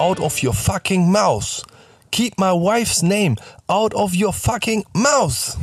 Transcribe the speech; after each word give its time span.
out 0.00 0.18
of 0.18 0.42
your 0.42 0.54
fucking 0.54 1.12
mouth. 1.12 1.62
Keep 2.10 2.38
my 2.38 2.52
wife's 2.52 3.02
name 3.02 3.36
out 3.68 3.92
of 3.94 4.14
your 4.14 4.32
fucking 4.32 4.84
mouth. 4.94 5.58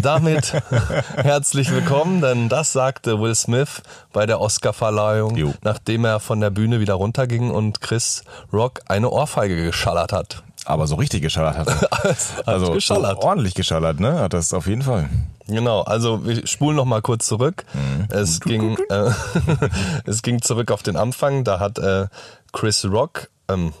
Damit 0.00 0.52
herzlich 1.16 1.70
willkommen, 1.70 2.22
denn 2.22 2.48
das 2.48 2.72
sagte 2.72 3.20
Will 3.20 3.34
Smith 3.34 3.82
bei 4.14 4.24
der 4.24 4.40
Oscarverleihung, 4.40 5.36
Jo. 5.36 5.52
nachdem 5.62 6.06
er 6.06 6.20
von 6.20 6.40
der 6.40 6.48
Bühne 6.48 6.80
wieder 6.80 6.94
runterging 6.94 7.50
und 7.50 7.82
Chris 7.82 8.22
Rock 8.50 8.80
eine 8.86 9.10
Ohrfeige 9.10 9.62
geschallert 9.62 10.12
hat. 10.12 10.42
Aber 10.64 10.86
so 10.86 10.94
richtig 10.94 11.20
geschallert 11.22 11.58
hat. 11.58 11.68
er. 11.68 12.28
also 12.46 12.72
geschallert. 12.72 13.18
ordentlich 13.18 13.54
geschallert, 13.54 14.00
ne? 14.00 14.20
Hat 14.20 14.32
das 14.32 14.54
auf 14.54 14.66
jeden 14.68 14.82
Fall. 14.82 15.08
Genau, 15.50 15.80
also 15.82 16.24
wir 16.24 16.46
spulen 16.46 16.76
noch 16.76 16.84
mal 16.84 17.02
kurz 17.02 17.26
zurück. 17.26 17.64
Es 18.08 18.40
ging, 18.40 18.78
äh, 18.88 19.10
es 20.06 20.22
ging 20.22 20.40
zurück 20.42 20.70
auf 20.70 20.82
den 20.82 20.96
Anfang. 20.96 21.44
Da 21.44 21.58
hat 21.58 21.78
äh, 21.78 22.06
Chris 22.52 22.84
Rock, 22.84 23.30
ähm, 23.48 23.72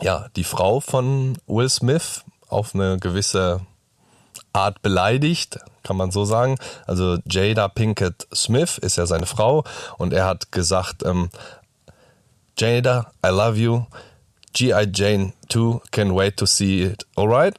ja, 0.00 0.28
die 0.36 0.44
Frau 0.44 0.80
von 0.80 1.38
Will 1.46 1.68
Smith 1.68 2.24
auf 2.48 2.74
eine 2.74 2.98
gewisse 2.98 3.60
Art 4.52 4.82
beleidigt, 4.82 5.58
kann 5.82 5.96
man 5.96 6.10
so 6.10 6.24
sagen. 6.24 6.56
Also 6.86 7.18
Jada 7.26 7.68
Pinkett 7.68 8.26
Smith 8.34 8.78
ist 8.78 8.96
ja 8.96 9.06
seine 9.06 9.26
Frau 9.26 9.64
und 9.98 10.12
er 10.12 10.26
hat 10.26 10.52
gesagt, 10.52 11.02
ähm, 11.04 11.30
Jada, 12.58 13.12
I 13.24 13.30
love 13.30 13.56
you. 13.56 13.84
G.I. 14.54 14.86
Jane 14.94 15.32
2, 15.48 15.80
can 15.90 16.14
wait 16.14 16.36
to 16.36 16.46
see 16.46 16.84
it, 16.84 17.04
alright? 17.16 17.56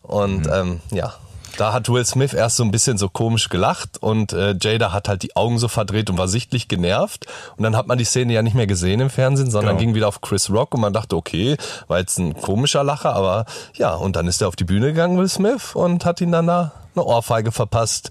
Und 0.00 0.48
ähm, 0.50 0.80
ja, 0.90 1.14
da 1.58 1.72
hat 1.72 1.88
Will 1.88 2.04
Smith 2.06 2.32
erst 2.34 2.56
so 2.56 2.62
ein 2.62 2.70
bisschen 2.70 2.98
so 2.98 3.08
komisch 3.08 3.48
gelacht 3.48 3.98
und 4.00 4.32
äh, 4.32 4.54
Jada 4.60 4.92
hat 4.92 5.08
halt 5.08 5.22
die 5.22 5.34
Augen 5.36 5.58
so 5.58 5.68
verdreht 5.68 6.08
und 6.08 6.16
war 6.16 6.28
sichtlich 6.28 6.68
genervt. 6.68 7.26
Und 7.56 7.64
dann 7.64 7.76
hat 7.76 7.86
man 7.88 7.98
die 7.98 8.04
Szene 8.04 8.32
ja 8.32 8.42
nicht 8.42 8.54
mehr 8.54 8.66
gesehen 8.66 9.00
im 9.00 9.10
Fernsehen, 9.10 9.50
sondern 9.50 9.76
Genau. 9.76 9.86
ging 9.86 9.94
wieder 9.94 10.08
auf 10.08 10.20
Chris 10.20 10.50
Rock 10.50 10.74
und 10.74 10.80
man 10.80 10.92
dachte, 10.92 11.16
okay, 11.16 11.56
war 11.88 11.98
jetzt 11.98 12.18
ein 12.18 12.34
komischer 12.40 12.84
Lacher, 12.84 13.14
aber 13.14 13.44
ja, 13.74 13.94
und 13.94 14.16
dann 14.16 14.26
ist 14.28 14.40
er 14.40 14.48
auf 14.48 14.56
die 14.56 14.64
Bühne 14.64 14.86
gegangen, 14.88 15.18
Will 15.18 15.28
Smith, 15.28 15.74
und 15.74 16.04
hat 16.04 16.20
ihn 16.20 16.32
dann 16.32 16.46
da 16.46 16.72
eine 16.94 17.04
Ohrfeige 17.04 17.50
verpasst. 17.52 18.10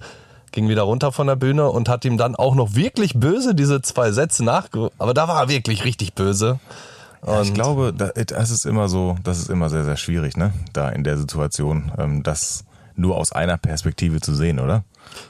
Ging 0.52 0.70
wieder 0.70 0.84
runter 0.84 1.12
von 1.12 1.28
der 1.28 1.36
Bühne 1.36 1.70
und 1.70 1.88
hat 1.90 2.04
ihm 2.06 2.18
dann 2.18 2.36
auch 2.36 2.56
noch 2.56 2.76
wirklich 2.76 3.14
böse 3.16 3.54
diese 3.56 3.82
zwei 3.82 4.12
Sätze 4.12 4.44
nachge... 4.44 4.92
Aber 4.98 5.14
da 5.14 5.28
war 5.28 5.42
er 5.42 5.50
wirklich 5.50 5.84
richtig 5.86 6.14
böse. 6.14 6.60
Ja, 7.26 7.42
ich 7.42 7.54
glaube, 7.54 7.94
da- 7.94 8.12
das 8.14 8.50
ist 8.52 8.66
immer 8.66 8.88
so, 8.90 9.18
das 9.24 9.40
ist 9.40 9.50
immer 9.50 9.70
sehr, 9.70 9.84
sehr 9.84 9.98
schwierig, 9.98 10.38
ne? 10.38 10.54
Da 10.74 10.90
in 10.90 11.04
der 11.04 11.18
Situation, 11.18 11.92
ähm, 11.98 12.24
das 12.24 12.64
nur 12.98 13.18
aus 13.18 13.32
einer 13.32 13.58
Perspektive 13.58 14.22
zu 14.22 14.36
sehen, 14.36 14.60
oder? 14.60 14.84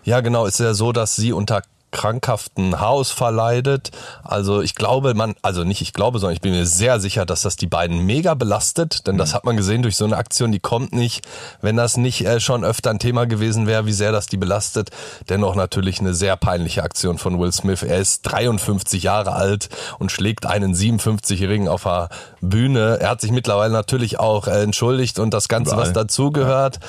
Ja, 0.04 0.22
genau. 0.22 0.46
Ist 0.46 0.60
ja 0.60 0.74
so, 0.74 0.92
dass 0.92 1.16
sie 1.16 1.34
unter 1.34 1.62
krankhaften 1.92 2.80
Haarausfall 2.80 3.34
leidet. 3.34 3.92
Also 4.24 4.62
ich 4.62 4.76
glaube, 4.76 5.14
man, 5.14 5.36
also 5.42 5.64
nicht 5.64 5.82
ich 5.82 5.94
glaube, 5.94 6.20
sondern 6.20 6.36
ich 6.36 6.42
bin 6.42 6.52
mir 6.52 6.66
sehr 6.66 7.00
sicher, 7.00 7.26
dass 7.26 7.42
das 7.42 7.56
die 7.56 7.66
beiden 7.68 8.06
mega 8.06 8.34
belastet, 8.34 9.08
denn 9.08 9.18
das 9.18 9.34
hat 9.34 9.46
man 9.46 9.56
gesehen 9.56 9.82
durch 9.84 9.96
so 9.96 10.06
eine 10.06 10.18
Aktion, 10.18 10.52
die 10.52 10.60
kommt 10.60 10.94
nicht, 10.94 11.26
wenn 11.62 11.78
das 11.78 11.98
nicht 11.98 12.26
äh, 12.26 12.40
schon 12.40 12.64
öfter 12.66 12.90
ein 12.90 13.00
Thema 13.00 13.26
gewesen 13.26 13.68
wäre, 13.68 13.86
wie 13.86 13.94
sehr 13.94 14.12
das 14.12 14.28
die 14.28 14.38
belastet. 14.38 14.90
Dennoch 15.30 15.56
natürlich 15.56 16.00
eine 16.00 16.14
sehr 16.14 16.36
peinliche 16.36 16.84
Aktion 16.84 17.18
von 17.18 17.40
Will 17.40 17.52
Smith. 17.52 17.84
Er 17.84 18.00
ist 18.00 18.22
53 18.24 19.04
Jahre 19.04 19.34
alt 19.34 19.70
und 19.98 20.12
schlägt 20.12 20.46
einen 20.46 20.74
57-Jährigen 20.76 21.68
auf 21.68 21.84
der 21.84 22.10
Bühne. 22.42 23.00
Er 23.00 23.10
hat 23.10 23.22
sich 23.22 23.32
mittlerweile 23.32 23.74
natürlich 23.74 24.20
auch 24.20 24.48
äh, 24.48 24.62
entschuldigt 24.62 25.20
und 25.20 25.34
das 25.34 25.48
Ganze, 25.48 25.78
was 25.78 25.90
Überall. 25.90 26.06
dazugehört. 26.06 26.80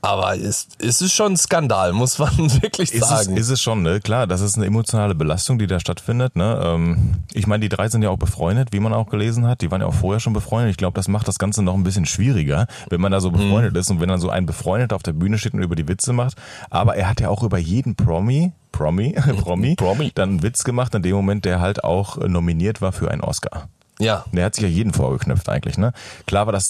Aber 0.00 0.36
ist, 0.36 0.80
ist 0.80 1.02
es 1.02 1.12
schon 1.12 1.32
ein 1.32 1.36
Skandal, 1.36 1.92
muss 1.92 2.18
man 2.20 2.30
wirklich 2.62 2.92
Ist 2.92 3.02
es, 3.02 3.08
sagen. 3.08 3.36
ist 3.36 3.48
es 3.50 3.60
schon, 3.60 3.82
ne? 3.82 4.00
Klar, 4.00 4.28
das 4.28 4.40
ist 4.40 4.56
eine 4.56 4.66
emotionale 4.66 5.14
Belastung, 5.16 5.58
die 5.58 5.66
da 5.66 5.80
stattfindet. 5.80 6.36
Ne? 6.36 6.60
Ähm, 6.64 7.16
ich 7.32 7.48
meine, 7.48 7.62
die 7.62 7.68
drei 7.68 7.88
sind 7.88 8.02
ja 8.02 8.10
auch 8.10 8.16
befreundet, 8.18 8.68
wie 8.72 8.78
man 8.78 8.92
auch 8.92 9.08
gelesen 9.10 9.46
hat. 9.46 9.60
Die 9.60 9.70
waren 9.72 9.80
ja 9.80 9.88
auch 9.88 9.94
vorher 9.94 10.20
schon 10.20 10.32
befreundet. 10.34 10.70
Ich 10.70 10.76
glaube, 10.76 10.94
das 10.94 11.08
macht 11.08 11.26
das 11.26 11.38
Ganze 11.40 11.62
noch 11.62 11.74
ein 11.74 11.82
bisschen 11.82 12.06
schwieriger, 12.06 12.68
wenn 12.90 13.00
man 13.00 13.10
da 13.10 13.20
so 13.20 13.32
befreundet 13.32 13.76
ist 13.76 13.90
und 13.90 14.00
wenn 14.00 14.08
dann 14.08 14.20
so 14.20 14.30
ein 14.30 14.46
Befreundeter 14.46 14.94
auf 14.94 15.02
der 15.02 15.14
Bühne 15.14 15.36
steht 15.36 15.54
und 15.54 15.62
über 15.62 15.74
die 15.74 15.88
Witze 15.88 16.12
macht. 16.12 16.36
Aber 16.70 16.94
er 16.94 17.08
hat 17.10 17.20
ja 17.20 17.28
auch 17.28 17.42
über 17.42 17.58
jeden 17.58 17.96
Promi, 17.96 18.52
Promi, 18.70 19.14
Promi, 19.40 19.74
Promi. 19.74 20.12
dann 20.14 20.28
einen 20.30 20.42
Witz 20.44 20.62
gemacht 20.62 20.94
in 20.94 21.02
dem 21.02 21.16
Moment, 21.16 21.44
der 21.44 21.58
halt 21.60 21.82
auch 21.82 22.18
nominiert 22.18 22.80
war 22.80 22.92
für 22.92 23.10
einen 23.10 23.22
Oscar. 23.22 23.68
ja. 23.98 24.24
Der 24.32 24.44
hat 24.44 24.54
sich 24.54 24.62
ja 24.62 24.68
jeden 24.70 24.92
vorgeknöpft 24.92 25.48
eigentlich, 25.48 25.76
ne? 25.76 25.92
Klar 26.26 26.46
war 26.46 26.52
das, 26.52 26.68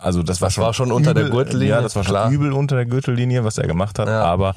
also 0.00 0.22
das 0.22 0.40
war 0.40 0.46
Das 0.48 0.54
schon, 0.54 0.64
war 0.64 0.74
schon 0.74 0.92
unter 0.92 1.14
der 1.14 1.28
Gürtellinie, 1.30 1.74
Ja, 1.74 1.80
das 1.80 1.96
war 1.96 2.04
schon 2.04 2.12
klar. 2.12 2.30
übel 2.30 2.52
unter 2.52 2.76
der 2.76 2.86
Gürtellinie, 2.86 3.44
was 3.44 3.58
er 3.58 3.66
gemacht 3.66 3.98
hat. 3.98 4.08
Ja. 4.08 4.22
Aber 4.24 4.54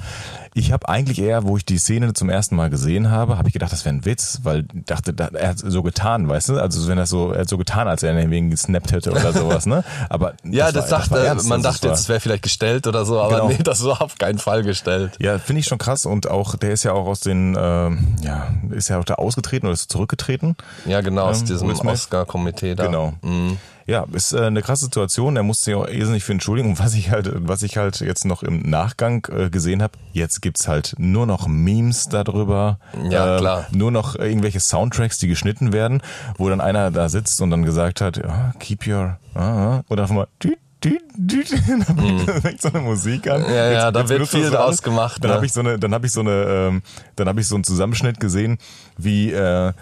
ich 0.53 0.72
habe 0.72 0.90
eigentlich 0.90 1.22
eher, 1.22 1.44
wo 1.44 1.56
ich 1.58 1.66
die 1.66 1.78
Szene 1.78 2.14
zum 2.14 2.30
ersten 2.30 2.56
Mal 2.56 2.69
gesehen 2.69 3.09
habe, 3.09 3.38
habe 3.38 3.47
ich 3.47 3.53
gedacht, 3.53 3.72
das 3.72 3.86
wäre 3.86 3.96
ein 3.96 4.06
Witz, 4.06 4.40
weil 4.44 4.66
ich 4.74 4.86
dachte, 4.86 5.14
da- 5.14 5.30
er 5.34 5.50
hat 5.50 5.59
so 5.59 5.81
getan, 5.84 6.28
weißt 6.28 6.50
du? 6.50 6.59
Also 6.59 6.88
wenn 6.88 6.97
er 6.97 7.06
so, 7.06 7.31
er 7.31 7.42
hat 7.42 7.50
so 7.50 7.58
getan, 7.58 7.88
als 7.88 8.03
er 8.03 8.19
ihn 8.19 8.30
wegen 8.31 8.50
gesnappt 8.50 8.92
hätte 8.92 9.12
oder 9.12 9.31
sowas, 9.34 9.66
ne? 9.66 9.84
Aber 10.09 10.34
Ja, 10.44 10.72
das, 10.72 10.92
war, 10.92 11.00
dachte, 11.00 11.19
ernst, 11.25 11.48
man 11.48 11.62
dachte 11.63 11.88
das 11.88 11.92
jetzt, 11.92 12.00
es 12.02 12.09
wäre 12.09 12.19
vielleicht 12.19 12.44
gestellt 12.44 12.88
oder 12.88 13.06
so, 13.06 13.19
aber 13.22 13.36
Genau. 13.36 13.48
nee, 13.50 13.58
das 13.63 13.84
war 13.86 14.02
auf 14.02 14.18
keinen 14.18 14.40
Fall 14.40 14.63
gestellt. 14.63 15.13
ja, 15.19 15.40
finde 15.40 15.62
ich 15.62 15.66
schon 15.68 15.78
krass 15.78 16.06
und 16.06 16.30
auch 16.30 16.56
der 16.56 16.72
ist 16.72 16.84
ja 16.84 16.92
auch 16.94 17.06
aus 17.08 17.22
den, 17.22 17.56
ähm, 17.59 18.16
ja, 18.22 18.48
ist 18.72 18.90
ja 18.90 19.00
auch 19.00 19.06
da 19.06 19.16
ausgetreten 19.16 19.68
oder 19.68 19.74
ist 19.74 19.92
zurückgetreten. 19.92 20.56
Ja, 20.86 21.02
genau, 21.02 21.28
aus 21.28 21.42
Ähm, 21.42 21.46
diesem 21.48 21.68
Will 21.69 21.75
Smith. 21.75 21.94
Oscar-Komitee 21.94 22.75
da. 22.75 22.86
Genau. 22.88 23.13
Mhm. 23.22 23.58
Ja, 23.86 24.06
ist 24.14 24.34
äh, 24.34 24.42
eine 24.42 24.62
krasse 24.62 24.86
Situation. 24.86 25.36
Er 25.36 25.44
musste 25.44 25.66
sich 25.66 25.75
auch 25.75 25.88
irrsinnig 25.88 26.24
für 26.24 26.31
entschuldigen. 26.31 26.69
Und 26.69 26.80
was 26.80 26.94
ich 26.94 27.12
halt, 27.12 27.31
was 27.36 27.64
ich 27.64 27.78
halt 27.78 28.00
jetzt 28.00 28.25
noch 28.25 28.44
im 28.44 28.62
Nachgang 28.62 29.28
äh, 29.31 29.50
gesehen 29.50 29.81
habe, 29.81 29.94
jetzt 30.14 30.42
gibt's 30.42 30.68
halt 30.68 30.96
nur 30.97 31.25
noch 31.25 31.47
Memes 31.47 32.09
darüber. 32.09 32.80
Ja, 33.09 33.36
äh, 33.36 33.40
klar. 33.40 33.68
Nur 33.72 33.92
noch 33.92 34.16
irgendwelche 34.16 34.59
Soundtracks, 34.59 35.18
die 35.18 35.28
geschnitten 35.28 35.74
werden, 35.74 36.02
wo 36.38 36.50
dann 36.50 36.62
einer 36.62 36.92
da 36.92 37.09
sitzt 37.09 37.42
und 37.42 37.50
dann 37.52 37.64
gesagt 37.64 38.02
hat, 38.02 38.18
ja, 38.18 38.53
keep 38.59 38.88
your, 38.88 39.18
ah, 39.34 39.40
ah, 39.40 39.84
oder 39.90 40.03
einfach 40.03 40.16
mal, 40.16 40.28
düt, 40.44 40.59
düt, 40.84 41.02
düt. 41.16 41.52
dann 41.88 42.42
fängt 42.42 42.62
so 42.62 42.69
eine 42.69 42.81
Musik 42.81 43.30
an. 43.30 43.42
Mhm. 43.42 43.50
Ja, 43.50 43.72
ja, 43.72 43.92
da 43.92 44.00
wird 44.00 44.09
benutzt 44.09 44.31
viel 44.31 44.50
draus 44.50 44.81
gemacht, 44.81 45.24
Dann 45.24 45.30
ne? 45.30 45.36
habe 45.36 45.46
ich 45.46 45.53
so 45.53 45.59
eine, 45.62 45.80
dann 45.80 45.94
habe 45.94 46.06
ich 46.06 46.12
so 46.12 46.22
eine, 46.22 46.31
ähm, 46.31 46.81
dann 47.16 47.28
habe 47.28 47.42
ich 47.42 47.48
so 47.48 47.56
einen 47.56 47.63
Zusammenschnitt 47.63 48.19
gesehen, 48.19 48.58
wie 48.98 49.31
äh, 49.31 49.74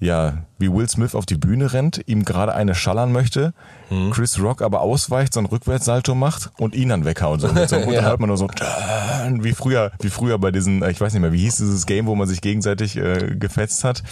ja, 0.00 0.38
wie 0.58 0.70
Will 0.72 0.88
Smith 0.88 1.14
auf 1.14 1.24
die 1.26 1.36
Bühne 1.36 1.72
rennt, 1.72 2.00
ihm 2.06 2.24
gerade 2.24 2.54
eine 2.54 2.74
schallern 2.74 3.12
möchte, 3.12 3.52
Mhm. 3.90 4.10
Chris 4.12 4.40
Rock 4.40 4.62
aber 4.62 4.80
ausweicht, 4.80 5.34
so 5.34 5.40
ein 5.40 5.46
Rückwärtssalto 5.46 6.14
macht 6.14 6.50
und 6.58 6.74
ihn 6.74 6.88
dann 6.88 7.04
weghaut. 7.04 7.42
So, 7.42 7.48
mit 7.52 7.68
so, 7.68 7.76
und 7.76 7.84
Ja. 7.92 8.00
dann 8.00 8.04
hört 8.06 8.18
man 8.20 8.28
nur 8.28 8.38
so, 8.38 8.48
wie 8.48 9.52
früher, 9.52 9.92
wie 10.00 10.08
früher 10.08 10.38
bei 10.38 10.50
diesen, 10.50 10.82
ich 10.88 11.00
weiß 11.00 11.12
nicht 11.12 11.20
mehr, 11.20 11.32
wie 11.32 11.40
hieß 11.40 11.56
dieses 11.56 11.84
Game, 11.84 12.06
wo 12.06 12.14
man 12.14 12.26
sich 12.26 12.40
gegenseitig 12.40 12.96
äh, 12.96 13.36
gefetzt 13.36 13.84
hat. 13.84 14.02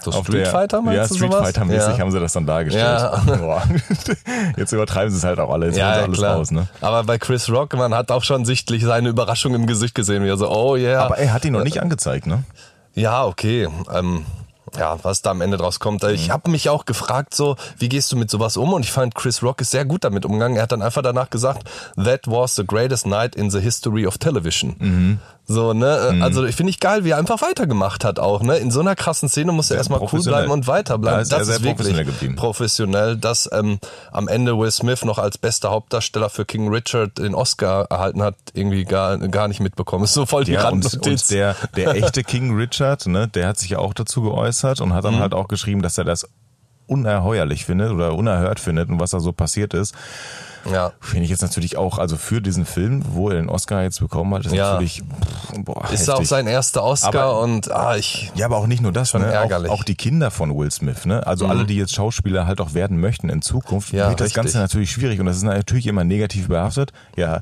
So 0.00 0.10
Auf 0.10 0.26
Street 0.26 0.44
der- 0.44 0.52
Fighter 0.52 0.82
meinst 0.82 1.10
Ja, 1.10 1.16
Street 1.16 1.32
sowas? 1.32 1.46
Fighter 1.46 1.64
mäßig 1.64 1.94
Ja. 1.94 1.98
haben 2.00 2.10
sie 2.10 2.20
das 2.20 2.34
dann 2.34 2.46
dargestellt. 2.46 2.84
Ja. 2.86 3.62
Jetzt 4.58 4.72
übertreiben 4.72 5.10
sie 5.10 5.16
es 5.16 5.24
halt 5.24 5.38
auch 5.40 5.50
alle, 5.50 5.66
jetzt 5.66 5.78
ja, 5.78 5.90
alles 5.90 6.18
klar. 6.18 6.36
raus, 6.36 6.50
ne? 6.50 6.68
Aber 6.82 7.04
bei 7.04 7.16
Chris 7.18 7.48
Rock, 7.50 7.74
man 7.74 7.94
hat 7.94 8.10
auch 8.10 8.24
schon 8.24 8.44
sichtlich 8.44 8.84
seine 8.84 9.08
Überraschung 9.08 9.54
im 9.54 9.66
Gesicht 9.66 9.94
gesehen, 9.94 10.22
wie 10.22 10.28
er 10.28 10.36
so, 10.36 10.50
oh 10.50 10.76
yeah. 10.76 11.02
Aber 11.02 11.16
er 11.16 11.32
hat 11.32 11.44
ihn 11.46 11.52
noch 11.54 11.64
nicht 11.64 11.80
angezeigt, 11.80 12.26
ne? 12.26 12.44
Ja, 12.94 13.24
okay. 13.24 13.68
Ähm, 13.92 14.24
ja, 14.78 14.98
was 15.02 15.22
da 15.22 15.30
am 15.30 15.40
Ende 15.40 15.56
draus 15.56 15.80
kommt. 15.80 16.02
Mhm. 16.02 16.10
Ich 16.10 16.30
habe 16.30 16.50
mich 16.50 16.68
auch 16.68 16.84
gefragt, 16.84 17.34
so, 17.34 17.56
wie 17.78 17.88
gehst 17.88 18.10
du 18.12 18.16
mit 18.16 18.30
sowas 18.30 18.56
um? 18.56 18.72
Und 18.72 18.84
ich 18.84 18.92
fand, 18.92 19.14
Chris 19.14 19.42
Rock 19.42 19.60
ist 19.60 19.70
sehr 19.70 19.84
gut 19.84 20.04
damit 20.04 20.24
umgegangen. 20.24 20.56
Er 20.56 20.64
hat 20.64 20.72
dann 20.72 20.82
einfach 20.82 21.02
danach 21.02 21.30
gesagt, 21.30 21.68
that 21.96 22.26
was 22.26 22.54
the 22.54 22.64
greatest 22.66 23.06
night 23.06 23.34
in 23.34 23.50
the 23.50 23.60
history 23.60 24.06
of 24.06 24.18
television. 24.18 24.76
Mhm. 24.78 25.18
So, 25.46 25.74
ne? 25.74 26.20
Also 26.22 26.44
ich 26.46 26.56
finde 26.56 26.70
ich 26.70 26.80
geil, 26.80 27.04
wie 27.04 27.10
er 27.10 27.18
einfach 27.18 27.42
weitergemacht 27.42 28.02
hat 28.02 28.18
auch, 28.18 28.42
ne? 28.42 28.56
In 28.56 28.70
so 28.70 28.80
einer 28.80 28.96
krassen 28.96 29.28
Szene 29.28 29.52
muss 29.52 29.70
er 29.70 29.76
erstmal 29.76 30.00
cool 30.00 30.22
bleiben 30.22 30.50
und 30.50 30.66
weiterbleiben. 30.66 31.18
Da 31.18 31.20
ist 31.20 31.32
das 31.32 31.46
sehr 31.46 31.56
ist 31.56 31.62
wirklich 31.62 32.06
professionell 32.34 32.34
professionell, 32.36 33.16
dass 33.18 33.50
ähm, 33.52 33.78
am 34.10 34.26
Ende 34.28 34.58
Will 34.58 34.70
Smith 34.70 35.04
noch 35.04 35.18
als 35.18 35.36
bester 35.36 35.70
Hauptdarsteller 35.70 36.30
für 36.30 36.46
King 36.46 36.68
Richard 36.68 37.18
den 37.18 37.34
Oscar 37.34 37.84
erhalten 37.90 38.22
hat, 38.22 38.36
irgendwie 38.54 38.84
gar, 38.84 39.18
gar 39.18 39.48
nicht 39.48 39.60
mitbekommen. 39.60 40.04
Ist 40.04 40.14
so 40.14 40.24
voll 40.24 40.44
die 40.44 40.52
Ja, 40.52 40.68
und, 40.70 40.82
Randnotiz. 40.82 41.28
und 41.28 41.30
der, 41.30 41.56
der 41.76 41.94
echte 41.94 42.24
King 42.24 42.56
Richard, 42.56 43.06
ne, 43.06 43.28
der 43.28 43.48
hat 43.48 43.58
sich 43.58 43.70
ja 43.70 43.78
auch 43.80 43.92
dazu 43.92 44.22
geäußert 44.22 44.63
und 44.80 44.88
Mhm. 44.90 44.94
hat 44.94 45.04
dann 45.04 45.18
halt 45.20 45.34
auch 45.34 45.48
geschrieben, 45.48 45.82
dass 45.82 45.98
er 45.98 46.04
das 46.04 46.28
unerheuerlich 46.86 47.64
findet 47.64 47.90
oder 47.92 48.14
unerhört 48.14 48.60
findet 48.60 48.88
und 48.90 49.00
was 49.00 49.10
da 49.10 49.20
so 49.20 49.32
passiert 49.32 49.74
ist. 49.74 49.94
Ja. 50.72 50.92
Finde 51.00 51.24
ich 51.24 51.30
jetzt 51.30 51.42
natürlich 51.42 51.76
auch, 51.76 51.98
also 51.98 52.16
für 52.16 52.40
diesen 52.40 52.64
Film, 52.66 53.02
wo 53.12 53.28
er 53.30 53.36
den 53.36 53.48
Oscar 53.48 53.82
jetzt 53.82 54.00
bekommen 54.00 54.34
hat, 54.34 54.46
ist 54.46 54.52
Ja. 54.54 54.72
natürlich, 54.72 55.02
pff, 55.02 55.64
boah, 55.64 55.84
Ist 55.92 56.08
auch 56.08 56.14
heftig. 56.14 56.28
sein 56.28 56.46
erster 56.46 56.82
Oscar 56.82 57.08
Aber- 57.08 57.40
und 57.40 57.70
ah, 57.70 57.96
ich. 57.96 58.32
Ja, 58.34 58.46
aber 58.46 58.56
auch 58.58 58.66
nicht 58.66 58.82
nur 58.82 58.92
das, 58.92 59.10
Schon 59.10 59.22
ne? 59.22 59.28
ärgerlich. 59.32 59.68
Mhm. 59.68 59.74
Auch, 59.74 59.80
auch 59.80 59.84
die 59.84 59.94
Kinder 59.94 60.30
von 60.30 60.56
Will 60.56 60.70
Smith, 60.70 61.04
ne? 61.06 61.26
Also 61.26 61.46
alle, 61.46 61.64
die 61.64 61.76
jetzt 61.76 61.94
Schauspieler 61.94 62.46
halt 62.46 62.60
auch 62.60 62.74
werden 62.74 63.00
möchten 63.00 63.28
in 63.28 63.42
Zukunft, 63.42 63.92
Ja, 63.92 64.08
wird 64.08 64.20
das 64.20 64.26
richtig. 64.26 64.42
Ganze 64.42 64.58
natürlich 64.58 64.90
schwierig 64.90 65.20
und 65.20 65.26
das 65.26 65.36
ist 65.36 65.42
natürlich 65.42 65.86
immer 65.86 66.04
negativ 66.04 66.48
behaftet. 66.48 66.92
Ja, 67.16 67.40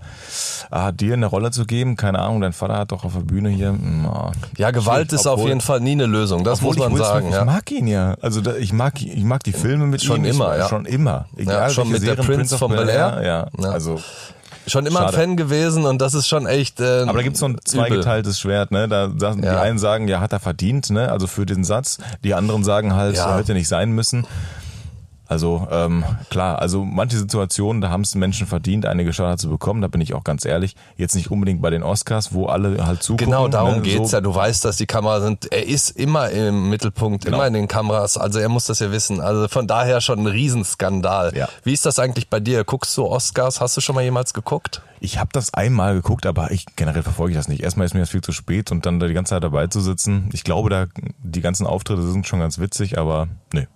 ah, 0.71 0.93
dir 0.93 1.15
eine 1.15 1.27
Rolle 1.27 1.51
zu 1.51 1.65
geben, 1.65 1.97
keine 1.97 2.19
Ahnung, 2.19 2.41
dein 2.41 2.53
Vater 2.53 2.77
hat 2.79 2.93
doch 2.93 3.05
auf 3.05 3.13
der 3.15 3.21
Bühne 3.21 3.49
hier. 3.51 3.73
mm, 3.73 4.07
ah. 4.07 4.33
Ja, 4.57 4.71
Gewalt 4.71 5.13
ist 5.13 5.27
auf 5.27 5.35
Obwohl- 5.35 5.49
jeden 5.49 5.61
Fall 5.61 5.81
nie 5.81 5.93
eine 5.93 6.07
Lösung. 6.07 6.45
Das 6.45 6.61
muss 6.61 6.77
man 6.77 6.95
sagen. 6.97 7.27
Smith, 7.27 7.35
Ja. 7.35 7.41
Ich 7.41 7.47
mag 7.47 7.71
ihn 7.71 7.87
ja. 7.87 8.17
Also 8.21 8.41
da, 8.41 8.55
ich 8.57 8.73
mag 8.73 9.01
ich 9.01 9.23
mag 9.25 9.43
die 9.45 9.53
Filme 9.53 9.87
mit 9.87 10.03
Schon 10.03 10.19
ihm. 10.21 10.25
Ich- 10.25 10.35
immer, 10.35 10.57
ja. 10.57 10.69
Schon 10.69 10.85
immer. 10.87 11.27
Egal, 11.37 11.71
schon 11.71 11.91
mit 11.91 12.03
der 12.07 12.15
Prince 12.15 12.57
von 12.59 12.71
Bel-Air. 12.71 13.12
Ja. 13.21 13.47
Ja. 13.59 13.71
Also, 13.71 14.01
Schon 14.65 14.87
immer 14.87 15.01
ein 15.01 15.07
Schade. 15.07 15.17
Fan 15.17 15.37
gewesen 15.37 15.87
und 15.87 16.01
das 16.01 16.15
ist 16.15 16.29
schon 16.29 16.47
echt. 16.47 16.79
Äh, 16.79 17.01
aber 17.03 17.15
da 17.15 17.23
gibt's 17.23 17.41
so 17.41 17.47
ein 17.47 17.57
zweigeteiltes 17.65 18.39
Schwert, 18.39 18.71
ne? 18.71 18.87
Da, 18.87 19.09
da 19.09 19.35
die 19.35 19.43
Ja. 19.43 19.61
einen 19.61 19.81
sagen, 19.81 20.07
ja, 20.07 20.21
hat 20.21 20.33
er 20.33 20.39
verdient, 20.39 20.89
ne? 20.91 21.11
Also 21.11 21.27
für 21.27 21.47
den 21.47 21.65
Satz. 21.65 21.99
Die 22.23 22.33
anderen 22.33 22.63
sagen 22.63 22.95
halt, 22.95 23.17
Ja. 23.17 23.37
hätte 23.37 23.55
nicht 23.55 23.67
sein 23.67 23.91
müssen. 23.91 24.25
Also 25.33 25.67
ähm, 25.71 26.05
klar, 26.29 26.59
also 26.59 26.85
manche 26.85 27.17
Situationen, 27.17 27.81
da 27.81 27.89
haben 27.89 28.03
es 28.03 28.15
Menschen 28.15 28.47
verdient, 28.47 28.85
eine 28.85 29.03
Geschauder 29.03 29.39
zu 29.39 29.49
bekommen, 29.49 29.81
da 29.81 29.89
bin 29.89 30.03
ich 30.03 30.13
auch 30.13 30.25
ganz 30.25 30.45
ehrlich. 30.45 30.77
Jetzt 30.99 31.15
nicht 31.15 31.31
unbedingt 31.31 31.63
bei 31.63 31.71
den 31.71 31.83
Oscars, 31.83 32.35
wo 32.35 32.47
alle 32.47 32.87
halt 32.87 33.03
zugucken. 33.03 33.29
Genau, 33.29 33.49
darum 33.49 33.77
ne? 33.77 33.81
geht's 33.81 34.11
so, 34.11 34.17
ja. 34.19 34.21
Du 34.21 34.35
weißt, 34.35 34.63
dass 34.67 34.77
die 34.77 34.85
Kameras 34.85 35.23
sind. 35.23 35.51
Er 35.51 35.67
ist 35.67 35.91
immer 35.91 36.29
im 36.29 36.69
Mittelpunkt, 36.69 37.25
Genau. 37.25 37.39
immer 37.39 37.47
in 37.47 37.55
den 37.55 37.67
Kameras. 37.67 38.19
Also 38.19 38.41
er 38.41 38.51
muss 38.51 38.67
das 38.67 38.81
ja 38.81 38.93
wissen. 38.93 39.21
Also 39.21 39.49
von 39.49 39.67
daher 39.67 40.03
schon 40.03 40.19
ein 40.19 40.27
Riesenskandal. 40.27 41.35
Ja. 41.35 41.49
Wie 41.65 41.73
ist 41.73 41.87
das 41.87 41.99
eigentlich 41.99 42.29
bei 42.29 42.39
dir? 42.39 42.63
Guckst 42.65 42.95
du 42.99 43.07
Oscars? 43.07 43.63
Hast 43.63 43.75
du 43.79 43.81
schon 43.81 43.95
mal 43.95 44.05
jemals 44.05 44.35
geguckt? 44.35 44.83
Ich 45.01 45.19
habe 45.19 45.31
das 45.33 45.55
einmal 45.55 45.95
geguckt, 45.95 46.27
aber 46.27 46.51
ich 46.51 46.67
generell 46.77 47.03
verfolge 47.03 47.33
ich 47.33 47.39
das 47.39 47.49
nicht. 47.49 47.63
Erstmal 47.63 47.87
ist 47.87 47.95
mir 47.95 48.01
das 48.01 48.11
viel 48.11 48.21
zu 48.21 48.33
spät 48.33 48.71
und 48.71 48.85
dann 48.87 49.01
da 49.01 49.09
die 49.09 49.15
ganze 49.15 49.31
Zeit 49.31 49.43
dabei 49.43 49.67
zu 49.67 49.81
sitzen. 49.81 50.29
Ich 50.33 50.45
glaube, 50.45 50.69
da 50.69 50.87
die 51.23 51.41
ganzen 51.41 51.67
Auftritte 51.67 52.03
sind 52.03 52.27
schon 52.27 52.39
ganz 52.39 52.59
witzig, 52.59 52.99
aber 52.99 53.29
nee. 53.53 53.67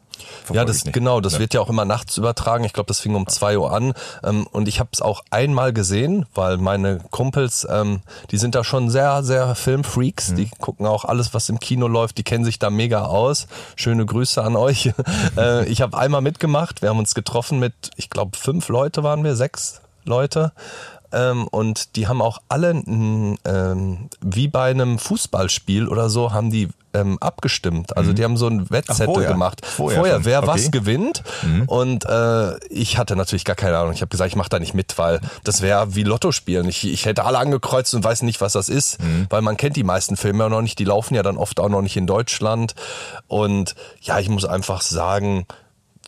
Ja, 0.52 0.64
das 0.64 0.84
genau, 0.84 1.20
das 1.20 1.34
Ja. 1.34 1.38
wird 1.40 1.54
ja 1.54 1.60
auch 1.60 1.68
immer 1.68 1.84
nachts 1.84 2.16
übertragen. 2.16 2.64
Ich 2.64 2.72
glaube, 2.72 2.88
das 2.88 3.00
fing 3.00 3.14
um 3.14 3.26
zwei 3.26 3.58
Uhr 3.58 3.72
an. 3.72 3.94
Ähm, 4.24 4.46
und 4.52 4.68
ich 4.68 4.80
habe 4.80 4.90
es 4.92 5.00
auch 5.02 5.22
einmal 5.30 5.72
gesehen, 5.72 6.26
weil 6.34 6.56
meine 6.58 6.98
Kumpels, 7.10 7.66
ähm, 7.70 8.00
die 8.30 8.38
sind 8.38 8.54
da 8.54 8.64
schon 8.64 8.90
sehr, 8.90 9.22
sehr 9.22 9.54
Filmfreaks. 9.54 10.30
Mhm. 10.30 10.36
Die 10.36 10.50
gucken 10.58 10.86
auch 10.86 11.04
alles, 11.04 11.34
was 11.34 11.48
im 11.48 11.58
Kino 11.58 11.88
läuft. 11.88 12.18
Die 12.18 12.22
kennen 12.22 12.44
sich 12.44 12.58
da 12.58 12.70
mega 12.70 13.04
aus. 13.06 13.46
Schöne 13.74 14.06
Grüße 14.06 14.42
an 14.42 14.56
euch. 14.56 14.92
äh, 15.36 15.66
ich 15.66 15.80
habe 15.82 15.96
einmal 15.98 16.20
mitgemacht. 16.20 16.82
Wir 16.82 16.90
haben 16.90 16.98
uns 16.98 17.14
getroffen 17.14 17.58
mit, 17.58 17.74
ich 17.96 18.10
glaube, 18.10 18.36
fünf 18.36 18.68
Leute 18.68 19.02
waren 19.02 19.24
wir, 19.24 19.36
sechs 19.36 19.80
Leute. 20.04 20.52
Ähm, 21.12 21.46
und 21.48 21.96
die 21.96 22.08
haben 22.08 22.20
auch 22.22 22.38
alle, 22.48 22.74
mh, 22.74 23.36
ähm, 23.44 24.08
wie 24.20 24.48
bei 24.48 24.70
einem 24.70 24.98
Fußballspiel 24.98 25.88
oder 25.88 26.08
so, 26.10 26.32
haben 26.32 26.50
die 26.50 26.68
ähm, 26.94 27.18
abgestimmt. 27.20 27.94
Also 27.96 28.14
die 28.14 28.24
haben 28.24 28.38
so 28.38 28.46
ein 28.48 28.70
Wettzettel 28.70 29.08
Mhm. 29.08 29.12
vorher. 29.12 29.30
gemacht. 29.32 29.66
Vorher 29.66 30.14
schon. 30.14 30.24
wer 30.24 30.38
Okay. 30.38 30.46
was 30.48 30.70
gewinnt. 30.70 31.22
Und 31.66 32.06
äh, 32.06 32.56
ich 32.68 32.96
hatte 32.96 33.16
natürlich 33.16 33.44
gar 33.44 33.54
keine 33.56 33.76
Ahnung. 33.76 33.92
Ich 33.92 34.00
habe 34.00 34.08
gesagt, 34.08 34.28
ich 34.30 34.36
mache 34.36 34.48
da 34.48 34.58
nicht 34.58 34.72
mit, 34.72 34.96
weil 34.96 35.20
das 35.44 35.60
wäre 35.60 35.94
wie 35.94 36.04
Lotto 36.04 36.32
spielen. 36.32 36.66
Ich, 36.68 36.86
ich 36.90 37.04
hätte 37.04 37.24
alle 37.26 37.36
angekreuzt 37.38 37.94
und 37.94 38.02
weiß 38.02 38.22
nicht, 38.22 38.40
was 38.40 38.54
das 38.54 38.70
ist, 38.70 38.96
weil 39.28 39.42
man 39.42 39.58
kennt 39.58 39.76
die 39.76 39.84
meisten 39.84 40.16
Filme 40.16 40.44
ja 40.44 40.48
noch 40.48 40.62
nicht. 40.62 40.78
Die 40.78 40.84
laufen 40.84 41.14
ja 41.14 41.22
dann 41.22 41.36
oft 41.36 41.60
auch 41.60 41.68
noch 41.68 41.82
nicht 41.82 41.98
in 41.98 42.06
Deutschland. 42.06 42.74
Und 43.28 43.74
ja, 44.00 44.18
ich 44.18 44.30
muss 44.30 44.46
einfach 44.46 44.80
sagen, 44.80 45.44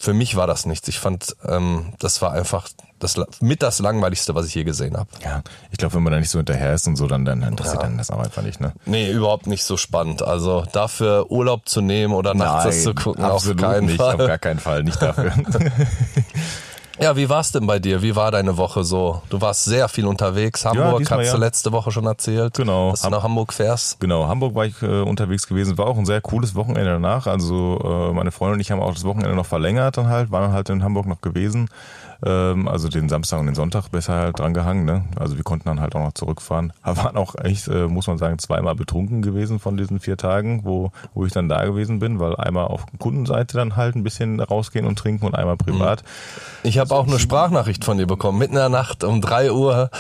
für 0.01 0.15
mich 0.15 0.37
war 0.37 0.47
das 0.47 0.67
nichts. 0.67 0.89
Ich 0.89 0.99
fand, 0.99 1.37
ähm, 1.45 1.93
das 1.99 2.23
war 2.23 2.33
einfach 2.33 2.69
das 2.99 3.17
mit 3.41 3.63
das 3.63 3.79
langweiligste, 3.79 4.35
was 4.35 4.47
ich 4.47 4.55
je 4.55 4.65
gesehen 4.65 4.97
habe. 4.97 5.09
Ja, 5.23 5.43
ich 5.71 5.79
glaube, 5.79 5.95
wenn 5.95 6.03
man 6.03 6.13
da 6.13 6.19
nicht 6.19 6.31
so 6.31 6.39
hinterher 6.39 6.75
ist 6.75 6.87
und 6.87 6.97
so, 6.97 7.07
dann, 7.07 7.25
dann 7.25 7.43
interessiert 7.43 7.83
dann 7.83 7.99
das 7.99 8.11
auch 8.11 8.19
einfach 8.19 8.43
nicht, 8.43 8.61
ne? 8.61 8.73
Nee, 8.87 9.11
überhaupt 9.11 9.47
nicht 9.47 9.65
so 9.65 9.77
spannend. 9.77 10.23
Also 10.23 10.65
dafür 10.73 11.31
Urlaub 11.31 11.69
zu 11.69 11.81
nehmen 11.81 12.15
oder 12.15 12.35
nachts 12.35 12.65
das 12.65 12.83
zu 12.83 12.95
gucken, 12.95 13.25
auf 13.25 13.35
absolut 13.35 13.61
keinen 13.61 13.87
nicht, 13.87 13.97
Fall. 13.97 14.15
auf 14.21 14.27
gar 14.27 14.39
keinen 14.39 14.59
Fall, 14.59 14.83
nicht 14.83 15.01
dafür. 15.01 15.33
Ja, 17.01 17.17
wie 17.17 17.29
war's 17.29 17.53
denn 17.53 17.67
bei 17.67 17.79
dir? 17.79 18.03
Wie 18.03 18.17
war 18.17 18.31
deine 18.31 18.57
Woche 18.57 18.83
so? 18.83 19.23
Du 19.31 19.41
warst 19.41 19.65
sehr 19.65 19.89
viel 19.89 20.07
unterwegs. 20.07 20.65
Hamburg 20.65 20.99
diesmal 20.99 21.21
hast 21.21 21.33
du 21.33 21.37
ja. 21.37 21.45
letzte 21.45 21.73
Woche 21.73 21.93
schon 21.93 22.07
erzählt. 22.07 22.55
Genau. 22.55 22.91
Dass 22.91 23.03
du 23.03 23.11
nach 23.11 23.23
Hamburg 23.23 23.53
fährst. 23.53 24.01
Genau, 24.01 24.27
Hamburg 24.27 24.55
war 24.55 24.67
ich 24.67 24.83
äh, 24.83 25.03
unterwegs 25.03 25.47
gewesen. 25.47 25.79
War 25.79 25.87
auch 25.87 25.97
ein 25.97 26.07
sehr 26.07 26.21
cooles 26.21 26.57
Wochenende 26.57 26.91
danach. 26.91 27.27
Also 27.27 28.11
äh, 28.11 28.13
meine 28.13 28.33
Freundin 28.33 28.55
und 28.55 28.61
ich 28.61 28.73
haben 28.73 28.81
auch 28.81 28.95
das 28.95 29.05
Wochenende 29.05 29.37
noch 29.37 29.47
verlängert 29.47 29.97
dann 29.97 30.09
halt, 30.09 30.33
waren 30.33 30.53
halt 30.53 30.71
in 30.71 30.83
Hamburg 30.83 31.07
noch 31.07 31.21
gewesen. 31.21 31.69
Ähm, 32.25 32.67
also 32.67 32.89
den 32.89 33.09
Samstag 33.09 33.39
und 33.39 33.47
den 33.47 33.55
Sonntag 33.55 33.89
besser 33.91 34.15
halt 34.15 34.39
dran 34.39 34.53
gehangen. 34.53 34.85
Ne? 34.85 35.05
Also 35.19 35.37
wir 35.37 35.45
konnten 35.45 35.69
dann 35.69 35.81
halt 35.81 35.95
auch 35.95 36.01
noch 36.01 36.15
zurückfahren. 36.15 36.73
Aber 36.83 37.05
waren 37.05 37.17
auch 37.17 37.35
echt, 37.37 37.69
äh, 37.69 37.87
muss 37.87 38.07
man 38.09 38.19
sagen, 38.19 38.39
zweimal 38.39 38.75
betrunken 38.75 39.23
gewesen 39.23 39.61
von 39.61 39.77
diesen 39.77 40.01
vier 40.01 40.17
Tagen, 40.17 40.63
wo, 40.65 40.91
wo 41.15 41.27
ich 41.27 41.33
dann 41.33 41.49
da 41.49 41.65
gewesen 41.65 42.01
bin, 42.01 42.19
weil 42.19 42.35
einmal 42.37 42.67
auf 42.67 42.85
Kundenseite 42.99 43.57
dann 43.57 43.77
halt 43.77 43.95
ein 43.95 44.03
bisschen 44.03 44.41
rausgehen 44.41 44.85
und 44.87 44.99
trinken 44.99 45.27
und 45.27 45.35
einmal 45.37 45.57
privat. 45.57 46.03
Ich 46.65 46.79
habe 46.79 46.93
auch 46.95 47.07
eine 47.07 47.19
Sprachnachricht 47.21 47.85
von 47.85 47.99
dir 47.99 48.07
bekommen, 48.07 48.39
mitten 48.39 48.55
in 48.55 48.59
der 48.59 48.69
Nacht 48.69 49.05
um 49.05 49.21
drei 49.21 49.53
Uhr 49.53 49.91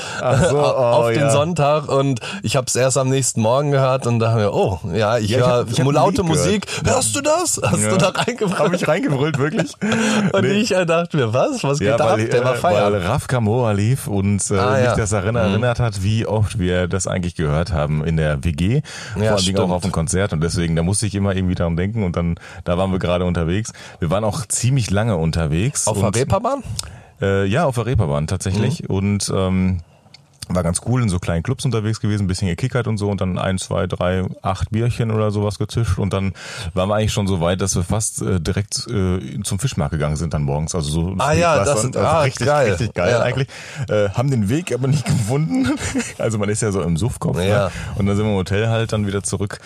so, 0.51 0.59
auf 0.61 1.07
oh, 1.07 1.09
den 1.11 1.21
ja. 1.21 1.31
Sonntag 1.31 1.89
und 1.89 2.21
ich 2.43 2.57
habe 2.57 2.67
es 2.67 2.75
erst 2.75 2.99
am 2.99 3.09
nächsten 3.11 3.41
Morgen 3.43 3.71
gehört 3.71 4.07
und 4.09 4.19
da 4.19 4.31
haben 4.33 4.41
wir, 4.41 4.55
oh, 4.55 4.81
ja, 4.93 5.19
ich 5.19 5.31
Ja, 5.31 5.39
höre 5.39 5.67
hab- 5.69 5.93
laute 5.93 6.23
Musik. 6.25 6.67
Hörst 6.85 7.15
du 7.15 7.21
das? 7.21 7.61
Hast 7.63 7.85
du 7.85 7.97
da 7.97 8.07
Habe 8.07 8.19
reingebracht? 8.27 8.75
ich 8.75 8.89
reingebrüllt, 8.89 9.39
wirklich? 9.39 9.73
Und 10.33 10.43
Nee. 10.43 10.53
ich 10.55 10.71
dachte 10.71 11.17
mir, 11.17 11.33
was? 11.33 11.63
Was 11.63 11.79
geht 11.79 11.89
Ja, 11.89 11.97
da 11.97 12.08
weil, 12.13 12.29
Der 12.29 12.45
war 12.45 12.55
äh, 12.55 12.59
feiern. 12.59 12.93
weil 12.93 13.03
Raf 13.03 13.27
Kamora 13.27 13.73
lief 13.73 14.07
und 14.07 14.51
äh, 14.51 14.57
Ah, 14.59 14.73
mich 14.77 14.85
ja. 14.85 14.97
das 14.97 15.11
daran 15.11 15.37
erinnert 15.37 15.81
hat, 15.81 16.03
wie 16.03 16.27
oft 16.27 16.59
wir 16.59 16.89
das 16.89 17.07
eigentlich 17.07 17.35
gehört 17.35 17.73
haben 17.73 18.05
in 18.05 18.17
der 18.17 18.45
WG. 18.45 18.83
Vor 19.15 19.23
Ja, 19.23 19.35
allen 19.35 19.45
Dingen 19.45 19.57
auch 19.59 19.63
stimmt. 19.63 19.73
auf 19.73 19.83
dem 19.83 19.93
Konzert 19.93 20.33
und 20.33 20.41
deswegen, 20.43 20.77
da 20.77 20.83
musste 20.83 21.07
ich 21.07 21.15
immer 21.15 21.35
irgendwie 21.35 21.55
daran 21.55 21.77
denken 21.77 22.03
und 22.05 22.17
dann, 22.17 22.37
da 22.65 22.79
waren 22.79 22.91
wir 22.93 22.99
gerade 22.99 23.25
unterwegs. 23.25 23.73
Wir 24.01 24.11
waren 24.11 24.25
auch 24.25 24.47
ziemlich 24.47 24.91
lange 24.91 25.17
unterwegs. 25.17 25.87
Auf 25.87 25.99
der 26.01 26.15
Reeperbahn? 26.15 26.63
Äh, 27.21 27.47
ja, 27.47 27.65
auf 27.65 27.75
der 27.75 27.87
Reeperbahn 27.87 28.27
tatsächlich 28.27 28.83
Mhm. 28.83 28.87
und 28.95 29.33
ähm, 29.35 29.81
war 30.49 30.63
ganz 30.63 30.81
cool 30.87 31.03
in 31.03 31.09
so 31.09 31.19
kleinen 31.19 31.43
Clubs 31.43 31.65
unterwegs 31.65 32.01
gewesen, 32.01 32.25
ein 32.25 32.27
bisschen 32.29 32.49
gekickert 32.49 32.87
und 32.87 32.99
so 32.99 33.11
und 33.11 33.21
dann 33.21 33.39
ein, 33.39 33.59
zwei, 33.59 33.87
drei, 33.87 34.25
acht 34.43 34.71
Bierchen 34.71 35.11
oder 35.11 35.31
sowas 35.31 35.59
gezischt 35.59 35.99
und 35.99 36.13
dann 36.13 36.33
waren 36.75 36.89
wir 36.89 36.95
eigentlich 36.97 37.13
schon 37.13 37.27
so 37.27 37.41
weit, 37.41 37.61
dass 37.61 37.75
wir 37.77 37.85
fast 37.85 38.23
äh, 38.23 38.41
direkt 38.41 38.87
äh, 38.89 39.41
zum 39.43 39.59
Fischmarkt 39.59 39.93
gegangen 39.93 40.17
sind 40.17 40.35
dann 40.35 40.43
morgens. 40.43 40.75
Also 40.75 40.91
so 40.91 41.15
Ah 41.19 41.33
ja, 41.33 41.65
das 41.65 41.83
sind- 41.83 41.97
also 41.97 42.09
ah, 42.09 42.21
richtig, 42.23 42.47
geil. 42.47 42.71
richtig 42.71 42.95
geil 42.95 43.11
Ja. 43.13 43.21
eigentlich. 43.23 43.49
Äh, 43.89 44.09
haben 44.11 44.31
den 44.31 44.49
Weg 44.49 44.73
aber 44.73 44.89
nicht 44.89 45.05
gefunden. 45.07 45.69
Also 46.19 46.39
man 46.39 46.49
ist 46.49 46.63
ja 46.63 46.71
so 46.73 46.83
im 46.83 46.97
Suffkopf. 46.97 47.39
Ja. 47.39 47.67
Ne? 47.67 47.71
Und 47.97 48.07
dann 48.07 48.17
sind 48.17 48.25
wir 48.27 48.33
im 48.33 48.39
Hotel 48.39 48.69
halt 48.69 48.93
dann 48.93 49.07
wieder 49.07 49.23
zurück. 49.23 49.59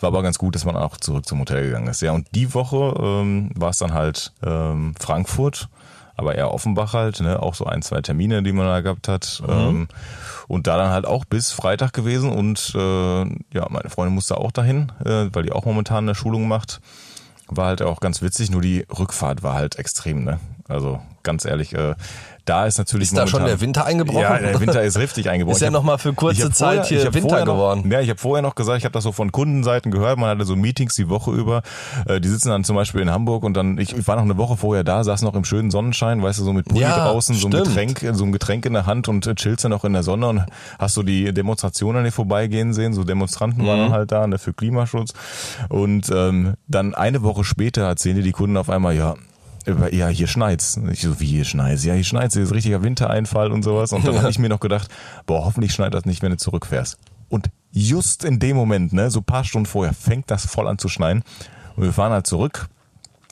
War 0.00 0.08
aber 0.08 0.22
ganz 0.22 0.38
gut, 0.38 0.54
dass 0.54 0.64
man 0.64 0.76
auch 0.76 0.96
zurück 0.96 1.26
zum 1.26 1.40
Hotel 1.40 1.64
gegangen 1.64 1.88
ist. 1.88 2.00
Ja, 2.02 2.12
und 2.12 2.26
die 2.34 2.52
Woche 2.54 2.94
ähm, 2.98 3.50
war 3.54 3.70
es 3.70 3.78
dann 3.78 3.92
halt 3.94 4.32
ähm, 4.44 4.94
Frankfurt 4.98 5.68
aber 6.20 6.34
eher 6.34 6.52
Offenbach 6.52 6.92
halt, 6.92 7.20
ne? 7.20 7.42
auch 7.42 7.54
so 7.54 7.64
ein, 7.64 7.80
zwei 7.80 8.02
Termine, 8.02 8.42
die 8.42 8.52
man 8.52 8.66
da 8.66 8.82
gehabt 8.82 9.08
hat. 9.08 9.42
Ähm, 9.48 9.88
und 10.48 10.66
da 10.66 10.76
dann 10.76 10.90
halt 10.90 11.06
auch 11.06 11.24
bis 11.24 11.50
Freitag 11.50 11.94
gewesen 11.94 12.30
und 12.30 12.72
äh, 12.74 13.20
ja, 13.54 13.66
meine 13.70 13.88
Freundin 13.88 14.14
musste 14.14 14.36
auch 14.36 14.52
dahin, 14.52 14.92
äh, 15.04 15.28
weil 15.32 15.44
die 15.44 15.52
auch 15.52 15.64
momentan 15.64 16.04
eine 16.04 16.14
Schulung 16.14 16.46
macht. 16.46 16.80
War 17.48 17.66
halt 17.66 17.82
auch 17.82 18.00
ganz 18.00 18.20
witzig, 18.20 18.50
nur 18.50 18.60
die 18.60 18.84
Rückfahrt 18.96 19.42
war 19.42 19.54
halt 19.54 19.76
extrem, 19.76 20.24
ne? 20.24 20.38
Also 20.68 21.00
ganz 21.22 21.44
ehrlich, 21.44 21.74
äh, 21.74 21.94
da 22.50 22.66
ist 22.66 22.78
natürlich 22.78 23.08
Ist 23.08 23.16
da 23.16 23.26
schon 23.26 23.44
der 23.44 23.60
Winter 23.60 23.84
eingebrochen? 23.86 24.20
Ja, 24.22 24.38
der 24.38 24.60
Winter 24.60 24.82
ist 24.82 24.98
richtig 24.98 25.28
eingebrochen. 25.30 25.54
Ist 25.56 25.62
ja 25.62 25.68
Ich 25.68 25.74
hab- 25.74 25.80
noch 25.80 25.86
mal 25.86 25.98
für 25.98 26.12
kurze 26.12 26.50
Zeit 26.50 26.86
vorher- 26.86 27.02
hier 27.02 27.14
Winter 27.14 27.44
noch, 27.44 27.54
geworden. 27.54 27.90
Ja, 27.90 28.00
ich 28.00 28.10
habe 28.10 28.18
vorher 28.18 28.42
noch 28.42 28.54
gesagt, 28.54 28.78
ich 28.78 28.84
habe 28.84 28.92
das 28.92 29.04
so 29.04 29.12
von 29.12 29.30
Kundenseiten 29.32 29.90
gehört, 29.90 30.18
man 30.18 30.28
hatte 30.28 30.44
so 30.44 30.56
Meetings 30.56 30.94
die 30.96 31.08
Woche 31.08 31.30
über. 31.30 31.62
Äh, 32.06 32.20
Die 32.20 32.28
sitzen 32.28 32.48
dann 32.50 32.64
zum 32.64 32.76
Beispiel 32.76 33.00
in 33.00 33.10
Hamburg 33.10 33.44
und 33.44 33.54
dann, 33.56 33.78
ich, 33.78 33.96
ich 33.96 34.06
war 34.08 34.16
noch 34.16 34.22
eine 34.24 34.36
Woche 34.36 34.56
vorher 34.56 34.84
da, 34.84 35.04
saß 35.04 35.22
noch 35.22 35.34
im 35.34 35.44
schönen 35.44 35.70
Sonnenschein, 35.70 36.22
weißt 36.22 36.40
du, 36.40 36.44
so 36.44 36.52
mit 36.52 36.66
Pulli 36.66 36.80
Ja, 36.82 37.08
draußen, 37.08 37.34
so 37.36 37.46
ein. 37.48 37.52
Getränk, 37.52 38.04
so 38.12 38.24
ein 38.24 38.32
Getränk 38.32 38.66
in 38.66 38.72
der 38.72 38.86
Hand 38.86 39.08
und 39.08 39.26
äh, 39.26 39.34
chillst 39.34 39.64
dann 39.64 39.70
noch 39.70 39.84
in 39.84 39.92
der 39.92 40.02
Sonne 40.02 40.28
und 40.28 40.42
hast 40.78 40.94
so 40.94 41.02
die 41.02 41.32
Demonstrationen 41.32 42.02
hier 42.02 42.12
vorbeigehen 42.12 42.72
sehen, 42.74 42.92
so 42.94 43.04
Demonstranten 43.04 43.66
waren 43.66 43.78
Mhm. 43.78 43.84
dann 43.84 43.92
halt 43.92 44.12
da, 44.12 44.26
ne, 44.26 44.38
für 44.38 44.52
Klimaschutz. 44.52 45.12
Und 45.68 46.10
ähm, 46.12 46.54
dann 46.66 46.94
eine 46.94 47.22
Woche 47.22 47.44
später 47.44 47.82
erzählen 47.82 48.16
dir 48.16 48.22
die 48.22 48.32
Kunden 48.32 48.56
auf 48.56 48.68
einmal, 48.70 48.94
ja, 48.96 49.14
ja, 49.92 50.08
hier 50.08 50.26
schneit's. 50.26 50.78
Ich 50.90 51.02
so, 51.02 51.20
wie 51.20 51.26
hier 51.26 51.44
schneit's? 51.44 51.84
Ja, 51.84 51.94
hier 51.94 52.04
schneit's, 52.04 52.34
hier 52.34 52.42
ist 52.42 52.52
richtiger 52.52 52.82
Wintereinfall 52.82 53.52
und 53.52 53.62
sowas. 53.62 53.92
Und 53.92 54.06
dann 54.06 54.18
habe 54.18 54.30
ich 54.30 54.38
mir 54.38 54.48
noch 54.48 54.60
gedacht, 54.60 54.88
boah, 55.26 55.44
hoffentlich 55.44 55.72
schneit 55.72 55.94
das 55.94 56.04
nicht, 56.04 56.22
wenn 56.22 56.30
du 56.30 56.36
zurückfährst. 56.36 56.98
Und 57.28 57.50
just 57.70 58.24
in 58.24 58.38
dem 58.38 58.56
Moment, 58.56 58.92
ne, 58.92 59.10
so 59.10 59.20
ein 59.20 59.24
paar 59.24 59.44
Stunden 59.44 59.66
vorher, 59.66 59.92
fängt 59.94 60.30
das 60.30 60.46
voll 60.46 60.66
an 60.66 60.78
zu 60.78 60.88
schneien. 60.88 61.22
Und 61.76 61.84
wir 61.84 61.92
fahren 61.92 62.12
halt 62.12 62.26
zurück. 62.26 62.68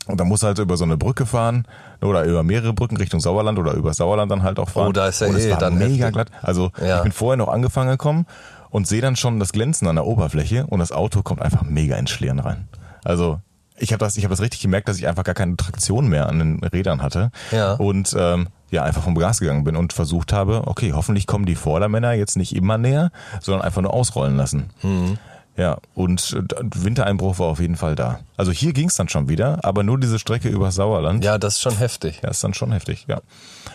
Und 0.06 0.18
dann 0.20 0.28
musst 0.28 0.42
du 0.42 0.46
halt 0.46 0.58
über 0.58 0.76
so 0.76 0.84
eine 0.84 0.96
Brücke 0.96 1.26
fahren 1.26 1.66
oder 2.00 2.24
über 2.24 2.42
mehrere 2.42 2.72
Brücken 2.72 2.96
Richtung 2.96 3.20
Sauerland 3.20 3.58
oder 3.58 3.72
über 3.74 3.92
Sauerland 3.92 4.30
dann 4.32 4.42
halt 4.42 4.58
auch 4.58 4.70
fahren. 4.70 4.88
Oh, 4.88 4.92
da 4.92 5.08
ist 5.08 5.20
ja 5.20 5.26
und 5.26 5.34
es 5.36 5.44
eh 5.44 5.50
war 5.50 5.58
dann 5.58 5.76
mega 5.76 6.06
heftig. 6.06 6.12
glatt. 6.12 6.30
Also 6.40 6.70
Ja. 6.80 6.98
ich 6.98 7.02
bin 7.02 7.12
vorher 7.12 7.36
noch 7.36 7.48
angefangen 7.48 7.90
gekommen 7.90 8.24
und 8.70 8.86
sehe 8.86 9.02
dann 9.02 9.16
schon 9.16 9.38
das 9.38 9.52
Glänzen 9.52 9.86
an 9.86 9.96
der 9.96 10.06
Oberfläche 10.06 10.66
und 10.66 10.78
das 10.78 10.92
Auto 10.92 11.22
kommt 11.22 11.42
einfach 11.42 11.62
mega 11.62 11.96
ins 11.96 12.10
Schlieren 12.10 12.38
rein. 12.38 12.68
Also 13.04 13.40
ich 13.78 13.92
habe 13.92 13.98
das, 14.04 14.16
ich 14.16 14.24
habe 14.24 14.32
das 14.32 14.40
richtig 14.40 14.60
gemerkt, 14.60 14.88
dass 14.88 14.98
ich 14.98 15.06
einfach 15.06 15.24
gar 15.24 15.34
keine 15.34 15.56
Traktion 15.56 16.08
mehr 16.08 16.28
an 16.28 16.38
den 16.38 16.64
Rädern 16.64 17.02
hatte 17.02 17.30
Ja. 17.52 17.74
und 17.74 18.14
ähm, 18.18 18.48
ja 18.70 18.82
einfach 18.82 19.02
vom 19.02 19.14
Gas 19.14 19.40
gegangen 19.40 19.64
bin 19.64 19.76
und 19.76 19.92
versucht 19.92 20.32
habe, 20.32 20.62
okay, 20.66 20.92
hoffentlich 20.92 21.26
kommen 21.26 21.46
die 21.46 21.54
Vordermänner 21.54 22.12
jetzt 22.12 22.36
nicht 22.36 22.54
immer 22.54 22.76
näher, 22.78 23.10
sondern 23.40 23.62
einfach 23.62 23.80
nur 23.82 23.94
ausrollen 23.94 24.36
lassen. 24.36 24.70
Mhm. 24.82 25.18
Ja, 25.56 25.78
und 25.94 26.36
äh, 26.38 26.54
Wintereinbruch 26.84 27.40
war 27.40 27.48
auf 27.48 27.58
jeden 27.58 27.74
Fall 27.74 27.96
da. 27.96 28.20
Also 28.36 28.52
hier 28.52 28.72
ging's 28.72 28.94
dann 28.94 29.08
schon 29.08 29.28
wieder, 29.28 29.58
aber 29.64 29.82
nur 29.82 29.98
diese 29.98 30.20
Strecke 30.20 30.48
über 30.48 30.70
Sauerland. 30.70 31.24
Ja, 31.24 31.36
das 31.36 31.54
ist 31.54 31.62
schon 31.62 31.76
heftig. 31.76 32.20
Ja, 32.22 32.28
ist 32.30 32.44
dann 32.44 32.54
schon 32.54 32.70
heftig, 32.70 33.06
ja. 33.08 33.20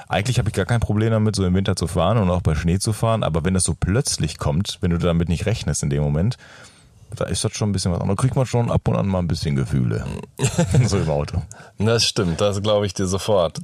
Eigentlich 0.07 0.37
habe 0.39 0.47
ich 0.47 0.55
gar 0.55 0.63
kein 0.65 0.79
Problem 0.79 1.11
damit, 1.11 1.35
so 1.35 1.45
im 1.45 1.53
Winter 1.55 1.75
zu 1.75 1.87
fahren 1.87 2.17
und 2.19 2.29
auch 2.29 2.41
bei 2.41 2.55
Schnee 2.55 2.79
zu 2.79 2.93
fahren, 2.93 3.21
aber 3.23 3.43
wenn 3.43 3.53
das 3.53 3.63
so 3.63 3.73
plötzlich 3.77 4.37
kommt, 4.37 4.77
wenn 4.79 4.91
du 4.91 4.97
damit 4.97 5.27
nicht 5.27 5.45
rechnest 5.45 5.83
in 5.83 5.89
dem 5.89 6.03
Moment, 6.03 6.37
da 7.15 7.25
ist 7.25 7.43
das 7.43 7.53
schon 7.53 7.69
ein 7.69 7.71
bisschen 7.71 7.91
was. 7.91 7.99
Da 7.99 8.15
kriegt 8.15 8.35
man 8.35 8.45
schon 8.45 8.71
ab 8.71 8.87
und 8.87 8.95
an 8.95 9.07
mal 9.07 9.19
ein 9.19 9.27
bisschen 9.27 9.55
Gefühle. 9.55 10.05
so 10.85 10.97
im 10.97 11.09
Auto. 11.09 11.41
Das 11.77 12.05
stimmt, 12.05 12.41
das 12.41 12.61
glaube 12.61 12.85
ich 12.85 12.93
dir 12.93 13.07
sofort. 13.07 13.59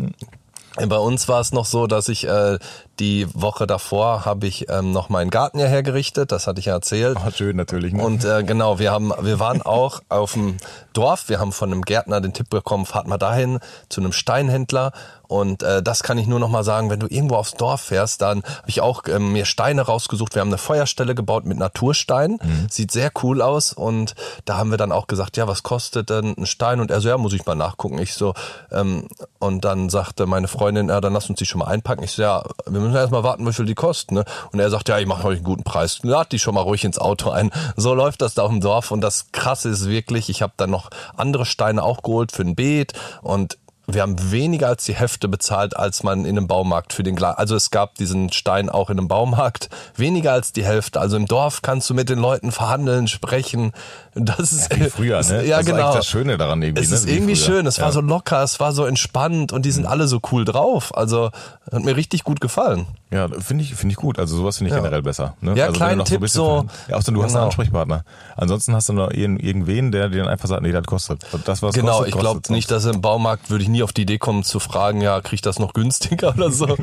Bei 0.87 0.97
uns 0.97 1.27
war 1.27 1.41
es 1.41 1.51
noch 1.51 1.65
so, 1.65 1.87
dass 1.87 2.07
ich 2.09 2.25
äh, 2.27 2.57
die 2.99 3.27
Woche 3.33 3.67
davor 3.67 4.23
habe 4.25 4.47
ich 4.47 4.69
ähm, 4.69 4.91
noch 4.91 5.09
meinen 5.09 5.29
Garten 5.29 5.59
ja 5.59 5.65
hergerichtet, 5.65 6.31
das 6.31 6.47
hatte 6.47 6.59
ich 6.59 6.67
ja 6.67 6.73
erzählt. 6.73 7.17
Oh, 7.19 7.31
schön 7.31 7.57
natürlich. 7.57 7.91
Ne? 7.91 8.03
Und 8.03 8.23
äh, 8.23 8.43
genau, 8.43 8.79
wir 8.79 8.91
haben, 8.91 9.11
wir 9.21 9.39
waren 9.39 9.61
auch 9.61 10.01
auf 10.09 10.33
dem 10.33 10.57
Dorf. 10.93 11.27
Wir 11.27 11.39
haben 11.39 11.51
von 11.51 11.71
einem 11.71 11.81
Gärtner 11.81 12.21
den 12.21 12.33
Tipp 12.33 12.49
bekommen, 12.49 12.85
fahrt 12.85 13.07
mal 13.07 13.17
dahin 13.17 13.59
zu 13.89 13.99
einem 13.99 14.13
Steinhändler. 14.13 14.91
Und 15.29 15.61
äh, 15.61 15.83
das 15.83 16.01
kann 16.01 16.17
ich 16.17 16.25
nur 16.25 16.39
noch 16.39 16.49
mal 16.49 16.63
sagen, 16.63 16.89
wenn 16.89 16.99
du 16.99 17.05
irgendwo 17.07 17.35
aufs 17.35 17.53
Dorf 17.53 17.81
fährst, 17.81 18.23
dann 18.23 18.41
habe 18.43 18.67
ich 18.67 18.81
auch 18.81 19.03
ähm, 19.07 19.31
mir 19.31 19.45
Steine 19.45 19.83
rausgesucht. 19.83 20.33
Wir 20.33 20.41
haben 20.41 20.49
eine 20.49 20.57
Feuerstelle 20.57 21.13
gebaut 21.13 21.45
mit 21.45 21.59
Naturstein. 21.59 22.39
Mhm. 22.41 22.65
Sieht 22.67 22.89
sehr 22.89 23.11
cool 23.21 23.43
aus. 23.43 23.71
Und 23.71 24.15
da 24.45 24.57
haben 24.57 24.71
wir 24.71 24.77
dann 24.77 24.91
auch 24.91 25.05
gesagt, 25.05 25.37
ja, 25.37 25.47
was 25.47 25.61
kostet 25.61 26.09
denn 26.09 26.33
ein 26.35 26.47
Stein? 26.47 26.79
Und 26.79 26.89
er 26.89 26.99
so, 26.99 27.09
ja, 27.09 27.17
muss 27.19 27.33
ich 27.33 27.45
mal 27.45 27.53
nachgucken. 27.53 27.99
Ich 27.99 28.15
so, 28.15 28.33
ähm, 28.71 29.07
und 29.37 29.63
dann 29.65 29.89
sagte 29.89 30.25
meine 30.25 30.47
Freundin, 30.47 30.89
ja, 30.89 30.99
dann 30.99 31.13
lass 31.13 31.29
uns 31.29 31.37
die 31.37 31.45
schon 31.45 31.59
mal 31.59 31.67
einpacken. 31.67 32.03
Ich 32.03 32.13
so, 32.13 32.23
ja, 32.23 32.43
wir 32.65 32.79
müssen 32.79 32.95
erst 32.95 33.11
mal 33.11 33.23
warten, 33.23 33.45
wie 33.47 33.53
viel 33.53 33.65
die 33.65 33.75
kosten. 33.75 34.15
Ne? 34.15 34.25
Und 34.51 34.59
er 34.59 34.71
sagt, 34.71 34.89
ja, 34.89 34.97
ich 34.97 35.05
mache 35.05 35.27
euch 35.27 35.37
einen 35.37 35.45
guten 35.45 35.63
Preis. 35.63 35.99
Lad 36.01 36.31
die 36.31 36.39
schon 36.39 36.55
mal 36.55 36.61
ruhig 36.61 36.83
ins 36.83 36.97
Auto 36.97 37.29
ein. 37.29 37.51
So 37.75 37.93
läuft 37.93 38.23
das 38.23 38.33
da 38.33 38.41
auf 38.41 38.49
dem 38.49 38.61
Dorf. 38.61 38.89
Und 38.89 39.01
das 39.01 39.27
Krasse 39.31 39.69
ist 39.69 39.87
wirklich, 39.87 40.31
ich 40.31 40.41
habe 40.41 40.53
dann 40.57 40.71
noch 40.71 40.89
andere 41.15 41.45
Steine 41.45 41.83
auch 41.83 42.01
geholt 42.01 42.31
für 42.31 42.41
ein 42.41 42.55
Beet. 42.55 42.93
Und 43.21 43.59
wir 43.93 44.01
haben 44.01 44.31
weniger 44.31 44.67
als 44.67 44.85
die 44.85 44.95
Hälfte 44.95 45.27
bezahlt, 45.27 45.75
als 45.75 46.03
man 46.03 46.25
in 46.25 46.37
einem 46.37 46.47
Baumarkt 46.47 46.93
für 46.93 47.03
den 47.03 47.15
Glas. 47.15 47.37
Also 47.37 47.55
es 47.55 47.71
gab 47.71 47.95
diesen 47.95 48.31
Stein 48.31 48.69
auch 48.69 48.89
in 48.89 48.97
einem 48.97 49.07
Baumarkt. 49.07 49.69
Weniger 49.95 50.33
als 50.33 50.53
die 50.53 50.63
Hälfte. 50.63 50.99
Also 50.99 51.17
im 51.17 51.25
Dorf 51.25 51.61
kannst 51.61 51.89
du 51.89 51.93
mit 51.93 52.09
den 52.09 52.19
Leuten 52.19 52.51
verhandeln, 52.51 53.07
sprechen. 53.07 53.71
Das 54.21 54.51
ist 54.51 54.71
ja, 54.71 54.79
wie 54.79 54.89
früher, 54.89 55.21
ne? 55.23 55.45
Ja, 55.45 55.57
das 55.57 55.65
genau. 55.65 55.89
ist 55.89 55.95
das 55.99 56.07
Schöne 56.07 56.37
daran 56.37 56.61
irgendwie. 56.61 56.83
Es 56.83 56.89
ne? 56.89 56.95
ist 56.95 57.07
Wie 57.07 57.11
irgendwie 57.13 57.35
schön. 57.35 57.65
Es 57.65 57.79
war 57.79 57.87
Ja. 57.87 57.91
so 57.93 58.01
locker, 58.01 58.43
es 58.43 58.59
war 58.59 58.71
so 58.73 58.85
entspannt 58.85 59.51
und 59.53 59.65
die 59.65 59.71
sind 59.71 59.85
alle 59.85 60.07
so 60.07 60.19
cool 60.31 60.45
drauf. 60.45 60.95
Also 60.97 61.31
hat 61.71 61.83
mir 61.83 61.95
richtig 61.95 62.23
gut 62.23 62.41
gefallen. 62.41 62.85
Ja, 63.11 63.27
finde 63.39 63.63
ich, 63.63 63.73
finde 63.75 63.93
ich 63.93 63.97
gut. 63.97 64.19
Also 64.19 64.35
sowas 64.37 64.57
finde 64.57 64.69
ich 64.69 64.75
Ja. 64.75 64.81
generell 64.81 65.01
besser. 65.01 65.35
Ne? 65.41 65.55
Ja, 65.55 65.65
also, 65.67 65.77
kleinen 65.77 66.05
Tipp 66.05 66.27
so- 66.29 66.45
verhandeln- 66.45 66.69
Ja, 66.89 66.95
außer 66.97 67.11
du 67.11 67.23
hast 67.23 67.29
einen 67.29 67.33
Genau. 67.35 67.45
Ansprechpartner. 67.45 68.03
Ansonsten 68.37 68.75
hast 68.75 68.89
du 68.89 68.93
noch 68.93 69.11
irgend- 69.11 69.41
irgendwen, 69.43 69.91
der 69.91 70.09
dir 70.09 70.19
dann 70.23 70.27
einfach 70.27 70.47
sagt, 70.47 70.61
nee, 70.63 70.71
das 70.71 70.85
kostet. 70.85 71.23
Das, 71.45 71.61
was 71.63 71.73
Genau, 71.73 71.97
kostet, 71.99 72.07
ich 72.15 72.19
glaube 72.19 72.41
nicht, 72.49 72.69
dass 72.71 72.85
im 72.85 73.01
Baumarkt 73.01 73.49
würde 73.49 73.63
ich 73.63 73.69
nie 73.69 73.83
auf 73.83 73.93
die 73.93 74.01
Idee 74.03 74.17
kommen 74.17 74.43
zu 74.43 74.59
fragen, 74.59 75.01
ja, 75.01 75.21
krieg 75.21 75.33
ich 75.35 75.41
das 75.41 75.59
noch 75.59 75.73
günstiger 75.73 76.33
oder 76.37 76.51
so. 76.51 76.75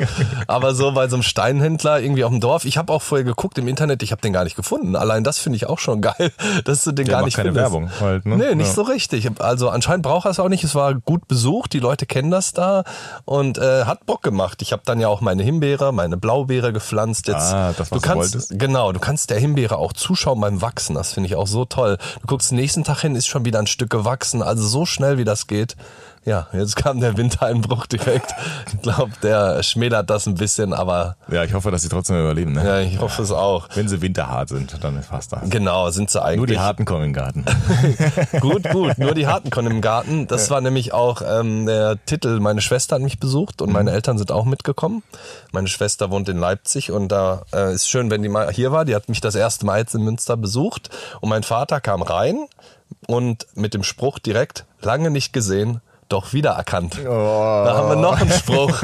Aber 0.46 0.74
so 0.74 0.92
bei 0.92 1.08
so 1.08 1.16
einem 1.16 1.22
Steinhändler 1.22 2.00
irgendwie 2.00 2.24
auf 2.24 2.30
dem 2.30 2.40
Dorf. 2.40 2.64
Ich 2.64 2.76
habe 2.78 2.92
auch 2.92 3.02
vorher 3.02 3.24
geguckt 3.24 3.58
im 3.58 3.68
Internet, 3.68 4.02
ich 4.02 4.10
habe 4.12 4.20
den 4.22 4.32
gar 4.32 4.44
nicht 4.44 4.56
gefunden. 4.56 4.96
Allein 4.96 5.22
das 5.24 5.38
finde 5.38 5.56
ich 5.56 5.66
auch 5.66 5.78
schon 5.78 6.00
geil, 6.00 6.32
dass 6.64 6.84
du 6.84 6.92
den 6.92 7.06
Der 7.06 7.12
gar 7.16 7.24
nicht 7.26 7.36
keine. 7.36 7.54
Werbung 7.54 7.90
halt, 8.00 8.24
ne? 8.26 8.36
Nee, 8.36 8.54
nicht 8.54 8.68
Ja. 8.68 8.72
so 8.74 8.82
richtig. 8.82 9.28
Also 9.40 9.68
anscheinend 9.68 10.02
braucht 10.04 10.24
er 10.26 10.30
es 10.30 10.40
auch 10.40 10.48
nicht. 10.48 10.64
Es 10.64 10.74
war 10.74 10.94
gut 10.94 11.28
besucht, 11.28 11.72
die 11.72 11.78
Leute 11.80 12.06
kennen 12.06 12.30
das 12.30 12.52
da 12.52 12.84
und 13.24 13.58
äh, 13.58 13.84
hat 13.84 14.06
Bock 14.06 14.22
gemacht. 14.22 14.62
Ich 14.62 14.72
habe 14.72 14.82
dann 14.84 15.00
ja 15.00 15.08
auch 15.08 15.20
meine 15.20 15.42
Himbeere, 15.42 15.92
meine 15.92 16.16
Blaubeere 16.16 16.72
gepflanzt. 16.72 17.28
Jetzt, 17.28 17.52
Ah, 17.52 17.68
das, 17.76 17.78
was 17.78 17.88
du 17.90 17.94
du 17.96 18.00
kannst, 18.00 18.34
wolltest. 18.34 18.58
Genau, 18.58 18.92
du 18.92 19.00
kannst 19.00 19.30
der 19.30 19.38
Himbeere 19.38 19.76
auch 19.78 19.92
zuschauen 19.92 20.40
beim 20.40 20.62
Wachsen. 20.62 20.94
Das 20.94 21.12
finde 21.12 21.28
ich 21.28 21.36
auch 21.36 21.46
so 21.46 21.64
toll. 21.64 21.98
Du 22.20 22.26
guckst 22.26 22.50
den 22.50 22.56
nächsten 22.56 22.84
Tag 22.84 23.00
hin, 23.00 23.14
ist 23.16 23.26
schon 23.26 23.44
wieder 23.44 23.58
ein 23.58 23.66
Stück 23.66 23.90
gewachsen. 23.90 24.42
Also 24.42 24.66
so 24.66 24.86
schnell 24.86 25.18
wie 25.18 25.24
das 25.24 25.46
geht. 25.46 25.76
Ja, 26.26 26.48
jetzt 26.52 26.74
kam 26.74 26.98
der 26.98 27.16
Wintereinbruch 27.16 27.86
direkt. 27.86 28.34
Ich 28.66 28.82
glaube, 28.82 29.12
der 29.22 29.62
schmälert 29.62 30.10
das 30.10 30.26
ein 30.26 30.34
bisschen, 30.34 30.72
aber 30.72 31.16
Ja, 31.30 31.44
ich 31.44 31.54
hoffe, 31.54 31.70
dass 31.70 31.82
sie 31.82 31.88
trotzdem 31.88 32.18
überleben. 32.18 32.52
Ne? 32.52 32.66
ja, 32.66 32.80
ich 32.80 32.98
hoffe 32.98 33.22
es 33.22 33.30
auch. 33.30 33.68
Wenn 33.74 33.86
sie 33.86 34.02
winterhart 34.02 34.48
sind, 34.48 34.82
dann 34.82 34.98
ist 34.98 35.06
fast 35.06 35.32
das. 35.32 35.48
Genau, 35.48 35.88
sind 35.90 36.10
sie 36.10 36.20
eigentlich. 36.20 36.38
Nur 36.38 36.46
die 36.48 36.58
Harten 36.58 36.84
kommen 36.84 37.02
den 37.02 37.12
Garten. 37.12 37.44
Gut, 38.40 38.68
gut. 38.70 38.98
Nur 38.98 39.14
die 39.14 39.28
Harten 39.28 39.50
kommen 39.50 39.70
im 39.70 39.80
Garten. 39.80 40.26
Das 40.26 40.50
war 40.50 40.60
nämlich 40.60 40.92
auch 40.92 41.22
ähm, 41.24 41.64
der 41.66 42.04
Titel. 42.06 42.40
Meine 42.40 42.60
Schwester 42.60 42.96
hat 42.96 43.02
mich 43.02 43.20
besucht 43.20 43.62
und 43.62 43.72
meine 43.72 43.92
Eltern 43.92 44.18
sind 44.18 44.32
auch 44.32 44.44
mitgekommen. 44.44 45.04
Meine 45.52 45.68
Schwester 45.68 46.10
wohnt 46.10 46.28
in 46.28 46.38
Leipzig 46.38 46.90
und 46.90 47.08
da 47.08 47.42
äh, 47.54 47.72
ist 47.72 47.88
schön, 47.88 48.10
wenn 48.10 48.22
die 48.22 48.28
mal 48.28 48.50
hier 48.52 48.72
war. 48.72 48.84
Die 48.84 48.96
hat 48.96 49.08
mich 49.08 49.20
das 49.20 49.36
erste 49.36 49.64
Mal 49.64 49.78
jetzt 49.78 49.94
in 49.94 50.02
Münster 50.02 50.36
besucht 50.36 50.90
und 51.20 51.28
mein 51.28 51.44
Vater 51.44 51.80
kam 51.80 52.02
rein 52.02 52.46
und 53.06 53.46
mit 53.54 53.74
dem 53.74 53.84
Spruch 53.84 54.18
direkt 54.18 54.64
lange 54.82 55.10
nicht 55.10 55.32
gesehen. 55.32 55.80
Doch 56.08 56.32
wiedererkannt. 56.32 57.00
Da 57.04 57.74
haben 57.76 57.88
wir 57.88 57.96
noch 57.96 58.20
einen 58.20 58.30
Spruch. 58.30 58.80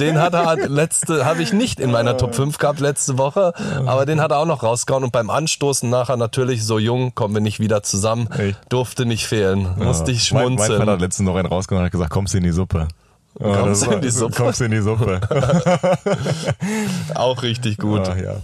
Den 0.00 0.20
hat 0.20 0.34
er 0.34 0.68
letzte, 0.68 1.24
habe 1.24 1.40
ich 1.42 1.52
nicht 1.52 1.78
in 1.78 1.92
meiner 1.92 2.16
Top 2.16 2.34
5 2.34 2.58
gehabt 2.58 2.80
letzte 2.80 3.18
Woche, 3.18 3.52
aber 3.86 4.04
den 4.04 4.20
hat 4.20 4.32
er 4.32 4.38
auch 4.38 4.46
noch 4.46 4.64
rausgehauen 4.64 5.04
und 5.04 5.12
beim 5.12 5.30
Anstoßen 5.30 5.88
nachher 5.88 6.16
natürlich 6.16 6.64
so 6.64 6.80
jung, 6.80 7.14
kommen 7.14 7.34
wir 7.34 7.40
nicht 7.40 7.60
wieder 7.60 7.84
zusammen, 7.84 8.28
Echt? 8.32 8.58
durfte 8.68 9.06
nicht 9.06 9.26
fehlen. 9.26 9.68
Musste 9.78 10.10
ich 10.10 10.32
Mein, 10.32 10.42
mein 10.42 10.52
schmunzeln. 10.54 10.78
Vater 10.80 10.92
hat 10.92 11.00
letztens 11.00 11.26
noch 11.26 11.36
einen 11.36 11.46
rausgenommen 11.46 11.82
und 11.82 11.86
hat 11.86 11.92
gesagt, 11.92 12.10
kommst 12.10 12.34
du 12.34 12.38
in 12.38 12.44
die 12.44 12.50
Suppe. 12.50 12.88
Ja, 13.38 13.54
Kommst 13.54 13.86
du 13.86 13.90
in 13.90 14.00
die 14.00 14.10
Suppe? 14.10 14.34
Kommst 14.34 14.60
du 14.60 14.64
in 14.66 14.70
die 14.70 14.80
Suppe. 14.80 15.20
Auch 17.14 17.42
richtig 17.42 17.76
gut. 17.78 18.02
Ach, 18.08 18.16
ja. 18.16 18.36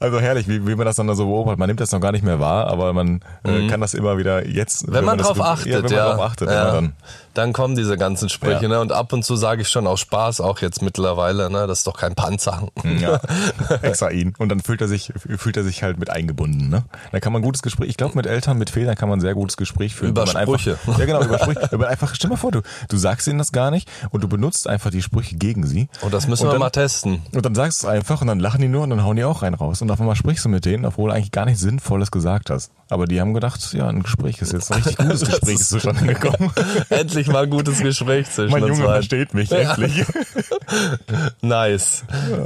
Also 0.00 0.20
herrlich, 0.20 0.48
wie, 0.48 0.66
wie 0.66 0.74
man 0.74 0.86
das 0.86 0.96
dann 0.96 1.14
so 1.14 1.26
beobachtet. 1.26 1.58
Man 1.58 1.68
nimmt 1.68 1.80
das 1.80 1.92
noch 1.92 2.00
gar 2.00 2.12
nicht 2.12 2.24
mehr 2.24 2.40
wahr, 2.40 2.66
aber 2.68 2.92
man 2.92 3.20
äh, 3.44 3.68
kann 3.68 3.80
das 3.80 3.94
immer 3.94 4.18
wieder 4.18 4.46
jetzt. 4.46 4.86
Mhm. 4.88 4.94
Wenn 4.94 5.04
man 5.04 5.18
das 5.18 5.26
drauf 5.28 5.40
achtet, 5.40 5.66
ja, 5.66 5.76
wenn 5.76 5.82
man 5.84 5.92
ja. 5.92 6.14
drauf 6.14 6.24
achtet, 6.24 6.48
ja. 6.48 6.72
dann. 6.72 6.92
Dann 7.34 7.54
kommen 7.54 7.76
diese 7.76 7.96
ganzen 7.96 8.28
Sprüche, 8.28 8.64
Ja. 8.64 8.68
ne? 8.68 8.80
Und 8.80 8.92
ab 8.92 9.10
und 9.14 9.24
zu 9.24 9.36
sage 9.36 9.62
ich 9.62 9.68
schon 9.70 9.86
aus 9.86 10.00
Spaß, 10.00 10.42
auch 10.42 10.58
jetzt 10.58 10.82
mittlerweile, 10.82 11.48
ne? 11.50 11.66
Das 11.66 11.78
ist 11.78 11.86
doch 11.86 11.96
kein 11.96 12.14
Panzer. 12.14 12.68
Ja, 13.00 13.20
extra 13.82 14.10
ihn. 14.10 14.34
Und 14.36 14.50
dann 14.50 14.60
fühlt 14.60 14.82
er 14.82 14.88
sich, 14.88 15.14
fühlt 15.38 15.56
er 15.56 15.64
sich 15.64 15.82
halt 15.82 15.98
mit 15.98 16.10
eingebunden, 16.10 16.68
ne? 16.68 16.84
Da 17.10 17.20
kann 17.20 17.32
man 17.32 17.40
ein 17.40 17.44
gutes 17.44 17.62
Gespräch, 17.62 17.88
ich 17.88 17.96
glaube 17.96 18.16
mit 18.16 18.26
Eltern, 18.26 18.58
mit 18.58 18.68
Vätern 18.68 18.96
kann 18.96 19.08
man 19.08 19.16
ein 19.18 19.22
sehr 19.22 19.32
gutes 19.32 19.56
Gespräch 19.56 19.94
führen. 19.94 20.10
Über 20.10 20.26
wenn 20.26 20.34
man 20.34 20.42
Sprüche. 20.42 20.72
Einfach, 20.72 20.98
ja 20.98 21.06
genau, 21.06 21.22
über 21.22 21.38
Sprüche. 21.38 21.68
Über 21.72 21.88
einfach, 21.88 22.14
stell 22.14 22.28
mal 22.28 22.36
vor, 22.36 22.52
du, 22.52 22.60
du 22.90 22.96
sagst 22.98 23.26
ihnen 23.26 23.38
das 23.38 23.50
gar 23.50 23.70
nicht 23.70 23.90
und 24.10 24.22
du 24.22 24.28
benutzt 24.28 24.68
einfach 24.68 24.90
die 24.90 25.00
Sprüche 25.00 25.36
gegen 25.36 25.66
sie. 25.66 25.88
Und 26.02 26.12
das 26.12 26.28
müssen 26.28 26.42
Und 26.42 26.48
wir 26.48 26.52
dann- 26.52 26.60
mal 26.60 26.68
testen. 26.70 27.22
Und 27.32 27.46
dann 27.46 27.54
sagst 27.54 27.82
du 27.82 27.86
es 27.86 27.90
einfach 27.94 28.20
und 28.20 28.26
dann 28.26 28.40
lachen 28.40 28.60
die 28.60 28.68
nur 28.68 28.82
und 28.82 28.90
dann 28.90 29.02
hauen 29.04 29.16
die 29.16 29.24
auch 29.24 29.40
rein 29.40 29.54
raus. 29.54 29.80
Und 29.82 29.90
auf 29.90 30.00
einmal 30.00 30.14
sprichst 30.14 30.44
du 30.44 30.48
mit 30.48 30.64
denen, 30.64 30.84
obwohl 30.86 31.10
du 31.10 31.16
eigentlich 31.16 31.32
gar 31.32 31.44
nichts 31.44 31.60
Sinnvolles 31.60 32.12
gesagt 32.12 32.50
hast. 32.50 32.70
Aber 32.88 33.06
die 33.06 33.20
haben 33.20 33.34
gedacht, 33.34 33.72
ja, 33.74 33.88
ein 33.88 34.02
Gespräch 34.04 34.40
ist 34.40 34.52
jetzt 34.52 34.70
ein 34.70 34.76
richtig 34.80 34.96
gutes 34.96 35.20
Gespräch 35.28 35.54
ist- 35.56 35.68
zustande 35.70 36.06
gekommen. 36.14 36.52
Endlich 36.88 37.26
mal 37.26 37.42
ein 37.44 37.50
gutes 37.50 37.80
Gespräch 37.80 38.30
zwischen 38.30 38.52
mein 38.52 38.62
uns 38.62 38.78
Junge 38.78 38.84
beiden. 38.88 39.02
versteht 39.02 39.34
mich 39.34 39.50
endlich. 39.50 40.04
Nice. 41.42 42.04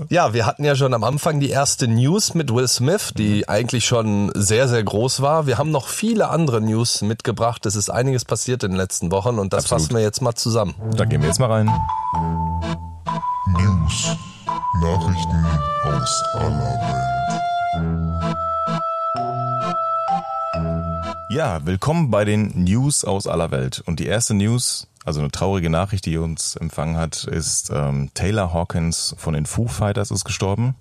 Ja, 0.09 0.33
wir 0.33 0.47
hatten 0.47 0.65
ja 0.65 0.75
schon 0.75 0.95
am 0.95 1.05
Anfang 1.05 1.39
die 1.41 1.51
erste 1.51 1.87
News 1.89 2.35
mit 2.35 2.53
Will 2.53 2.67
Smith, 2.67 3.13
die 3.17 3.49
eigentlich 3.49 3.85
schon 3.87 4.33
sehr, 4.35 4.67
sehr 4.69 4.83
groß 4.83 5.21
war. 5.21 5.47
Wir 5.47 5.59
haben 5.59 5.71
noch 5.71 5.89
viele 5.89 6.29
andere 6.31 6.61
News 6.61 7.03
mitgebracht. 7.03 7.67
Es 7.67 7.77
ist 7.77 7.91
einiges 7.91 8.25
passiert 8.25 8.65
in 8.65 8.71
den 8.73 8.77
letzten 8.79 9.11
Wochen 9.13 9.39
und 9.39 9.53
das 9.53 9.65
Absolut. 9.65 9.83
fassen 9.83 9.95
wir 9.97 10.03
jetzt 10.03 10.23
mal 10.23 10.35
zusammen. 10.35 10.75
Da 10.97 11.05
gehen 11.05 11.21
wir 11.21 11.29
jetzt 11.29 11.39
mal 11.39 11.51
rein. 11.53 11.71
News. 13.59 14.17
Nachrichten 14.81 15.47
aus 15.85 16.23
aller 16.35 16.79
Welt. 16.81 17.41
Ja, 21.31 21.65
willkommen 21.65 22.11
bei 22.11 22.27
den 22.27 22.65
News 22.65 23.05
aus 23.05 23.27
aller 23.27 23.51
Welt. 23.51 23.83
Und 23.87 24.01
die 24.01 24.07
erste 24.07 24.35
News, 24.35 24.87
also 25.07 25.21
eine 25.21 25.31
traurige 25.31 25.71
Nachricht, 25.71 26.05
die 26.05 26.19
uns 26.19 26.57
empfangen 26.57 26.97
hat, 26.97 27.25
ist 27.25 27.71
ähm, 27.73 28.11
Taylor 28.13 28.53
Hawkins 28.53 29.15
von 29.19 29.33
den 29.33 29.47
Foo 29.47 29.67
Fighters 29.67 30.11
ist 30.11 30.25
gestorben. 30.25 30.75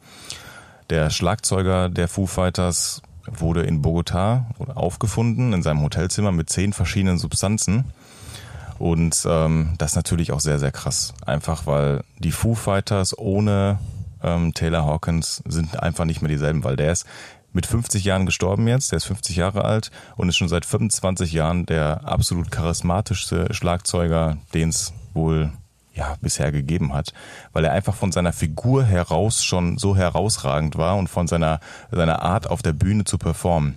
Der 0.90 1.10
Schlagzeuger 1.10 1.88
der 1.88 2.10
Foo 2.10 2.26
Fighters 2.26 3.02
wurde 3.26 3.64
in 3.64 3.82
Bogota 3.82 4.46
aufgefunden 4.76 5.54
in 5.54 5.64
seinem 5.64 5.82
Hotelzimmer 5.82 6.34
mit 6.34 6.50
zehn 6.50 6.74
verschiedenen 6.74 7.18
Substanzen. 7.18 7.86
Und 8.78 9.26
ähm, 9.30 9.74
das 9.78 9.92
ist 9.92 9.96
natürlich 9.96 10.32
auch 10.32 10.40
sehr, 10.40 10.60
sehr 10.60 10.72
krass. 10.72 11.14
Einfach 11.26 11.66
weil 11.66 12.04
die 12.20 12.32
Foo 12.32 12.56
Fighters 12.56 13.18
ohne 13.18 13.80
ähm, 14.22 14.54
Taylor 14.54 14.86
Hawkins 14.86 15.42
sind 15.48 15.82
einfach 15.82 16.06
nicht 16.06 16.22
mehr 16.22 16.30
dieselben, 16.30 16.64
weil 16.64 16.76
der 16.76 16.92
ist 16.92 17.06
mit 17.54 17.66
50 17.66 18.04
Jahren 18.04 18.26
gestorben 18.26 18.68
jetzt, 18.68 18.92
der 18.92 18.98
ist 18.98 19.06
50 19.06 19.38
Jahre 19.38 19.64
alt 19.64 19.90
und 20.18 20.28
ist 20.28 20.36
schon 20.36 20.50
seit 20.50 20.66
25 20.66 21.32
Jahren 21.32 21.66
der 21.66 22.02
absolut 22.04 22.52
charismatischste 22.52 23.54
Schlagzeuger, 23.54 24.38
den 24.54 24.70
es 24.70 24.94
wohl 25.14 25.54
ja, 25.94 26.18
bisher 26.20 26.52
gegeben 26.52 26.94
hat, 26.94 27.14
weil 27.54 27.64
er 27.64 27.72
einfach 27.72 27.96
von 27.96 28.12
seiner 28.12 28.34
Figur 28.34 28.84
heraus 28.84 29.44
schon 29.44 29.78
so 29.78 29.96
herausragend 29.96 30.78
war 30.78 30.98
und 30.98 31.08
von 31.08 31.28
seiner, 31.28 31.62
seiner 31.90 32.22
Art 32.22 32.50
auf 32.50 32.62
der 32.62 32.74
Bühne 32.74 33.06
zu 33.06 33.18
performen. 33.18 33.76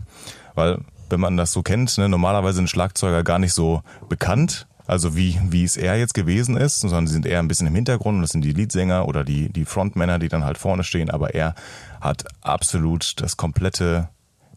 Weil, 0.56 0.80
wenn 1.08 1.20
man 1.20 1.36
das 1.36 1.52
so 1.52 1.62
kennt, 1.62 1.96
ne, 1.96 2.08
normalerweise 2.08 2.56
sind 2.56 2.68
Schlagzeuger 2.68 3.22
gar 3.22 3.38
nicht 3.38 3.52
so 3.52 3.82
bekannt, 4.08 4.66
also 4.88 5.14
wie, 5.14 5.38
wie 5.50 5.62
es 5.62 5.76
er 5.76 5.96
jetzt 5.96 6.14
gewesen 6.14 6.56
ist, 6.56 6.80
sondern 6.80 7.06
sie 7.06 7.12
sind 7.12 7.26
eher 7.26 7.38
ein 7.38 7.46
bisschen 7.46 7.66
im 7.68 7.74
Hintergrund 7.76 8.16
und 8.16 8.22
das 8.22 8.30
sind 8.30 8.42
die 8.44 8.52
Leadsänger 8.52 9.06
oder 9.06 9.22
die, 9.22 9.48
die 9.52 9.64
Frontmänner, 9.64 10.18
die 10.18 10.28
dann 10.28 10.44
halt 10.44 10.58
vorne 10.58 10.82
stehen, 10.82 11.10
aber 11.10 11.34
er 11.34 11.54
hat 12.00 12.24
absolut 12.40 13.20
das 13.20 13.36
komplette, 13.36 14.08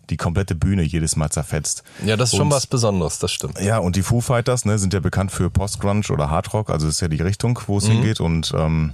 die 0.10 0.18
komplette 0.18 0.56
Bühne 0.56 0.82
jedes 0.84 1.16
Mal 1.16 1.30
zerfetzt. 1.30 1.84
Ja, 2.06 2.18
das 2.18 2.32
ist 2.32 2.38
schon 2.38 2.48
Und- 2.48 2.54
was 2.54 2.66
Besonderes, 2.66 3.20
das 3.20 3.32
stimmt. 3.32 3.60
ja, 3.62 3.78
und 3.78 3.96
die 3.96 4.02
Foo 4.02 4.22
Fighters 4.22 4.66
ne, 4.66 4.80
sind 4.80 4.94
ja 4.94 5.00
bekannt 5.00 5.32
für 5.32 5.50
Post-Grunge 5.50 6.08
oder 6.10 6.30
Hardrock, 6.32 6.70
also 6.72 6.88
das 6.88 6.96
ist 6.96 7.02
ja 7.02 7.08
die 7.10 7.22
Richtung, 7.22 7.60
wo 7.68 7.78
es 7.78 7.86
hingeht. 7.88 8.20
Und 8.20 8.54
ähm, 8.58 8.94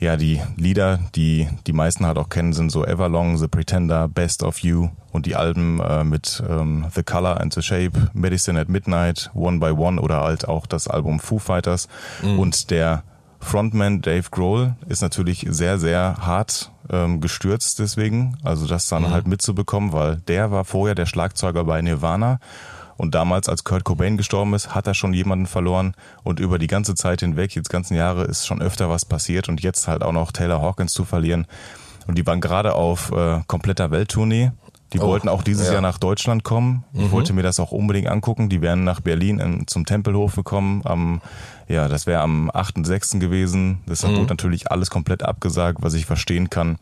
ja, 0.00 0.16
die 0.16 0.40
Lieder, 0.56 0.98
die 1.14 1.48
die 1.66 1.72
meisten 1.72 2.06
halt 2.06 2.18
auch 2.18 2.30
kennen, 2.30 2.52
sind 2.52 2.72
so 2.72 2.84
Everlong, 2.84 3.36
The 3.36 3.48
Pretender, 3.48 4.08
Best 4.08 4.42
of 4.42 4.60
You 4.60 4.88
und 5.12 5.26
die 5.26 5.36
Alben 5.36 5.80
äh, 5.80 6.04
mit 6.04 6.42
ähm, 6.48 6.86
The 6.94 7.02
Color 7.02 7.40
and 7.40 7.52
the 7.52 7.62
Shape, 7.62 8.10
Medicine 8.14 8.58
at 8.58 8.68
Midnight, 8.68 9.30
One 9.34 9.58
by 9.58 9.70
One 9.70 10.00
oder 10.00 10.22
halt 10.22 10.48
auch 10.48 10.66
das 10.66 10.88
Album 10.88 11.20
Foo 11.20 11.38
Fighters. 11.38 11.86
Und 12.22 12.70
der 12.70 13.02
Frontman 13.40 14.02
Dave 14.02 14.28
Grohl 14.30 14.74
ist 14.88 15.02
natürlich 15.02 15.46
sehr, 15.48 15.78
sehr 15.78 16.16
hart 16.20 16.70
ähm, 16.90 17.20
gestürzt 17.20 17.78
deswegen. 17.78 18.36
Also 18.42 18.66
das 18.66 18.88
dann 18.88 19.02
mhm. 19.02 19.10
halt 19.10 19.26
mitzubekommen, 19.26 19.92
weil 19.92 20.16
der 20.28 20.50
war 20.50 20.64
vorher 20.64 20.94
der 20.94 21.06
Schlagzeuger 21.06 21.64
bei 21.64 21.80
Nirvana. 21.82 22.38
Und 23.00 23.14
damals, 23.14 23.48
als 23.48 23.64
Kurt 23.64 23.84
Cobain 23.84 24.18
gestorben 24.18 24.52
ist, 24.52 24.74
hat 24.74 24.86
er 24.86 24.92
schon 24.92 25.14
jemanden 25.14 25.46
verloren. 25.46 25.94
Und 26.22 26.38
über 26.38 26.58
die 26.58 26.66
ganze 26.66 26.94
Zeit 26.94 27.20
hinweg, 27.20 27.54
jetzt 27.54 27.70
ganzen 27.70 27.94
Jahre, 27.96 28.24
ist 28.24 28.46
schon 28.46 28.60
öfter 28.60 28.90
was 28.90 29.06
passiert. 29.06 29.48
Und 29.48 29.62
jetzt 29.62 29.88
halt 29.88 30.02
auch 30.02 30.12
noch 30.12 30.32
Taylor 30.32 30.60
Hawkins 30.60 30.92
zu 30.92 31.06
verlieren. 31.06 31.46
Und 32.06 32.18
die 32.18 32.26
waren 32.26 32.42
gerade 32.42 32.74
auf 32.74 33.10
äh, 33.10 33.40
kompletter 33.46 33.90
Welttournee. 33.90 34.52
Die 34.92 34.98
oh, 34.98 35.06
wollten 35.06 35.30
auch 35.30 35.42
dieses 35.42 35.68
ja. 35.68 35.74
Jahr 35.74 35.82
nach 35.82 35.96
Deutschland 35.96 36.44
kommen. 36.44 36.84
Ich 36.92 37.00
mhm. 37.00 37.10
wollte 37.12 37.32
mir 37.32 37.42
das 37.42 37.58
auch 37.58 37.72
unbedingt 37.72 38.08
angucken. 38.08 38.50
Die 38.50 38.60
wären 38.60 38.84
nach 38.84 39.00
Berlin 39.00 39.38
in, 39.38 39.66
zum 39.66 39.86
Tempelhof 39.86 40.36
gekommen. 40.36 40.82
Am, 40.84 41.22
ja, 41.68 41.88
das 41.88 42.06
wäre 42.06 42.20
am 42.20 42.50
8.6. 42.50 43.18
gewesen. 43.18 43.80
Deshalb 43.88 44.12
mhm. 44.12 44.18
wurde 44.18 44.28
natürlich 44.28 44.70
alles 44.70 44.90
komplett 44.90 45.22
abgesagt, 45.22 45.78
was 45.80 45.94
ich 45.94 46.04
verstehen 46.04 46.50
kann. 46.50 46.78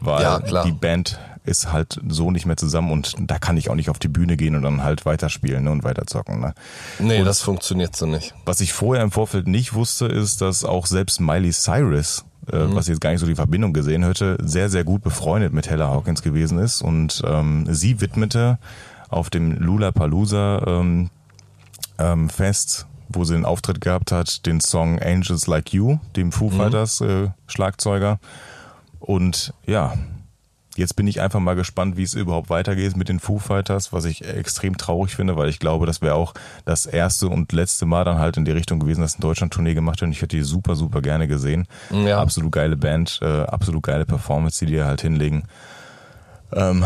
Weil 0.00 0.22
ja, 0.22 0.64
die 0.64 0.72
Band 0.72 1.20
ist 1.44 1.72
halt 1.72 2.00
so 2.08 2.30
nicht 2.30 2.46
mehr 2.46 2.56
zusammen 2.56 2.92
und 2.92 3.14
da 3.18 3.38
kann 3.38 3.56
ich 3.56 3.68
auch 3.68 3.74
nicht 3.74 3.90
auf 3.90 3.98
die 3.98 4.08
Bühne 4.08 4.36
gehen 4.36 4.54
und 4.54 4.62
dann 4.62 4.82
halt 4.82 5.04
weiterspielen 5.04 5.64
ne, 5.64 5.70
und 5.72 5.84
weiterzocken. 5.84 6.40
Ne? 6.40 6.54
Nee, 6.98 7.18
und 7.20 7.24
das 7.24 7.42
funktioniert 7.42 7.96
so 7.96 8.06
nicht. 8.06 8.34
Was 8.44 8.60
ich 8.60 8.72
vorher 8.72 9.02
im 9.02 9.10
Vorfeld 9.10 9.48
nicht 9.48 9.74
wusste, 9.74 10.06
ist, 10.06 10.40
dass 10.40 10.64
auch 10.64 10.86
selbst 10.86 11.20
Miley 11.20 11.52
Cyrus 11.52 12.24
äh, 12.50 12.56
mhm. 12.56 12.74
was 12.74 12.86
ich 12.86 12.90
jetzt 12.90 13.00
gar 13.00 13.10
nicht 13.10 13.20
so 13.20 13.26
die 13.26 13.36
Verbindung 13.36 13.72
gesehen 13.72 14.02
hätte, 14.02 14.36
sehr, 14.42 14.68
sehr 14.68 14.84
gut 14.84 15.02
befreundet 15.02 15.52
mit 15.52 15.70
Hella 15.70 15.88
Hawkins 15.88 16.22
gewesen 16.22 16.58
ist. 16.58 16.82
Und 16.82 17.22
ähm, 17.24 17.66
sie 17.70 18.00
widmete 18.00 18.58
auf 19.08 19.30
dem 19.30 19.52
Lula 19.58 19.92
Palooza 19.92 20.62
ähm, 20.66 21.10
ähm, 21.98 22.28
Fest, 22.30 22.86
wo 23.08 23.24
sie 23.24 23.34
einen 23.34 23.44
Auftritt 23.44 23.80
gehabt 23.80 24.10
hat, 24.10 24.46
den 24.46 24.60
Song 24.60 24.98
Angels 24.98 25.46
Like 25.46 25.72
You, 25.72 25.98
dem 26.16 26.32
Foo 26.32 26.50
mhm. 26.50 26.56
Fighters 26.56 27.00
äh, 27.00 27.28
Schlagzeuger. 27.46 28.18
Und 28.98 29.52
ja, 29.66 29.94
Jetzt 30.76 30.96
bin 30.96 31.06
ich 31.06 31.20
einfach 31.20 31.40
mal 31.40 31.54
gespannt, 31.54 31.96
wie 31.98 32.02
es 32.02 32.14
überhaupt 32.14 32.48
weitergeht 32.48 32.96
mit 32.96 33.08
den 33.08 33.20
Foo 33.20 33.38
Fighters, 33.38 33.92
was 33.92 34.06
ich 34.06 34.26
extrem 34.26 34.78
traurig 34.78 35.14
finde, 35.14 35.36
weil 35.36 35.50
ich 35.50 35.58
glaube, 35.58 35.84
das 35.84 36.00
wäre 36.00 36.14
auch 36.14 36.32
das 36.64 36.86
erste 36.86 37.28
und 37.28 37.52
letzte 37.52 37.84
Mal 37.84 38.04
dann 38.04 38.18
halt 38.18 38.38
in 38.38 38.46
die 38.46 38.52
Richtung 38.52 38.80
gewesen, 38.80 39.02
dass 39.02 39.18
ein 39.18 39.20
Deutschland-Tournee 39.20 39.74
gemacht 39.74 40.00
wird. 40.00 40.08
Und 40.08 40.12
ich 40.12 40.22
hätte 40.22 40.36
die 40.36 40.42
super, 40.42 40.74
super 40.74 41.02
gerne 41.02 41.28
gesehen. 41.28 41.66
Ja. 41.90 42.20
Absolut 42.20 42.52
geile 42.52 42.76
Band, 42.76 43.18
äh, 43.20 43.42
absolut 43.42 43.82
geile 43.82 44.06
Performance, 44.06 44.64
die 44.64 44.72
die 44.72 44.82
halt 44.82 45.02
hinlegen. 45.02 45.44
Ähm, 46.52 46.84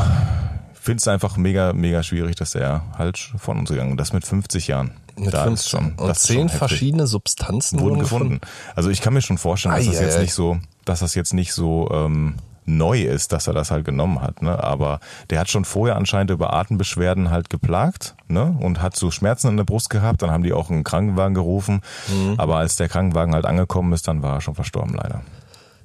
finde 0.86 1.00
es 1.00 1.08
einfach 1.08 1.36
mega, 1.36 1.72
mega 1.72 2.02
schwierig, 2.02 2.36
dass 2.36 2.54
er 2.54 2.82
halt 2.96 3.18
von 3.18 3.58
uns 3.58 3.70
gegangen 3.70 3.92
ist. 3.92 3.98
Das 3.98 4.12
mit 4.12 4.24
50 4.24 4.68
Jahren. 4.68 4.92
Mit 5.16 5.34
da 5.34 5.44
50. 5.44 5.52
ist 5.52 5.70
schon. 5.70 5.92
Und 5.96 6.08
das 6.08 6.22
zehn 6.22 6.48
verschiedene 6.48 7.06
Substanzen 7.06 7.80
wurden 7.80 7.98
gefunden. 7.98 8.40
gefunden. 8.40 8.40
Also 8.74 8.90
ich 8.90 9.00
kann 9.00 9.12
mir 9.12 9.22
schon 9.22 9.38
vorstellen, 9.38 9.74
dass 9.74 9.86
ah, 9.86 9.90
das 9.90 10.00
jetzt 10.00 10.18
nicht 10.18 10.34
so, 10.34 10.58
dass 10.84 11.00
das 11.00 11.14
jetzt 11.14 11.34
nicht 11.34 11.52
so 11.52 11.90
ähm, 11.92 12.36
neu 12.66 13.02
ist, 13.02 13.32
dass 13.32 13.46
er 13.46 13.54
das 13.54 13.70
halt 13.70 13.84
genommen 13.84 14.20
hat. 14.20 14.42
Ne? 14.42 14.62
Aber 14.62 15.00
der 15.30 15.40
hat 15.40 15.48
schon 15.48 15.64
vorher 15.64 15.96
anscheinend 15.96 16.30
über 16.30 16.52
Atembeschwerden 16.52 17.30
halt 17.30 17.48
geplagt 17.48 18.14
ne? 18.28 18.56
und 18.60 18.82
hat 18.82 18.96
so 18.96 19.10
Schmerzen 19.10 19.48
in 19.48 19.56
der 19.56 19.64
Brust 19.64 19.90
gehabt. 19.90 20.22
Dann 20.22 20.30
haben 20.30 20.42
die 20.42 20.52
auch 20.52 20.70
einen 20.70 20.84
Krankenwagen 20.84 21.34
gerufen. 21.34 21.80
Mhm. 22.08 22.34
Aber 22.38 22.56
als 22.56 22.76
der 22.76 22.88
Krankenwagen 22.88 23.34
halt 23.34 23.46
angekommen 23.46 23.92
ist, 23.92 24.08
dann 24.08 24.22
war 24.22 24.34
er 24.34 24.40
schon 24.40 24.54
verstorben 24.54 24.94
leider. 24.94 25.22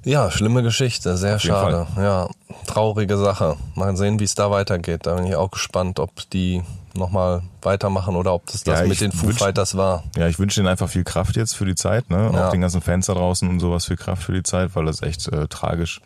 Ja, 0.04 0.32
schlimme 0.32 0.64
Geschichte, 0.64 1.16
sehr 1.16 1.38
schade. 1.38 1.86
Ja, 1.96 2.28
traurige 2.66 3.16
Sache. 3.16 3.56
Mal 3.76 3.96
sehen, 3.96 4.18
wie 4.18 4.24
es 4.24 4.34
da 4.34 4.50
weitergeht. 4.50 5.06
Da 5.06 5.14
bin 5.14 5.26
ich 5.26 5.36
auch 5.36 5.52
gespannt, 5.52 6.00
ob 6.00 6.28
die 6.30 6.62
nochmal 6.94 7.42
weitermachen 7.62 8.16
oder 8.16 8.34
ob 8.34 8.46
das 8.46 8.64
das 8.64 8.80
ja, 8.80 8.86
mit 8.86 9.00
den 9.00 9.12
Foo 9.12 9.30
Fighters 9.30 9.76
war. 9.76 10.02
Ja, 10.16 10.26
ich 10.26 10.38
wünsche 10.38 10.60
ihnen 10.60 10.68
einfach 10.68 10.88
viel 10.88 11.04
Kraft 11.04 11.36
jetzt 11.36 11.54
für 11.54 11.64
die 11.64 11.76
Zeit, 11.76 12.10
ne? 12.10 12.30
Ja. 12.32 12.48
Auch 12.48 12.50
den 12.50 12.60
ganzen 12.60 12.80
Fans 12.80 13.06
da 13.06 13.14
draußen 13.14 13.48
und 13.48 13.60
sowas 13.60 13.86
viel 13.86 13.96
Kraft 13.96 14.24
für 14.24 14.32
die 14.32 14.42
Zeit, 14.42 14.74
weil 14.74 14.84
das 14.86 15.02
echt 15.02 15.28
äh, 15.28 15.46
tragisch 15.46 16.00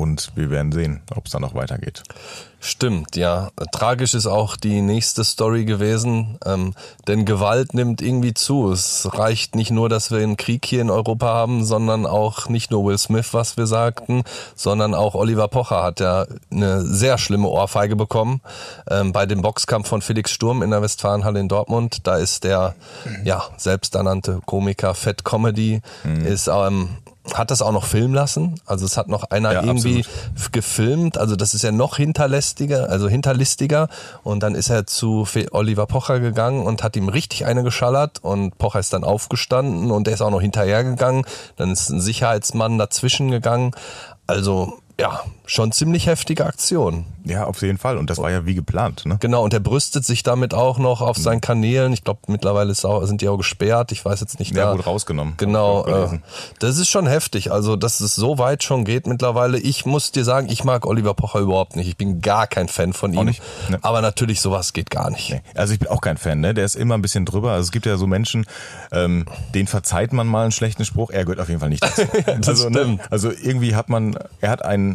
und 0.00 0.32
wir 0.34 0.50
werden 0.50 0.72
sehen, 0.72 1.02
ob 1.14 1.26
es 1.26 1.32
dann 1.32 1.42
noch 1.42 1.54
weitergeht. 1.54 2.02
Stimmt, 2.62 3.16
ja. 3.16 3.48
Tragisch 3.72 4.12
ist 4.12 4.26
auch 4.26 4.54
die 4.54 4.82
nächste 4.82 5.24
Story 5.24 5.64
gewesen, 5.64 6.38
ähm, 6.44 6.74
denn 7.08 7.24
Gewalt 7.24 7.72
nimmt 7.72 8.02
irgendwie 8.02 8.34
zu. 8.34 8.70
Es 8.70 9.08
reicht 9.14 9.54
nicht 9.54 9.70
nur, 9.70 9.88
dass 9.88 10.10
wir 10.10 10.18
einen 10.18 10.36
Krieg 10.36 10.66
hier 10.66 10.82
in 10.82 10.90
Europa 10.90 11.26
haben, 11.26 11.64
sondern 11.64 12.04
auch 12.04 12.50
nicht 12.50 12.70
nur 12.70 12.84
Will 12.84 12.98
Smith, 12.98 13.32
was 13.32 13.56
wir 13.56 13.66
sagten, 13.66 14.24
sondern 14.54 14.94
auch 14.94 15.14
Oliver 15.14 15.48
Pocher 15.48 15.82
hat 15.82 16.00
ja 16.00 16.26
eine 16.50 16.82
sehr 16.82 17.16
schlimme 17.16 17.48
Ohrfeige 17.48 17.96
bekommen 17.96 18.42
ähm, 18.90 19.12
bei 19.12 19.24
dem 19.24 19.40
Boxkampf 19.40 19.88
von 19.88 20.02
Felix 20.02 20.30
Sturm 20.30 20.62
in 20.62 20.70
der 20.70 20.82
Westfalenhalle 20.82 21.40
in 21.40 21.48
Dortmund. 21.48 22.06
Da 22.06 22.16
ist 22.16 22.44
der 22.44 22.74
ja 23.24 23.42
selbsternannte 23.56 24.40
Komiker 24.44 24.94
Fat 24.94 25.24
Comedy 25.24 25.80
mhm. 26.04 26.26
ist 26.26 26.48
ähm, 26.48 26.90
hat 27.34 27.50
das 27.50 27.62
auch 27.62 27.72
noch 27.72 27.84
filmen 27.84 28.14
lassen. 28.14 28.60
Also 28.66 28.86
es 28.86 28.96
hat 28.96 29.08
noch 29.08 29.24
einer 29.24 29.52
ja, 29.52 29.62
irgendwie 29.62 30.00
absolut. 30.00 30.52
gefilmt. 30.52 31.18
Also 31.18 31.36
das 31.36 31.54
ist 31.54 31.62
ja 31.62 31.70
noch 31.70 31.96
hinterlistiger, 31.96 32.88
also 32.88 33.08
hinterlistiger. 33.08 33.88
Und 34.22 34.42
dann 34.42 34.54
ist 34.54 34.70
er 34.70 34.86
zu 34.86 35.26
Oliver 35.50 35.86
Pocher 35.86 36.20
gegangen 36.20 36.66
und 36.66 36.82
hat 36.82 36.96
ihm 36.96 37.08
richtig 37.08 37.44
eine 37.44 37.62
geschallert. 37.62 38.18
Und 38.22 38.56
Pocher 38.58 38.80
ist 38.80 38.92
dann 38.92 39.04
aufgestanden 39.04 39.90
und 39.90 40.06
der 40.06 40.14
ist 40.14 40.22
auch 40.22 40.30
noch 40.30 40.40
hinterhergegangen. 40.40 41.24
Dann 41.56 41.70
ist 41.72 41.90
ein 41.90 42.00
Sicherheitsmann 42.00 42.78
dazwischen 42.78 43.30
gegangen. 43.30 43.72
Also 44.26 44.78
ja, 45.00 45.22
schon 45.46 45.72
ziemlich 45.72 46.06
heftige 46.06 46.46
Aktion. 46.46 47.06
Ja, 47.24 47.44
auf 47.44 47.60
jeden 47.62 47.78
Fall. 47.78 47.98
Und 47.98 48.08
das 48.08 48.18
war 48.18 48.30
ja 48.30 48.46
wie 48.46 48.54
geplant. 48.54 49.04
Ne? 49.04 49.16
Genau, 49.20 49.42
und 49.42 49.52
er 49.52 49.60
brüstet 49.60 50.04
sich 50.04 50.22
damit 50.22 50.54
auch 50.54 50.78
noch 50.78 51.00
auf 51.00 51.16
seinen 51.16 51.40
Kanälen. 51.40 51.92
Ich 51.92 52.04
glaube, 52.04 52.20
mittlerweile 52.28 52.72
auch, 52.84 53.04
sind 53.04 53.20
die 53.20 53.28
auch 53.28 53.36
gesperrt. 53.36 53.92
Ich 53.92 54.04
weiß 54.04 54.20
jetzt 54.20 54.38
nicht. 54.38 54.54
Ja, 54.54 54.66
da. 54.66 54.72
wurde 54.72 54.84
rausgenommen. 54.84 55.34
Genau. 55.36 55.86
Äh, 55.86 56.18
das 56.60 56.78
ist 56.78 56.88
schon 56.88 57.06
heftig. 57.06 57.50
Also, 57.50 57.76
dass 57.76 58.00
es 58.00 58.14
so 58.14 58.38
weit 58.38 58.62
schon 58.62 58.84
geht 58.84 59.06
mittlerweile. 59.06 59.58
Ich 59.58 59.86
muss 59.86 60.12
dir 60.12 60.24
sagen, 60.24 60.48
ich 60.50 60.64
mag 60.64 60.86
Oliver 60.86 61.14
Pocher 61.14 61.40
überhaupt 61.40 61.76
nicht. 61.76 61.88
Ich 61.88 61.96
bin 61.96 62.20
gar 62.20 62.46
kein 62.46 62.68
Fan 62.68 62.92
von 62.92 63.12
ihm. 63.12 63.26
Nicht, 63.26 63.42
ne. 63.68 63.78
Aber 63.82 64.02
natürlich, 64.02 64.40
sowas 64.40 64.72
geht 64.72 64.90
gar 64.90 65.10
nicht. 65.10 65.30
Nee. 65.30 65.42
Also, 65.54 65.72
ich 65.72 65.78
bin 65.78 65.88
auch 65.88 66.00
kein 66.00 66.16
Fan. 66.16 66.40
Ne? 66.40 66.54
Der 66.54 66.64
ist 66.64 66.76
immer 66.76 66.94
ein 66.94 67.02
bisschen 67.02 67.26
drüber. 67.26 67.52
Also, 67.52 67.64
es 67.64 67.72
gibt 67.72 67.86
ja 67.86 67.96
so 67.96 68.06
Menschen, 68.06 68.46
ähm, 68.92 69.26
denen 69.54 69.66
verzeiht 69.66 70.12
man 70.12 70.26
mal 70.26 70.42
einen 70.42 70.52
schlechten 70.52 70.84
Spruch. 70.84 71.10
Er 71.10 71.24
gehört 71.24 71.40
auf 71.40 71.48
jeden 71.48 71.60
Fall 71.60 71.70
nicht 71.70 71.84
dazu. 71.84 72.02
also, 72.46 72.70
ne? 72.70 72.98
also, 73.10 73.30
irgendwie 73.30 73.74
hat 73.74 73.88
man, 73.88 74.16
er 74.40 74.50
hat 74.50 74.64
einen 74.64 74.89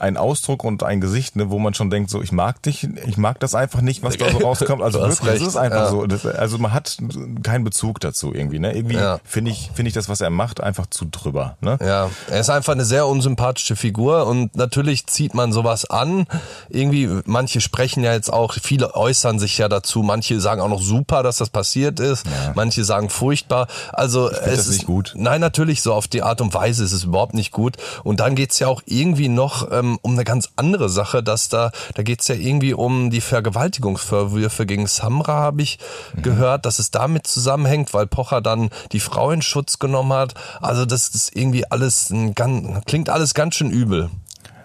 ein 0.00 0.16
Ausdruck 0.16 0.64
und 0.64 0.82
ein 0.82 1.00
Gesicht, 1.00 1.36
ne, 1.36 1.50
wo 1.50 1.58
man 1.58 1.74
schon 1.74 1.90
denkt, 1.90 2.10
so 2.10 2.22
ich 2.22 2.32
mag 2.32 2.62
dich, 2.62 2.88
ich 3.06 3.16
mag 3.16 3.40
das 3.40 3.54
einfach 3.54 3.80
nicht, 3.80 4.02
was 4.02 4.16
da 4.16 4.30
so 4.30 4.38
rauskommt. 4.44 4.82
Also 4.82 5.00
wirklich, 5.00 5.22
recht. 5.22 5.40
das 5.40 5.48
ist 5.48 5.56
einfach 5.56 5.84
ja. 5.84 5.90
so. 5.90 6.06
Das, 6.06 6.26
also 6.26 6.58
man 6.58 6.72
hat 6.72 6.98
keinen 7.42 7.64
Bezug 7.64 8.00
dazu 8.00 8.34
irgendwie. 8.34 8.58
Ne? 8.58 8.74
Irgendwie 8.74 8.96
ja. 8.96 9.20
finde 9.24 9.50
ich, 9.50 9.70
finde 9.74 9.88
ich 9.88 9.94
das, 9.94 10.08
was 10.08 10.20
er 10.20 10.30
macht, 10.30 10.60
einfach 10.60 10.86
zu 10.86 11.04
drüber. 11.04 11.56
Ne? 11.60 11.78
Ja, 11.80 12.10
er 12.30 12.40
ist 12.40 12.50
einfach 12.50 12.72
eine 12.72 12.84
sehr 12.84 13.06
unsympathische 13.06 13.76
Figur 13.76 14.26
und 14.26 14.56
natürlich 14.56 15.06
zieht 15.06 15.34
man 15.34 15.52
sowas 15.52 15.84
an. 15.88 16.26
Irgendwie, 16.68 17.08
manche 17.24 17.60
sprechen 17.60 18.02
ja 18.02 18.12
jetzt 18.12 18.32
auch, 18.32 18.54
viele 18.54 18.94
äußern 18.94 19.38
sich 19.38 19.58
ja 19.58 19.68
dazu, 19.68 20.02
manche 20.02 20.40
sagen 20.40 20.60
auch 20.60 20.68
noch 20.68 20.82
super, 20.82 21.22
dass 21.22 21.36
das 21.36 21.50
passiert 21.50 22.00
ist, 22.00 22.26
ja. 22.26 22.52
manche 22.54 22.84
sagen 22.84 23.10
furchtbar. 23.10 23.68
Also 23.92 24.30
es 24.30 24.56
das 24.56 24.68
nicht 24.68 24.86
gut. 24.86 25.12
Nein, 25.16 25.40
natürlich, 25.40 25.82
so 25.82 25.94
auf 25.94 26.08
die 26.08 26.22
Art 26.22 26.40
und 26.40 26.54
Weise 26.54 26.84
ist 26.84 26.92
es 26.92 27.04
überhaupt 27.04 27.34
nicht 27.34 27.52
gut. 27.52 27.76
Und 28.04 28.20
dann 28.20 28.34
geht's 28.34 28.58
ja 28.58 28.68
auch 28.68 28.82
irgendwie 28.86 29.28
noch 29.28 29.70
ähm, 29.70 29.89
um 30.02 30.12
eine 30.12 30.24
ganz 30.24 30.50
andere 30.56 30.88
Sache, 30.88 31.22
dass 31.22 31.48
da, 31.48 31.72
da 31.94 32.02
geht's 32.02 32.28
ja 32.28 32.34
irgendwie 32.34 32.74
um 32.74 33.10
die 33.10 33.20
Vergewaltigungsvorwürfe 33.20 34.66
gegen 34.66 34.86
Samra, 34.86 35.34
habe 35.34 35.62
ich 35.62 35.78
mhm. 36.14 36.22
gehört, 36.22 36.66
dass 36.66 36.78
es 36.78 36.90
damit 36.90 37.26
zusammenhängt, 37.26 37.92
weil 37.94 38.06
Pocher 38.06 38.40
dann 38.40 38.70
die 38.92 39.00
Frau 39.00 39.30
in 39.30 39.42
Schutz 39.42 39.78
genommen 39.78 40.12
hat. 40.12 40.34
Also 40.60 40.86
das 40.86 41.08
ist 41.08 41.36
irgendwie 41.36 41.70
alles 41.70 42.10
ein 42.10 42.34
ganz, 42.34 42.84
klingt 42.86 43.08
alles 43.08 43.34
ganz 43.34 43.54
schön 43.54 43.70
übel. 43.70 44.10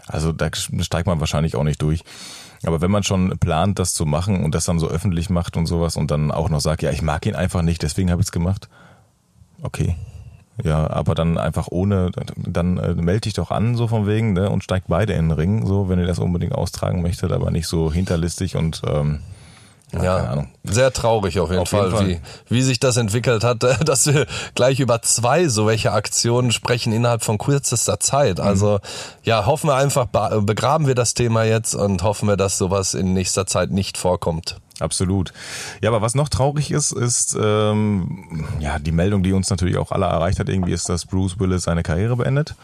Also 0.08 0.32
da 0.32 0.50
steigt 0.54 1.08
man 1.08 1.20
wahrscheinlich 1.20 1.56
auch 1.56 1.64
nicht 1.64 1.82
durch. 1.82 2.02
Aber 2.64 2.82
wenn 2.82 2.92
man 2.92 3.04
schon 3.04 3.38
plant, 3.40 3.80
das 3.80 3.94
zu 3.94 4.06
machen 4.06 4.44
und 4.44 4.56
das 4.56 4.66
dann 4.66 4.80
so 4.80 4.88
öffentlich 4.88 5.30
macht 5.30 5.58
und 5.58 5.66
sowas 5.66 5.98
und 5.98 6.10
dann 6.12 6.32
auch 6.32 6.50
noch 6.50 6.62
sagt, 6.62 6.82
ja, 6.82 6.92
ich 6.92 7.02
mag 7.02 7.26
ihn 7.26 7.36
einfach 7.36 7.62
nicht, 7.62 7.84
deswegen 7.84 8.12
habe 8.12 8.22
ich 8.22 8.28
es 8.28 8.32
gemacht. 8.32 8.70
Okay. 9.62 9.96
Ja, 10.64 10.90
aber 10.90 11.16
dann 11.16 11.38
einfach 11.38 11.68
ohne, 11.70 12.12
dann 12.38 12.78
äh, 12.78 12.94
melde 12.94 13.22
dich 13.22 13.34
doch 13.34 13.52
an, 13.52 13.76
so 13.76 13.88
von 13.88 14.08
wegen, 14.08 14.34
ne, 14.34 14.50
und 14.50 14.64
steigt 14.64 14.88
beide 14.88 15.14
in 15.14 15.30
den 15.30 15.32
Ring, 15.32 15.66
so, 15.66 15.90
wenn 15.90 16.00
ihr 16.00 16.08
das 16.08 16.20
unbedingt 16.20 16.56
austragen 16.56 17.02
möchtet, 17.02 17.32
aber 17.32 17.52
nicht 17.52 17.68
so 17.68 17.92
hinterlistig 17.92 18.56
und 18.56 18.82
ähm, 18.88 19.20
ja, 19.94 20.04
ja 20.36 20.48
sehr 20.64 20.92
traurig 20.92 21.40
auf 21.40 21.50
jeden, 21.50 21.62
auf 21.62 21.70
Fall, 21.70 21.86
jeden 21.86 21.98
Fall, 21.98 22.08
Wie, 22.08 22.20
wie 22.56 22.62
sich 22.62 22.80
das 22.80 22.98
entwickelt 22.98 23.44
hat, 23.44 23.64
dass 23.88 24.08
wir 24.08 24.26
gleich 24.56 24.80
über 24.80 25.02
zwei 25.02 25.48
so 25.48 25.68
welche 25.68 25.92
Aktionen 25.92 26.52
sprechen 26.52 26.92
innerhalb 26.94 27.24
von 27.24 27.38
kürzester 27.38 28.00
Zeit. 28.00 28.38
Mhm. 28.38 28.44
Also 28.44 28.80
ja, 29.24 29.46
hoffen 29.46 29.70
wir 29.70 29.76
einfach, 29.76 30.08
begraben 30.42 30.88
wir 30.88 30.96
das 30.96 31.14
Thema 31.14 31.44
jetzt 31.44 31.76
und 31.76 32.04
hoffen 32.04 32.28
wir, 32.28 32.38
dass 32.38 32.58
sowas 32.58 32.94
in 32.94 33.14
nächster 33.14 33.46
Zeit 33.46 33.72
nicht 33.72 33.98
vorkommt. 33.98 34.58
Absolut. 34.80 35.32
Ja, 35.82 35.90
aber 35.90 36.02
was 36.02 36.16
noch 36.16 36.28
traurig 36.30 36.70
ist, 36.72 36.92
ist 36.92 37.38
ähm, 37.42 38.46
ja 38.60 38.78
die 38.80 38.92
Meldung, 38.92 39.24
die 39.24 39.32
uns 39.34 39.50
natürlich 39.50 39.78
auch 39.78 39.92
alle 39.92 40.06
erreicht 40.06 40.40
hat, 40.40 40.50
irgendwie 40.50 40.74
ist, 40.74 40.90
dass 40.90 41.06
Bruce 41.06 41.40
Willis 41.40 41.64
seine 41.64 41.82
Karriere 41.84 42.16
beendet. 42.18 42.56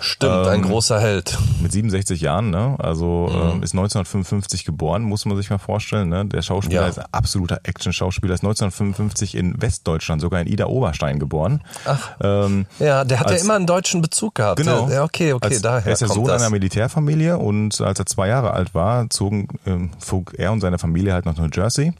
Stimmt, 0.00 0.46
ein 0.46 0.60
Ähm, 0.62 0.68
großer 0.70 1.00
Held. 1.00 1.36
Mit 1.60 1.72
67 1.72 2.20
Jahren, 2.20 2.50
ne? 2.50 2.76
Also 2.78 3.28
Mhm. 3.30 3.50
ähm, 3.56 3.62
ist 3.62 3.74
1955 3.74 4.64
geboren, 4.64 5.02
muss 5.02 5.24
man 5.24 5.36
sich 5.36 5.50
mal 5.50 5.58
vorstellen. 5.58 6.08
Ne? 6.08 6.24
Der 6.26 6.42
Schauspieler 6.42 6.82
Ja. 6.82 6.88
ist 6.88 6.98
ein 6.98 7.06
absoluter 7.12 7.60
Action-Schauspieler, 7.64 8.34
ist 8.34 8.42
1955 8.44 9.34
in 9.34 9.60
Westdeutschland, 9.60 10.20
sogar 10.20 10.40
in 10.40 10.46
Ida 10.46 10.66
Oberstein 10.66 11.18
geboren. 11.18 11.62
Ach. 11.84 12.10
Ähm, 12.20 12.66
Ja, 12.78 13.04
der 13.04 13.20
hat 13.20 13.26
als- 13.28 13.40
ja 13.40 13.44
immer 13.44 13.54
einen 13.56 13.66
deutschen 13.66 14.02
Bezug 14.02 14.36
gehabt. 14.36 14.58
Genau. 14.58 14.88
Ja, 14.88 15.02
okay, 15.04 15.32
okay, 15.32 15.46
als, 15.48 15.62
daher 15.62 15.86
er 15.86 15.92
ist 15.92 16.00
der 16.00 16.08
Sohn 16.08 16.26
das. 16.26 16.40
einer 16.42 16.50
Militärfamilie 16.50 17.38
und 17.38 17.80
als 17.80 17.98
er 17.98 18.06
zwei 18.06 18.28
Jahre 18.28 18.52
alt 18.52 18.74
war, 18.74 19.10
zogen 19.10 19.48
ähm, 19.66 19.90
er 20.36 20.52
und 20.52 20.60
seine 20.60 20.78
Familie 20.78 21.12
halt 21.12 21.26
nach 21.26 21.36
New 21.36 21.48
Jersey. 21.56 21.92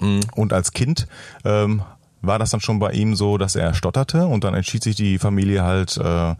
Mhm. 0.00 0.20
Und 0.34 0.52
als 0.52 0.72
Kind 0.72 1.06
ähm, 1.44 1.82
war 2.22 2.38
das 2.38 2.50
dann 2.50 2.60
schon 2.60 2.78
bei 2.78 2.92
ihm 2.92 3.14
so, 3.16 3.36
dass 3.38 3.56
er 3.56 3.74
stotterte 3.74 4.26
und 4.26 4.44
dann 4.44 4.54
entschied 4.54 4.82
sich 4.82 4.94
die 4.96 5.18
Familie 5.18 5.62
halt, 5.62 5.96
äh, 5.96 6.34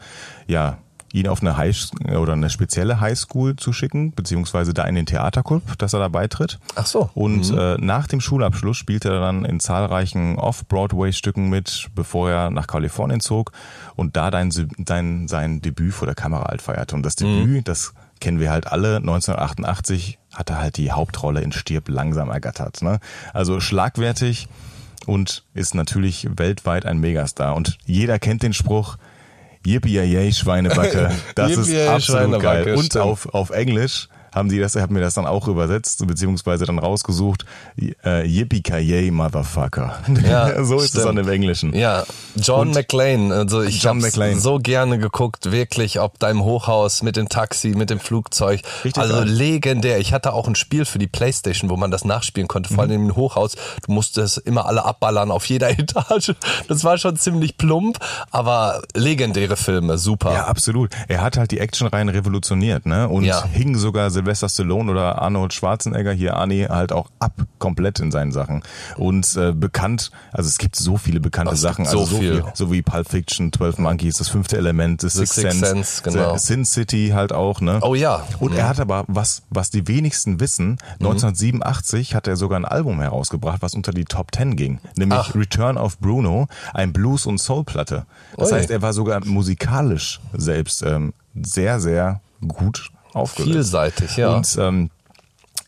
ja, 0.46 0.78
ihn 1.12 1.26
auf 1.26 1.40
eine 1.40 1.56
High 1.56 1.76
oder 2.16 2.34
eine 2.34 2.50
spezielle 2.50 3.00
Highschool 3.00 3.56
zu 3.56 3.72
schicken, 3.72 4.12
beziehungsweise 4.12 4.72
da 4.72 4.84
in 4.84 4.94
den 4.94 5.06
Theaterclub, 5.06 5.76
dass 5.78 5.92
er 5.92 5.98
da 5.98 6.06
beitritt. 6.06 6.60
Ach 6.76 6.86
so. 6.86 7.10
Und 7.14 7.50
Mhm. 7.50 7.58
äh, 7.58 7.74
nach 7.78 8.06
dem 8.06 8.20
Schulabschluss 8.20 8.76
spielte 8.76 9.08
er 9.08 9.20
dann 9.20 9.44
in 9.44 9.58
zahlreichen 9.58 10.38
Off-Broadway-Stücken 10.38 11.48
mit, 11.48 11.88
bevor 11.96 12.30
er 12.30 12.50
nach 12.50 12.68
Kalifornien 12.68 13.18
zog 13.20 13.50
und 13.96 14.16
da 14.16 14.30
dein, 14.30 14.50
dein, 14.78 15.26
sein 15.26 15.60
Debüt 15.60 15.94
vor 15.94 16.06
der 16.06 16.14
Kamera 16.14 16.44
halt 16.44 16.62
feierte. 16.62 16.94
Und 16.94 17.02
das 17.04 17.18
Mhm. 17.18 17.40
Debüt, 17.40 17.68
das 17.68 17.92
kennen 18.20 18.40
wir 18.40 18.50
halt 18.50 18.66
alle, 18.66 18.96
1988 18.96 20.18
hat 20.32 20.50
er 20.50 20.58
halt 20.60 20.76
die 20.76 20.92
Hauptrolle 20.92 21.40
in 21.40 21.52
Stirb 21.52 21.88
langsam 21.88 22.30
ergattert. 22.30 22.82
Ne? 22.82 23.00
Also 23.32 23.60
schlagwertig 23.60 24.48
und 25.06 25.44
ist 25.54 25.74
natürlich 25.74 26.28
weltweit 26.36 26.86
ein 26.86 26.98
Megastar. 26.98 27.56
Und 27.56 27.78
jeder 27.84 28.18
kennt 28.18 28.42
den 28.42 28.52
Spruch, 28.52 28.96
Yippie 29.66 29.94
yay 29.94 30.32
Schweinebacke. 30.32 31.10
Das 31.34 31.52
ist 31.52 31.74
absolut 31.88 32.40
geil. 32.40 32.74
Und 32.74 32.96
auf, 32.96 33.34
auf 33.34 33.50
Englisch 33.50 34.08
haben 34.34 34.48
die 34.48 34.58
das, 34.58 34.76
haben 34.76 34.94
mir 34.94 35.00
das 35.00 35.14
dann 35.14 35.26
auch 35.26 35.48
übersetzt, 35.48 36.06
beziehungsweise 36.06 36.64
dann 36.66 36.78
rausgesucht, 36.78 37.44
äh, 38.04 38.26
Yippie 38.26 39.10
Motherfucker. 39.10 39.94
Ja, 40.28 40.64
so 40.64 40.76
ist 40.76 40.82
es 40.84 40.90
stimmt. 40.90 41.06
dann 41.06 41.16
im 41.18 41.28
Englischen. 41.28 41.74
Ja, 41.74 42.04
John 42.36 42.68
Und- 42.68 42.74
McClane. 42.74 43.34
Also 43.34 43.62
ich 43.62 43.86
habe 43.86 44.00
so 44.38 44.58
gerne 44.58 44.98
geguckt, 44.98 45.50
wirklich, 45.52 46.00
ob 46.00 46.18
deinem 46.18 46.42
Hochhaus 46.44 47.02
mit 47.02 47.16
dem 47.16 47.28
Taxi, 47.28 47.68
mit 47.70 47.90
dem 47.90 48.00
Flugzeug. 48.00 48.62
Richtig 48.84 49.02
also 49.02 49.14
geil. 49.14 49.28
legendär. 49.28 49.98
Ich 49.98 50.12
hatte 50.12 50.32
auch 50.32 50.48
ein 50.48 50.54
Spiel 50.54 50.84
für 50.84 50.98
die 50.98 51.06
Playstation, 51.06 51.70
wo 51.70 51.76
man 51.76 51.90
das 51.90 52.04
nachspielen 52.04 52.48
konnte, 52.48 52.68
vor 52.72 52.84
Mhm. 52.84 52.90
allem 52.90 53.04
im 53.10 53.16
Hochhaus. 53.16 53.56
Du 53.86 53.92
musstest 53.92 54.38
immer 54.38 54.66
alle 54.66 54.84
abballern 54.84 55.30
auf 55.30 55.44
jeder 55.46 55.70
Etage. 55.78 56.34
Das 56.68 56.84
war 56.84 56.98
schon 56.98 57.16
ziemlich 57.16 57.56
plump, 57.56 57.98
aber 58.30 58.82
legendäre 58.94 59.56
Filme, 59.56 59.98
super. 59.98 60.32
Ja, 60.32 60.44
absolut. 60.46 60.90
Er 61.08 61.20
hat 61.22 61.36
halt 61.36 61.50
die 61.50 61.58
Actionreihen 61.58 62.08
revolutioniert, 62.08 62.86
ne? 62.86 63.08
Und 63.08 63.24
Ja. 63.24 63.44
hing 63.46 63.76
sogar 63.76 64.10
Sylvester 64.20 64.48
Stallone 64.48 64.90
oder 64.90 65.20
Arnold 65.22 65.52
Schwarzenegger, 65.54 66.12
hier 66.12 66.36
Arnie, 66.36 66.66
halt 66.68 66.92
auch 66.92 67.08
ab, 67.18 67.32
komplett 67.58 68.00
in 68.00 68.10
seinen 68.10 68.32
Sachen. 68.32 68.62
Und 68.96 69.34
äh, 69.36 69.52
bekannt, 69.52 70.10
also 70.32 70.48
es 70.48 70.58
gibt 70.58 70.76
so 70.76 70.96
viele 70.98 71.20
bekannte 71.20 71.52
gibt 71.52 71.60
Sachen, 71.62 71.84
so 71.86 72.00
also 72.00 72.04
so 72.16 72.18
viel. 72.20 72.42
viel, 72.42 72.44
so 72.54 72.70
wie 72.72 72.82
Pulp 72.82 73.08
Fiction, 73.08 73.52
12 73.52 73.78
Monkeys, 73.78 74.18
das 74.18 74.28
fünfte 74.28 74.56
Element, 74.58 75.00
The 75.00 75.08
Sixth 75.08 75.34
Sixth 75.34 75.58
Sense, 75.58 75.66
Sense, 75.66 76.02
genau. 76.02 76.36
Sin 76.36 76.64
City 76.64 77.12
halt 77.14 77.32
auch, 77.32 77.60
ne? 77.60 77.78
Oh 77.82 77.94
ja. 77.94 78.22
Und 78.38 78.52
Mhm. 78.52 78.58
er 78.58 78.68
hat 78.68 78.80
aber, 78.80 79.04
was, 79.08 79.42
was 79.50 79.70
die 79.70 79.88
wenigsten 79.88 80.38
wissen, 80.40 80.78
1987 81.00 82.14
hat 82.14 82.26
er 82.26 82.36
sogar 82.36 82.58
ein 82.58 82.64
Album 82.64 83.00
herausgebracht, 83.00 83.62
was 83.62 83.74
unter 83.74 83.92
die 83.92 84.04
Top 84.04 84.34
10 84.34 84.56
ging. 84.56 84.80
Nämlich 84.96 85.18
Ach. 85.18 85.34
Return 85.34 85.76
of 85.78 85.98
Bruno, 85.98 86.48
ein 86.74 86.92
Blues- 86.92 87.26
und 87.26 87.38
Soul-Platte. 87.38 88.06
Das 88.36 88.50
Ui. 88.52 88.58
heißt, 88.58 88.70
er 88.70 88.82
war 88.82 88.92
sogar 88.92 89.24
musikalisch 89.24 90.20
selbst 90.34 90.82
ähm, 90.82 91.12
sehr, 91.34 91.80
sehr 91.80 92.20
gut 92.46 92.90
aufgelöst. 93.12 93.52
Vielseitig, 93.52 94.16
ja. 94.16 94.34
Und 94.34 94.56
ähm, 94.58 94.90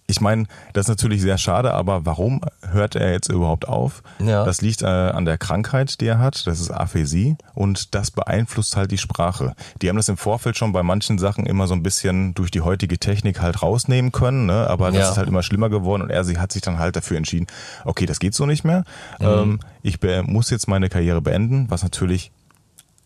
ich 0.09 0.20
meine, 0.20 0.44
das 0.74 0.85
ist 0.87 0.88
natürlich 0.88 1.22
sehr 1.22 1.38
schade, 1.38 1.72
aber 1.72 2.05
warum 2.05 2.42
hört 2.70 2.96
er 2.96 3.12
jetzt 3.12 3.31
überhaupt 3.31 3.66
auf? 3.66 4.02
Ja. 4.18 4.44
Das 4.44 4.61
liegt 4.61 4.83
äh, 4.83 4.87
an 4.87 5.24
der 5.24 5.38
Krankheit, 5.38 6.00
die 6.02 6.07
er 6.07 6.18
hat. 6.18 6.46
Das 6.46 6.61
ist 6.61 6.70
Aphasie 6.70 7.37
und 7.55 7.94
das 7.94 8.11
beeinflusst 8.11 8.76
halt 8.76 8.90
die 8.90 8.98
Sprache. 8.98 9.55
Die 9.81 9.88
haben 9.88 9.96
das 9.96 10.11
im 10.11 10.18
Vorfeld 10.18 10.59
schon 10.59 10.72
bei 10.72 10.83
manchen 10.83 11.18
Sachen 11.18 11.46
immer 11.46 11.66
so 11.66 11.72
ein 11.72 11.83
bisschen 11.83 12.35
durch 12.35 12.50
die 12.50 12.61
heutige 12.61 12.98
Technik 12.98 13.40
halt 13.40 13.62
rausnehmen 13.62 14.12
können, 14.12 14.44
ne? 14.44 14.66
aber 14.68 14.88
das 14.90 15.00
Ja. 15.00 15.11
ist 15.12 15.16
halt 15.16 15.28
immer 15.28 15.42
schlimmer 15.42 15.70
geworden 15.70 16.02
und 16.02 16.11
er 16.11 16.24
sie 16.24 16.37
hat 16.38 16.52
sich 16.52 16.61
dann 16.62 16.78
halt 16.78 16.94
dafür 16.96 17.16
entschieden, 17.16 17.46
okay, 17.87 18.05
das 18.05 18.18
geht 18.18 18.35
so 18.35 18.44
nicht 18.44 18.64
mehr. 18.64 18.85
Mhm. 19.18 19.26
Ähm, 19.26 19.61
ich 19.83 19.98
muss 20.24 20.50
jetzt 20.50 20.68
meine 20.68 20.90
Karriere 20.90 21.22
beenden, 21.22 21.70
was 21.70 21.83
natürlich 21.83 22.33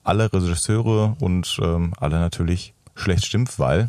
alle 0.02 0.32
Regisseure 0.32 1.14
und 1.20 1.58
ähm, 1.62 1.92
alle 1.98 2.18
natürlich 2.18 2.74
schlecht 2.96 3.26
stimmt, 3.26 3.58
weil 3.60 3.88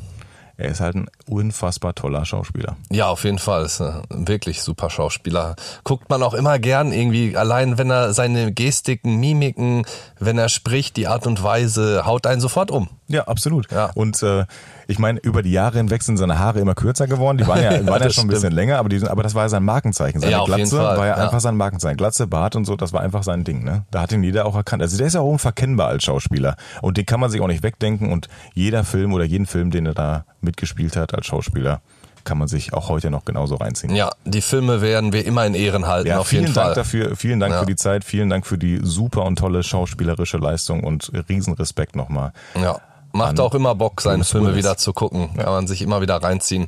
er 0.57 0.69
ist 0.71 0.79
halt 0.81 0.95
ein 0.95 1.09
unfassbar 1.27 1.93
toller 1.93 2.25
Schauspieler. 2.25 2.77
Ja, 2.89 3.07
auf 3.09 3.23
jeden 3.23 3.39
Fall. 3.39 3.65
Ist 3.65 3.79
ein 3.79 4.27
wirklich 4.27 4.63
super 4.63 4.89
Schauspieler. 4.89 5.55
Guckt 5.83 6.09
man 6.09 6.23
auch 6.23 6.33
immer 6.33 6.57
gern 6.57 6.91
irgendwie, 6.91 7.37
allein 7.37 7.77
wenn 7.77 7.91
er 7.91 8.13
seine 8.13 8.51
Gestiken, 8.51 9.17
Mimiken, 9.17 9.85
wenn 10.19 10.37
er 10.37 10.49
spricht, 10.49 10.97
die 10.97 11.07
Art 11.07 11.27
und 11.27 11.43
Weise, 11.43 12.05
haut 12.05 12.25
einen 12.25 12.41
sofort 12.41 12.71
um. 12.71 12.89
Ja, 13.09 13.23
absolut. 13.23 13.71
Ja. 13.71 13.91
Und 13.95 14.21
äh, 14.21 14.45
ich 14.87 14.99
meine, 14.99 15.19
über 15.19 15.41
die 15.41 15.51
Jahre 15.51 15.77
hinweg 15.77 16.03
sind 16.03 16.17
seine 16.17 16.39
Haare 16.39 16.59
immer 16.59 16.75
kürzer 16.75 17.07
geworden. 17.07 17.37
Die 17.37 17.47
waren 17.47 17.63
ja, 17.63 17.71
waren 17.87 18.01
ja 18.03 18.09
schon 18.09 18.25
ein 18.25 18.29
bisschen 18.29 18.51
länger, 18.51 18.79
aber, 18.79 18.89
die, 18.89 18.99
sind- 18.99 19.07
aber 19.09 19.23
das 19.23 19.33
war 19.33 19.43
ja 19.43 19.49
sein 19.49 19.63
Markenzeichen. 19.63 20.19
Seine 20.19 20.31
Ja, 20.33 20.43
Glatze 20.43 20.77
war 20.77 21.05
ja, 21.07 21.15
einfach 21.15 21.39
sein 21.39 21.55
Markenzeichen. 21.55 21.97
Glatze, 21.97 22.27
Bart 22.27 22.55
und 22.57 22.65
so, 22.65 22.75
das 22.75 22.91
war 22.93 23.01
einfach 23.01 23.23
sein 23.23 23.43
Ding. 23.45 23.63
Ne? 23.63 23.85
Da 23.91 24.01
hat 24.01 24.11
ihn 24.11 24.23
jeder 24.23 24.45
auch 24.45 24.55
erkannt. 24.55 24.81
Also 24.81 24.97
der 24.97 25.07
ist 25.07 25.13
ja 25.13 25.21
auch 25.21 25.29
unverkennbar 25.31 25.87
als 25.87 26.03
Schauspieler. 26.03 26.57
Und 26.81 26.97
den 26.97 27.05
kann 27.05 27.19
man 27.19 27.29
sich 27.29 27.39
auch 27.41 27.47
nicht 27.47 27.63
wegdenken. 27.63 28.11
Und 28.11 28.27
jeder 28.53 28.83
Film 28.83 29.13
oder 29.13 29.23
jeden 29.23 29.45
Film, 29.45 29.71
den 29.71 29.85
er 29.85 29.93
da 29.93 30.25
mitgespielt 30.41 30.95
hat 30.97 31.13
als 31.15 31.27
Schauspieler, 31.27 31.81
kann 32.25 32.37
man 32.37 32.49
sich 32.49 32.73
auch 32.73 32.89
heute 32.89 33.09
noch 33.09 33.23
genauso 33.23 33.55
reinziehen. 33.55 33.95
Ja, 33.95 34.09
die 34.25 34.41
Filme 34.41 34.81
werden 34.81 35.13
wir 35.13 35.25
immer 35.25 35.45
in 35.45 35.53
Ehren 35.53 35.87
halten, 35.87 36.09
Ja, 36.09 36.19
auf 36.19 36.27
vielen 36.27 36.41
jeden 36.43 36.55
Dank 36.55 36.65
Fall. 36.67 36.75
dafür, 36.75 37.15
vielen 37.15 37.39
Dank 37.39 37.53
Ja. 37.53 37.59
für 37.61 37.65
die 37.65 37.77
Zeit, 37.77 38.03
vielen 38.03 38.29
Dank 38.29 38.45
für 38.45 38.57
die 38.57 38.81
super 38.83 39.23
und 39.23 39.39
tolle 39.39 39.63
schauspielerische 39.63 40.37
Leistung 40.37 40.83
und 40.83 41.09
Riesenrespekt 41.29 41.95
nochmal. 41.95 42.33
Ja, 42.61 42.81
macht 43.11 43.39
auch 43.39 43.53
immer 43.53 43.75
Bock, 43.75 44.01
seine 44.01 44.23
Filme 44.23 44.55
wieder 44.55 44.77
zu 44.77 44.93
gucken. 44.93 45.29
Kann 45.35 45.45
man 45.45 45.67
sich 45.67 45.81
immer 45.81 46.01
wieder 46.01 46.15
reinziehen. 46.15 46.67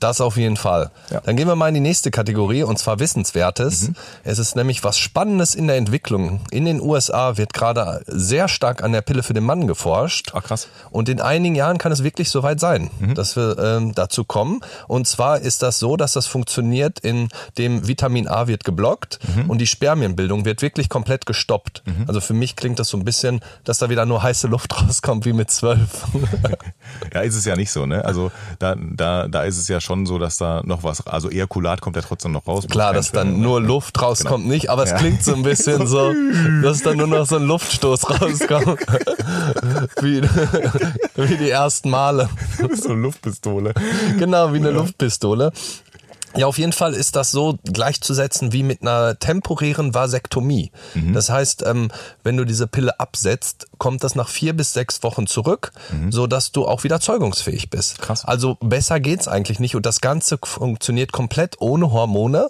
Das 0.00 0.20
auf 0.20 0.36
jeden 0.36 0.56
Fall. 0.56 0.90
Ja. 1.10 1.20
Dann 1.20 1.36
gehen 1.36 1.46
wir 1.46 1.56
mal 1.56 1.68
in 1.68 1.74
die 1.74 1.80
nächste 1.80 2.10
Kategorie 2.10 2.62
und 2.62 2.78
zwar 2.78 2.98
Wissenswertes. 2.98 3.88
Mhm. 3.88 3.96
Es 4.24 4.38
ist 4.38 4.56
nämlich 4.56 4.82
was 4.82 4.98
Spannendes 4.98 5.54
in 5.54 5.66
der 5.66 5.76
Entwicklung. 5.76 6.40
In 6.50 6.64
den 6.64 6.80
USA 6.80 7.36
wird 7.36 7.52
gerade 7.52 8.02
sehr 8.06 8.48
stark 8.48 8.82
an 8.82 8.92
der 8.92 9.02
Pille 9.02 9.22
für 9.22 9.34
den 9.34 9.44
Mann 9.44 9.66
geforscht. 9.66 10.32
Ach, 10.34 10.42
krass. 10.42 10.68
Und 10.90 11.08
in 11.08 11.20
einigen 11.20 11.54
Jahren 11.54 11.78
kann 11.78 11.92
es 11.92 12.02
wirklich 12.02 12.30
soweit 12.30 12.60
sein, 12.60 12.90
dass 13.14 13.36
wir 13.36 13.58
ähm, 13.58 13.94
dazu 13.94 14.24
kommen. 14.24 14.60
Und 14.88 15.06
zwar 15.06 15.40
ist 15.40 15.62
das 15.62 15.78
so, 15.78 15.96
dass 15.96 16.12
das 16.12 16.26
funktioniert, 16.26 17.00
indem 17.00 17.86
Vitamin 17.86 18.26
A 18.26 18.46
wird 18.46 18.64
geblockt 18.64 19.18
und 19.48 19.58
die 19.58 19.66
Spermienbildung 19.66 20.44
wird 20.44 20.62
wirklich 20.62 20.88
komplett 20.88 21.26
gestoppt. 21.26 21.82
Also 22.06 22.20
für 22.20 22.34
mich 22.34 22.56
klingt 22.56 22.78
das 22.78 22.88
so 22.88 22.96
ein 22.96 23.04
bisschen, 23.04 23.40
dass 23.64 23.78
da 23.78 23.90
wieder 23.90 24.06
nur 24.06 24.22
heiße 24.22 24.46
Luft 24.46 24.80
rauskommt 24.82 25.26
wie 25.26 25.32
mit 25.32 25.50
zwölf. 25.50 26.06
Ja, 27.14 27.20
ist 27.20 27.34
es 27.34 27.44
ja 27.44 27.56
nicht 27.56 27.70
so, 27.70 27.86
ne? 27.86 28.04
Also 28.04 28.30
da, 28.58 28.74
da, 28.76 29.28
da 29.28 29.44
ist 29.44 29.58
es 29.58 29.68
ja 29.68 29.80
schon 29.80 29.89
so, 30.06 30.18
dass 30.18 30.36
da 30.36 30.62
noch 30.64 30.82
was, 30.82 31.06
also 31.06 31.28
Ejakulat 31.30 31.80
kommt 31.80 31.96
ja 31.96 32.02
trotzdem 32.02 32.32
noch 32.32 32.46
raus. 32.46 32.66
Klar, 32.68 32.92
dass 32.94 33.12
dann 33.12 33.40
nur? 33.40 33.60
Luft 33.60 34.00
rauskommt 34.00 34.44
Genau. 34.44 34.54
nicht, 34.54 34.70
aber 34.70 34.84
es 34.84 34.90
Ja. 34.90 34.96
klingt 34.98 35.22
so 35.22 35.34
ein 35.34 35.42
bisschen 35.42 35.86
so, 35.86 36.12
dass 36.62 36.82
dann 36.82 36.96
nur 36.98 37.06
noch 37.06 37.26
so 37.26 37.36
ein 37.36 37.44
Luftstoß 37.44 38.08
rauskommt. 38.10 38.80
wie, 40.02 40.22
wie 41.16 41.36
die 41.36 41.50
ersten 41.50 41.90
Male. 41.90 42.28
so 42.74 42.90
eine 42.90 43.02
Luftpistole. 43.02 43.74
Genau, 44.18 44.52
wie 44.52 44.56
eine 44.58 44.70
Luftpistole. 44.70 45.52
Ja, 46.36 46.46
auf 46.46 46.58
jeden 46.58 46.72
Fall 46.72 46.94
ist 46.94 47.16
das 47.16 47.30
so 47.30 47.58
gleichzusetzen 47.64 48.52
wie 48.52 48.62
mit 48.62 48.82
einer 48.82 49.18
temporären 49.18 49.94
Vasektomie. 49.94 50.70
Mhm. 50.94 51.12
Das 51.12 51.28
heißt, 51.28 51.64
ähm, 51.66 51.90
wenn 52.22 52.36
du 52.36 52.44
diese 52.44 52.66
Pille 52.66 53.00
absetzt, 53.00 53.66
kommt 53.78 54.04
das 54.04 54.14
nach 54.14 54.28
vier 54.28 54.52
bis 54.52 54.72
sechs 54.72 55.02
Wochen 55.02 55.26
zurück, 55.26 55.72
so 56.10 56.26
dass 56.26 56.52
du 56.52 56.66
auch 56.66 56.84
wieder 56.84 57.00
zeugungsfähig 57.00 57.70
bist. 57.70 57.98
Mhm. 57.98 58.02
Krass. 58.02 58.24
Also 58.24 58.56
besser 58.60 59.00
geht's 59.00 59.26
eigentlich 59.26 59.58
nicht 59.58 59.74
und 59.74 59.86
das 59.86 60.00
Ganze 60.00 60.38
funktioniert 60.42 61.12
komplett 61.12 61.56
ohne 61.60 61.90
Hormone, 61.90 62.48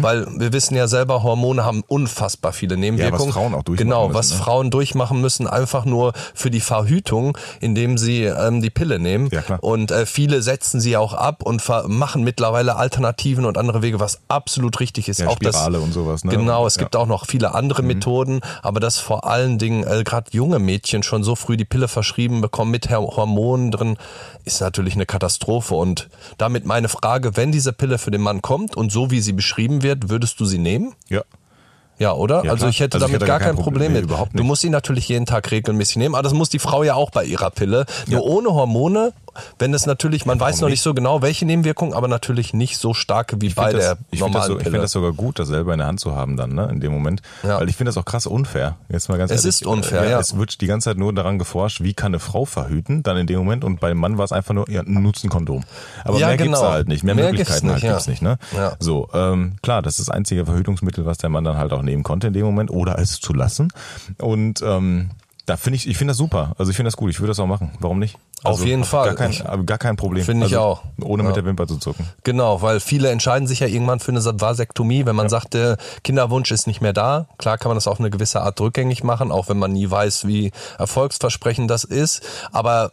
weil 0.00 0.26
wir 0.38 0.52
wissen 0.52 0.74
ja 0.74 0.86
selber, 0.88 1.22
Hormone 1.22 1.64
haben 1.64 1.82
unfassbar 1.86 2.52
viele 2.52 2.76
Nebenwirkungen. 2.76 3.32
Frauen 3.32 3.54
auch 3.54 3.62
durchmachen 3.62 3.88
Genau, 3.88 4.08
müssen, 4.08 4.18
was 4.18 4.30
ne? 4.30 4.36
Frauen 4.36 4.70
durchmachen 4.70 5.20
müssen, 5.20 5.46
einfach 5.46 5.84
nur 5.84 6.12
für 6.34 6.50
die 6.50 6.60
Verhütung, 6.60 7.38
indem 7.60 7.96
sie 7.96 8.24
ähm, 8.24 8.60
die 8.60 8.70
Pille 8.70 8.98
nehmen. 8.98 9.28
Ja, 9.30 9.42
klar. 9.42 9.62
Und 9.62 9.90
äh, 9.90 10.04
viele 10.04 10.42
setzen 10.42 10.80
sie 10.80 10.96
auch 10.96 11.14
ab 11.14 11.42
und 11.42 11.62
machen 11.86 12.24
mittlerweile 12.24 12.76
alternative 12.76 13.21
Alternativen 13.22 13.44
und 13.44 13.56
andere 13.58 13.82
Wege, 13.82 14.00
was 14.00 14.20
absolut 14.28 14.80
richtig 14.80 15.08
ist. 15.08 15.20
Ja, 15.20 15.28
auch 15.28 15.38
das, 15.38 15.54
Spirale 15.54 15.80
und 15.80 15.92
sowas, 15.92 16.24
ne? 16.24 16.32
Genau, 16.32 16.66
es 16.66 16.74
Ja. 16.74 16.80
Mhm. 16.80 16.84
gibt 16.84 16.96
auch 16.96 17.06
noch 17.06 17.26
viele 17.26 17.54
andere 17.54 17.82
Methoden, 17.82 18.40
aber 18.62 18.80
dass 18.80 18.98
vor 18.98 19.24
allen 19.24 19.58
Dingen 19.58 19.84
äh, 19.84 20.02
gerade 20.04 20.30
junge 20.32 20.58
Mädchen 20.58 21.02
schon 21.02 21.22
so 21.22 21.36
früh 21.36 21.56
die 21.56 21.64
Pille 21.64 21.88
verschrieben 21.88 22.40
bekommen 22.40 22.70
mit 22.70 22.90
Hormonen 22.90 23.70
drin, 23.70 23.96
ist 24.44 24.60
natürlich 24.60 24.94
eine 24.94 25.06
Katastrophe. 25.06 25.74
Und 25.74 26.08
damit 26.38 26.66
meine 26.66 26.88
Frage, 26.88 27.36
wenn 27.36 27.52
diese 27.52 27.72
Pille 27.72 27.98
für 27.98 28.10
den 28.10 28.22
Mann 28.22 28.42
kommt 28.42 28.76
und 28.76 28.90
so 28.90 29.10
wie 29.10 29.20
sie 29.20 29.32
beschrieben 29.32 29.82
wird, 29.82 30.08
würdest 30.08 30.40
du 30.40 30.44
sie 30.44 30.58
nehmen? 30.58 30.94
Ja. 31.08 31.22
Ja, 31.98 32.12
oder? 32.14 32.44
Ja, 32.44 32.50
also 32.52 32.66
ich 32.66 32.80
hätte 32.80 32.96
Also 32.96 33.06
ich 33.06 33.12
damit 33.12 33.22
hätte 33.22 33.26
gar 33.28 33.38
gar 33.38 33.48
kein 33.48 33.56
Problem 33.56 33.74
Problem. 33.74 33.92
mit. 33.92 34.02
Nee, 34.02 34.08
überhaupt 34.08 34.38
Du 34.38 34.42
musst 34.44 34.62
sie 34.62 34.70
natürlich 34.70 35.08
jeden 35.08 35.26
Tag 35.26 35.50
regelmäßig 35.50 35.96
nehmen, 35.96 36.14
aber 36.14 36.22
das 36.24 36.32
muss 36.32 36.48
die 36.48 36.58
Frau 36.58 36.82
ja 36.82 36.94
auch 36.94 37.10
bei 37.10 37.24
ihrer 37.24 37.50
Pille. 37.50 37.86
Nur 38.08 38.24
ohne 38.24 38.52
Hormone, 38.52 39.12
wenn 39.58 39.72
es 39.72 39.86
natürlich, 39.86 40.26
man 40.26 40.38
weiß 40.40 40.60
noch 40.62 40.68
nicht 40.68 40.82
so 40.82 40.94
genau, 40.94 41.22
welche 41.22 41.46
Nebenwirkungen, 41.46 41.94
aber 41.94 42.08
natürlich 42.08 42.52
nicht 42.54 42.76
so 42.78 42.92
starke 42.92 43.40
wie 43.40 43.50
bei 43.50 43.70
find 43.70 43.82
der 43.82 43.90
das, 43.94 43.98
ich 44.10 44.18
finde 44.18 44.20
das, 44.20 44.20
normalen 44.20 44.46
so, 44.46 44.52
ich 44.58 44.58
Pille. 44.64 44.70
find 44.72 44.84
das 44.84 44.92
sogar 44.92 45.12
gut, 45.12 45.38
das 45.38 45.48
selber 45.48 45.72
in 45.72 45.78
der 45.78 45.86
Hand 45.86 46.00
zu 46.00 46.14
haben 46.16 46.36
dann, 46.36 46.54
ne, 46.54 46.68
in 46.72 46.80
dem 46.80 46.92
Moment. 46.92 47.22
Ja. 47.42 47.60
Weil 47.60 47.68
ich 47.68 47.76
finde 47.76 47.90
das 47.90 47.96
auch 47.96 48.04
krass 48.04 48.26
unfair. 48.26 48.76
Jetzt 48.88 49.08
mal 49.08 49.16
ganz 49.16 49.30
Es 49.30 49.44
ehrlich. 49.44 49.60
ist 49.60 49.66
unfair, 49.66 50.08
ja. 50.08 50.18
Es 50.18 50.36
wird 50.36 50.60
die 50.60 50.66
ganze 50.66 50.90
Zeit 50.90 50.98
nur 50.98 51.12
daran 51.14 51.38
geforscht, 51.38 51.82
wie 51.82 51.94
kann 51.94 52.08
eine 52.12 52.18
Frau 52.18 52.44
verhüten, 52.44 53.02
dann 53.02 53.16
in 53.16 53.26
dem 53.26 53.38
Moment 53.38 53.64
und 53.64 53.80
beim 53.80 53.96
Mann 53.96 54.18
war 54.18 54.24
es 54.24 54.32
einfach 54.32 54.54
nur, 54.54 54.68
ja, 54.68 54.82
nutzt 54.84 55.24
ein 55.24 55.30
Kondom. 55.30 55.64
Aber 56.04 56.18
Ja, 56.18 56.26
mehr 56.28 56.36
gibt's 56.36 56.58
genau. 56.58 56.62
da 56.68 56.72
halt 56.72 56.88
nicht, 56.88 57.04
mehr, 57.04 57.14
Mehr 57.14 57.26
Möglichkeiten 57.30 57.68
gibt's 57.68 57.82
halt 57.84 57.94
nicht, 58.06 58.06
gibt's 58.06 58.06
ja. 58.06 58.10
nicht, 58.10 58.22
ne? 58.22 58.38
Ja. 58.56 58.72
So, 58.80 59.08
ähm, 59.14 59.54
klar, 59.62 59.80
das 59.82 59.98
ist 59.98 60.08
das 60.08 60.14
einzige 60.14 60.44
Verhütungsmittel, 60.44 61.06
was 61.06 61.16
der 61.18 61.30
Mann 61.30 61.44
dann 61.44 61.56
halt 61.56 61.72
auch 61.72 61.81
nehmen 61.82 62.02
konnte 62.02 62.28
in 62.28 62.32
dem 62.32 62.44
Moment 62.44 62.70
oder 62.70 62.98
es 62.98 63.20
zu 63.20 63.32
lassen. 63.32 63.72
Und 64.18 64.62
ähm, 64.62 65.10
da 65.46 65.56
finde 65.56 65.76
ich, 65.76 65.88
ich 65.88 65.98
finde 65.98 66.12
das 66.12 66.18
super. 66.18 66.52
Also 66.58 66.70
ich 66.70 66.76
finde 66.76 66.86
das 66.88 66.96
gut. 66.96 67.10
Ich 67.10 67.18
würde 67.20 67.30
das 67.32 67.40
auch 67.40 67.46
machen. 67.48 67.72
Warum 67.80 67.98
nicht? 67.98 68.16
Auf 68.44 68.52
Also, 68.58 68.64
jeden 68.64 68.84
Fall. 68.84 69.14
Gar 69.14 69.28
kein, 69.30 69.66
gar 69.66 69.78
kein 69.78 69.96
Problem. 69.96 70.24
Finde 70.24 70.46
ich 70.46 70.52
also, 70.56 70.64
auch. 70.64 70.82
Ohne 71.00 71.22
Ja. 71.22 71.28
mit 71.28 71.36
der 71.36 71.44
Wimper 71.44 71.66
zu 71.66 71.78
zucken. 71.78 72.08
Genau, 72.24 72.62
weil 72.62 72.80
viele 72.80 73.10
entscheiden 73.10 73.46
sich 73.48 73.60
ja 73.60 73.66
irgendwann 73.66 73.98
für 74.00 74.10
eine 74.12 74.20
Vasektomie, 74.22 75.04
wenn 75.06 75.16
man 75.16 75.28
sagt, 75.28 75.54
der 75.54 75.78
Kinderwunsch 76.04 76.50
ist 76.52 76.66
nicht 76.66 76.80
mehr 76.80 76.92
da. 76.92 77.26
Klar 77.38 77.58
kann 77.58 77.70
man 77.70 77.76
das 77.76 77.86
auf 77.88 77.98
eine 78.00 78.10
gewisse 78.10 78.40
Art 78.42 78.60
rückgängig 78.60 79.02
machen, 79.04 79.30
auch 79.32 79.48
wenn 79.48 79.58
man 79.58 79.72
nie 79.72 79.88
weiß, 79.90 80.26
wie 80.26 80.52
erfolgsversprechend 80.78 81.70
das 81.70 81.84
ist. 81.84 82.22
Aber 82.52 82.92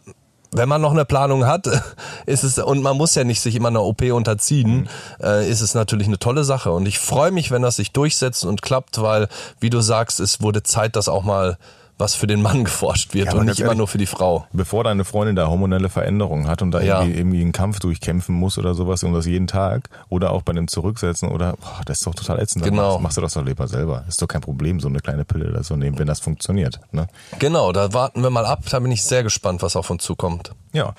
wenn 0.52 0.68
man 0.68 0.80
noch 0.80 0.92
eine 0.92 1.04
Planung 1.04 1.46
hat, 1.46 1.66
ist 2.26 2.44
es, 2.44 2.58
und 2.58 2.82
man 2.82 2.96
muss 2.96 3.14
ja 3.14 3.24
nicht 3.24 3.40
sich 3.40 3.54
immer 3.54 3.68
einer 3.68 3.84
OP 3.84 4.02
unterziehen, 4.02 4.88
äh, 5.22 5.48
ist 5.48 5.60
es 5.60 5.74
natürlich 5.74 6.08
eine 6.08 6.18
tolle 6.18 6.44
Sache. 6.44 6.72
Und 6.72 6.86
ich 6.86 6.98
freue 6.98 7.30
mich, 7.30 7.50
wenn 7.50 7.62
das 7.62 7.76
sich 7.76 7.92
durchsetzt 7.92 8.44
und 8.44 8.62
klappt, 8.62 9.00
weil, 9.00 9.28
wie 9.60 9.70
du 9.70 9.80
sagst, 9.80 10.20
es 10.20 10.40
wurde 10.40 10.62
Zeit, 10.62 10.96
dass 10.96 11.08
auch 11.08 11.22
mal 11.22 11.56
was 12.00 12.14
für 12.14 12.26
den 12.26 12.42
Mann 12.42 12.64
geforscht 12.64 13.14
wird 13.14 13.26
Ja, 13.26 13.34
und 13.38 13.46
nicht 13.46 13.60
immer 13.60 13.74
nur 13.74 13.86
für 13.88 13.98
die 13.98 14.06
Frau. 14.06 14.46
Bevor 14.52 14.84
deine 14.84 15.04
Freundin 15.04 15.36
da 15.36 15.46
hormonelle 15.48 15.88
Veränderungen 15.88 16.48
hat 16.48 16.62
und 16.62 16.70
da 16.72 16.80
Ja. 16.80 17.00
irgendwie, 17.02 17.18
irgendwie 17.18 17.40
einen 17.42 17.52
Kampf 17.52 17.78
durchkämpfen 17.80 18.34
muss 18.34 18.58
oder 18.58 18.74
sowas 18.74 19.02
und 19.04 19.12
das 19.12 19.26
jeden 19.26 19.46
Tag 19.46 19.88
oder 20.08 20.30
auch 20.32 20.42
bei 20.42 20.52
dem 20.52 20.66
Zurücksetzen 20.68 21.28
oder 21.28 21.52
boah, 21.60 21.80
das 21.84 21.98
ist 21.98 22.06
doch 22.06 22.14
total 22.14 22.40
ätzend. 22.40 22.64
Genau. 22.64 22.92
Machst, 22.92 23.02
machst 23.02 23.16
du 23.18 23.20
das 23.20 23.34
doch 23.34 23.44
lieber 23.44 23.68
selber. 23.68 24.04
Ist 24.08 24.20
doch 24.22 24.28
kein 24.28 24.40
Problem, 24.40 24.80
so 24.80 24.88
eine 24.88 25.00
kleine 25.00 25.24
Pille 25.24 25.52
da 25.52 25.62
zu 25.62 25.76
nehmen, 25.76 25.98
wenn 25.98 26.06
das 26.06 26.20
funktioniert. 26.20 26.80
Ne? 26.92 27.06
Genau, 27.38 27.72
da 27.72 27.92
warten 27.92 28.22
wir 28.22 28.30
mal 28.30 28.46
ab. 28.46 28.64
Da 28.70 28.78
bin 28.80 28.90
ich 28.90 29.02
sehr 29.04 29.22
gespannt, 29.22 29.62
was 29.62 29.76
auf 29.76 29.90
uns 29.90 30.02
zukommt. 30.02 30.52
Ja. 30.72 30.94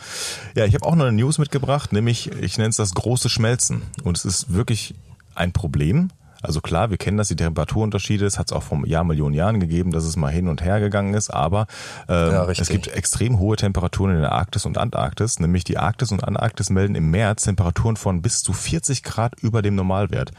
Ja, 0.55 0.65
ich 0.65 0.73
habe 0.75 0.85
auch 0.85 0.95
noch 0.95 1.05
eine 1.05 1.15
News 1.17 1.37
mitgebracht, 1.37 1.93
nämlich 1.93 2.31
ich 2.41 2.57
nenne 2.57 2.69
es 2.69 2.75
das 2.77 2.93
große 2.93 3.29
Schmelzen. 3.29 3.81
Und 4.03 4.17
es 4.17 4.25
ist 4.25 4.53
wirklich 4.53 4.95
ein 5.33 5.51
Problem. 5.53 6.09
Also 6.41 6.61
klar, 6.61 6.89
wir 6.89 6.97
kennen 6.97 7.17
das, 7.17 7.27
die 7.27 7.35
Temperaturunterschiede, 7.35 8.25
es 8.25 8.39
hat 8.39 8.47
es 8.47 8.53
auch 8.53 8.63
vor 8.63 8.85
Jahr, 8.85 9.03
Millionen 9.03 9.35
Jahren 9.35 9.59
gegeben, 9.59 9.91
dass 9.91 10.03
es 10.03 10.15
mal 10.15 10.31
hin 10.31 10.47
und 10.47 10.63
her 10.63 10.79
gegangen 10.79 11.13
ist, 11.13 11.29
aber 11.29 11.67
ähm, 12.07 12.31
Ja, 12.31 12.49
es 12.49 12.69
gibt 12.69 12.87
extrem 12.87 13.39
hohe 13.39 13.55
Temperaturen 13.55 14.15
in 14.15 14.21
der 14.21 14.31
Arktis 14.31 14.65
und 14.65 14.77
Antarktis, 14.77 15.39
nämlich 15.39 15.63
die 15.63 15.77
Arktis 15.77 16.11
und 16.11 16.23
Antarktis 16.23 16.69
melden 16.69 16.95
im 16.95 17.11
März 17.11 17.43
Temperaturen 17.43 17.95
von 17.95 18.21
bis 18.21 18.41
zu 18.41 18.53
40 18.53 19.03
Grad 19.03 19.39
über 19.41 19.61
dem 19.61 19.75
Normalwert. 19.75 20.31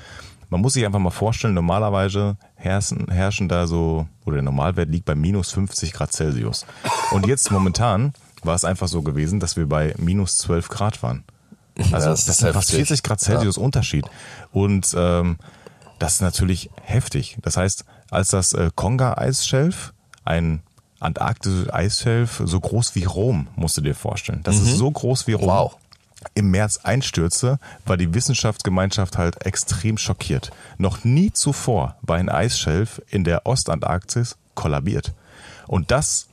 Man 0.50 0.60
muss 0.60 0.74
sich 0.74 0.84
einfach 0.84 0.98
mal 0.98 1.10
vorstellen, 1.10 1.54
normalerweise 1.54 2.36
herrschen, 2.56 3.10
herrschen 3.10 3.48
da 3.48 3.66
so, 3.66 4.06
oder 4.26 4.36
der 4.36 4.42
Normalwert 4.42 4.90
liegt 4.90 5.06
bei 5.06 5.14
minus 5.14 5.50
50 5.52 5.94
Grad 5.94 6.12
Celsius. 6.12 6.66
Und 7.10 7.26
jetzt 7.26 7.50
momentan 7.50 8.12
war 8.42 8.54
es 8.54 8.64
einfach 8.64 8.88
so 8.88 9.00
gewesen, 9.00 9.40
dass 9.40 9.56
wir 9.56 9.66
bei 9.66 9.94
minus 9.96 10.36
12 10.38 10.68
Grad 10.68 11.02
waren. 11.02 11.24
Also 11.90 12.10
das 12.10 12.26
das, 12.26 12.42
ist 12.42 12.52
fast 12.52 12.68
heftig. 12.68 12.88
40 12.88 13.02
Grad 13.02 13.20
Celsius 13.20 13.56
Unterschied. 13.56 14.04
Und 14.52 14.94
ähm, 14.94 15.38
das 16.02 16.14
ist 16.14 16.20
natürlich 16.20 16.68
heftig. 16.82 17.38
Das 17.42 17.56
heißt, 17.56 17.84
als 18.10 18.28
das 18.28 18.54
äh, 18.54 18.70
Konga-Eisschelf, 18.74 19.92
ein 20.24 20.60
antarktisches 20.98 21.72
Eisschelf, 21.72 22.42
so 22.44 22.58
groß 22.58 22.96
wie 22.96 23.04
Rom, 23.04 23.46
musst 23.54 23.76
du 23.76 23.82
dir 23.82 23.94
vorstellen. 23.94 24.40
Das 24.42 24.56
ist 24.56 24.76
so 24.78 24.90
groß 24.90 25.28
wie 25.28 25.34
Rom. 25.34 25.44
Mhm. 25.44 25.52
Wow. 25.52 25.76
Im 26.34 26.50
März 26.50 26.78
einstürze, 26.82 27.60
war 27.86 27.96
die 27.96 28.14
Wissenschaftsgemeinschaft 28.14 29.16
halt 29.16 29.46
extrem 29.46 29.96
schockiert. 29.96 30.50
Noch 30.76 31.04
nie 31.04 31.32
zuvor 31.32 31.94
war 32.02 32.16
ein 32.16 32.28
Eisschelf 32.28 33.00
in 33.08 33.22
der 33.22 33.46
Ostantarktis 33.46 34.36
kollabiert. 34.54 35.12
Und 35.68 35.92
das 35.92 36.26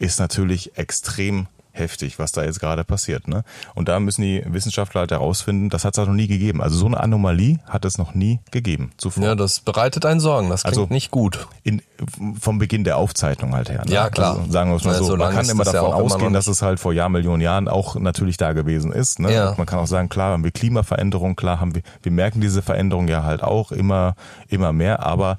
ist 0.00 0.18
natürlich 0.18 0.76
extrem 0.76 1.46
heftig, 1.78 2.18
was 2.18 2.32
da 2.32 2.42
jetzt 2.44 2.60
gerade 2.60 2.84
passiert. 2.84 3.28
Ne? 3.28 3.44
Und 3.74 3.88
da 3.88 4.00
müssen 4.00 4.22
die 4.22 4.42
Wissenschaftler 4.46 5.00
halt 5.02 5.10
herausfinden, 5.10 5.68
das 5.70 5.84
hat 5.84 5.94
es 5.94 5.98
halt 5.98 6.08
noch 6.08 6.14
nie 6.14 6.26
gegeben. 6.28 6.62
Also 6.62 6.76
so 6.76 6.86
eine 6.86 6.98
Anomalie 7.00 7.58
hat 7.66 7.84
es 7.84 7.98
noch 7.98 8.14
nie 8.14 8.40
gegeben 8.50 8.90
zuvor. 8.96 9.24
Ja, 9.24 9.34
das 9.34 9.60
bereitet 9.60 10.04
einen 10.06 10.20
Sorgen. 10.20 10.48
Das 10.48 10.62
klingt 10.62 10.78
Also- 10.78 10.92
nicht 10.92 11.10
gut. 11.10 11.46
In, 11.62 11.82
vom 12.40 12.58
Beginn 12.58 12.84
der 12.84 12.96
Aufzeichnung 12.96 13.54
halt 13.54 13.68
her. 13.70 13.82
Ne? 13.84 13.92
Ja, 13.92 14.08
klar. 14.10 14.38
Also 14.38 14.50
sagen 14.52 14.70
wir 14.70 14.76
es 14.76 14.84
mal 14.84 14.92
Ja, 14.92 14.98
so. 14.98 15.04
so 15.04 15.16
Man 15.16 15.32
kann 15.34 15.48
immer 15.48 15.64
das 15.64 15.72
ja 15.74 15.80
davon 15.80 15.94
auch 15.94 16.00
immer 16.00 16.14
ausgehen, 16.14 16.32
dass 16.32 16.46
es 16.46 16.62
halt 16.62 16.78
vor 16.80 16.92
Jahr, 16.92 17.08
Millionen 17.08 17.42
Jahren 17.42 17.68
auch 17.68 17.96
natürlich 17.96 18.36
da 18.36 18.52
gewesen 18.52 18.92
ist. 18.92 19.18
Ne? 19.18 19.32
Ja. 19.32 19.54
Man 19.56 19.66
kann 19.66 19.78
auch 19.80 19.86
sagen, 19.86 20.08
klar 20.08 20.32
haben 20.32 20.44
wir 20.44 20.50
Klimaveränderung, 20.50 21.34
klar 21.36 21.60
haben 21.60 21.74
wir, 21.74 21.82
wir 22.02 22.12
merken 22.12 22.40
diese 22.40 22.62
Veränderung 22.62 23.08
ja 23.08 23.24
halt 23.24 23.42
auch 23.42 23.72
immer, 23.72 24.14
immer 24.48 24.72
mehr, 24.72 25.04
aber 25.04 25.38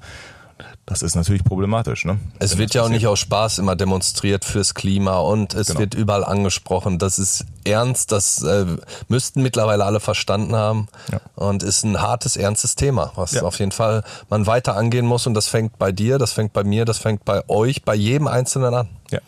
das 0.90 1.02
ist 1.02 1.14
natürlich 1.14 1.44
problematisch. 1.44 2.04
Ne? 2.04 2.18
Es 2.40 2.52
Wenn 2.52 2.58
wird 2.58 2.74
ja 2.74 2.82
auch 2.82 2.88
nicht 2.88 3.06
aus 3.06 3.18
Spaß 3.20 3.58
immer 3.58 3.76
demonstriert 3.76 4.44
fürs 4.44 4.74
Klima 4.74 5.18
und 5.18 5.54
es 5.54 5.68
Genau. 5.68 5.80
wird 5.80 5.94
überall 5.94 6.24
angesprochen. 6.24 6.98
Das 6.98 7.18
ist 7.18 7.46
ernst, 7.64 8.10
das 8.12 8.42
äh, 8.42 8.66
müssten 9.08 9.40
mittlerweile 9.42 9.84
alle 9.84 10.00
verstanden 10.00 10.56
haben 10.56 10.88
Ja. 11.12 11.20
und 11.36 11.62
ist 11.62 11.84
ein 11.84 12.00
hartes, 12.02 12.36
ernstes 12.36 12.74
Thema, 12.74 13.12
was 13.14 13.32
Ja. 13.32 13.42
auf 13.42 13.58
jeden 13.60 13.72
Fall 13.72 14.02
man 14.28 14.46
weiter 14.46 14.76
angehen 14.76 15.06
muss 15.06 15.26
und 15.26 15.34
das 15.34 15.46
fängt 15.46 15.78
bei 15.78 15.92
dir, 15.92 16.18
das 16.18 16.32
fängt 16.32 16.52
bei 16.52 16.64
mir, 16.64 16.84
das 16.84 16.98
fängt 16.98 17.24
bei 17.24 17.48
euch, 17.48 17.84
bei 17.84 17.94
jedem 17.94 18.26
Einzelnen 18.26 18.74
an. 18.74 18.88
Ja, 19.10 19.20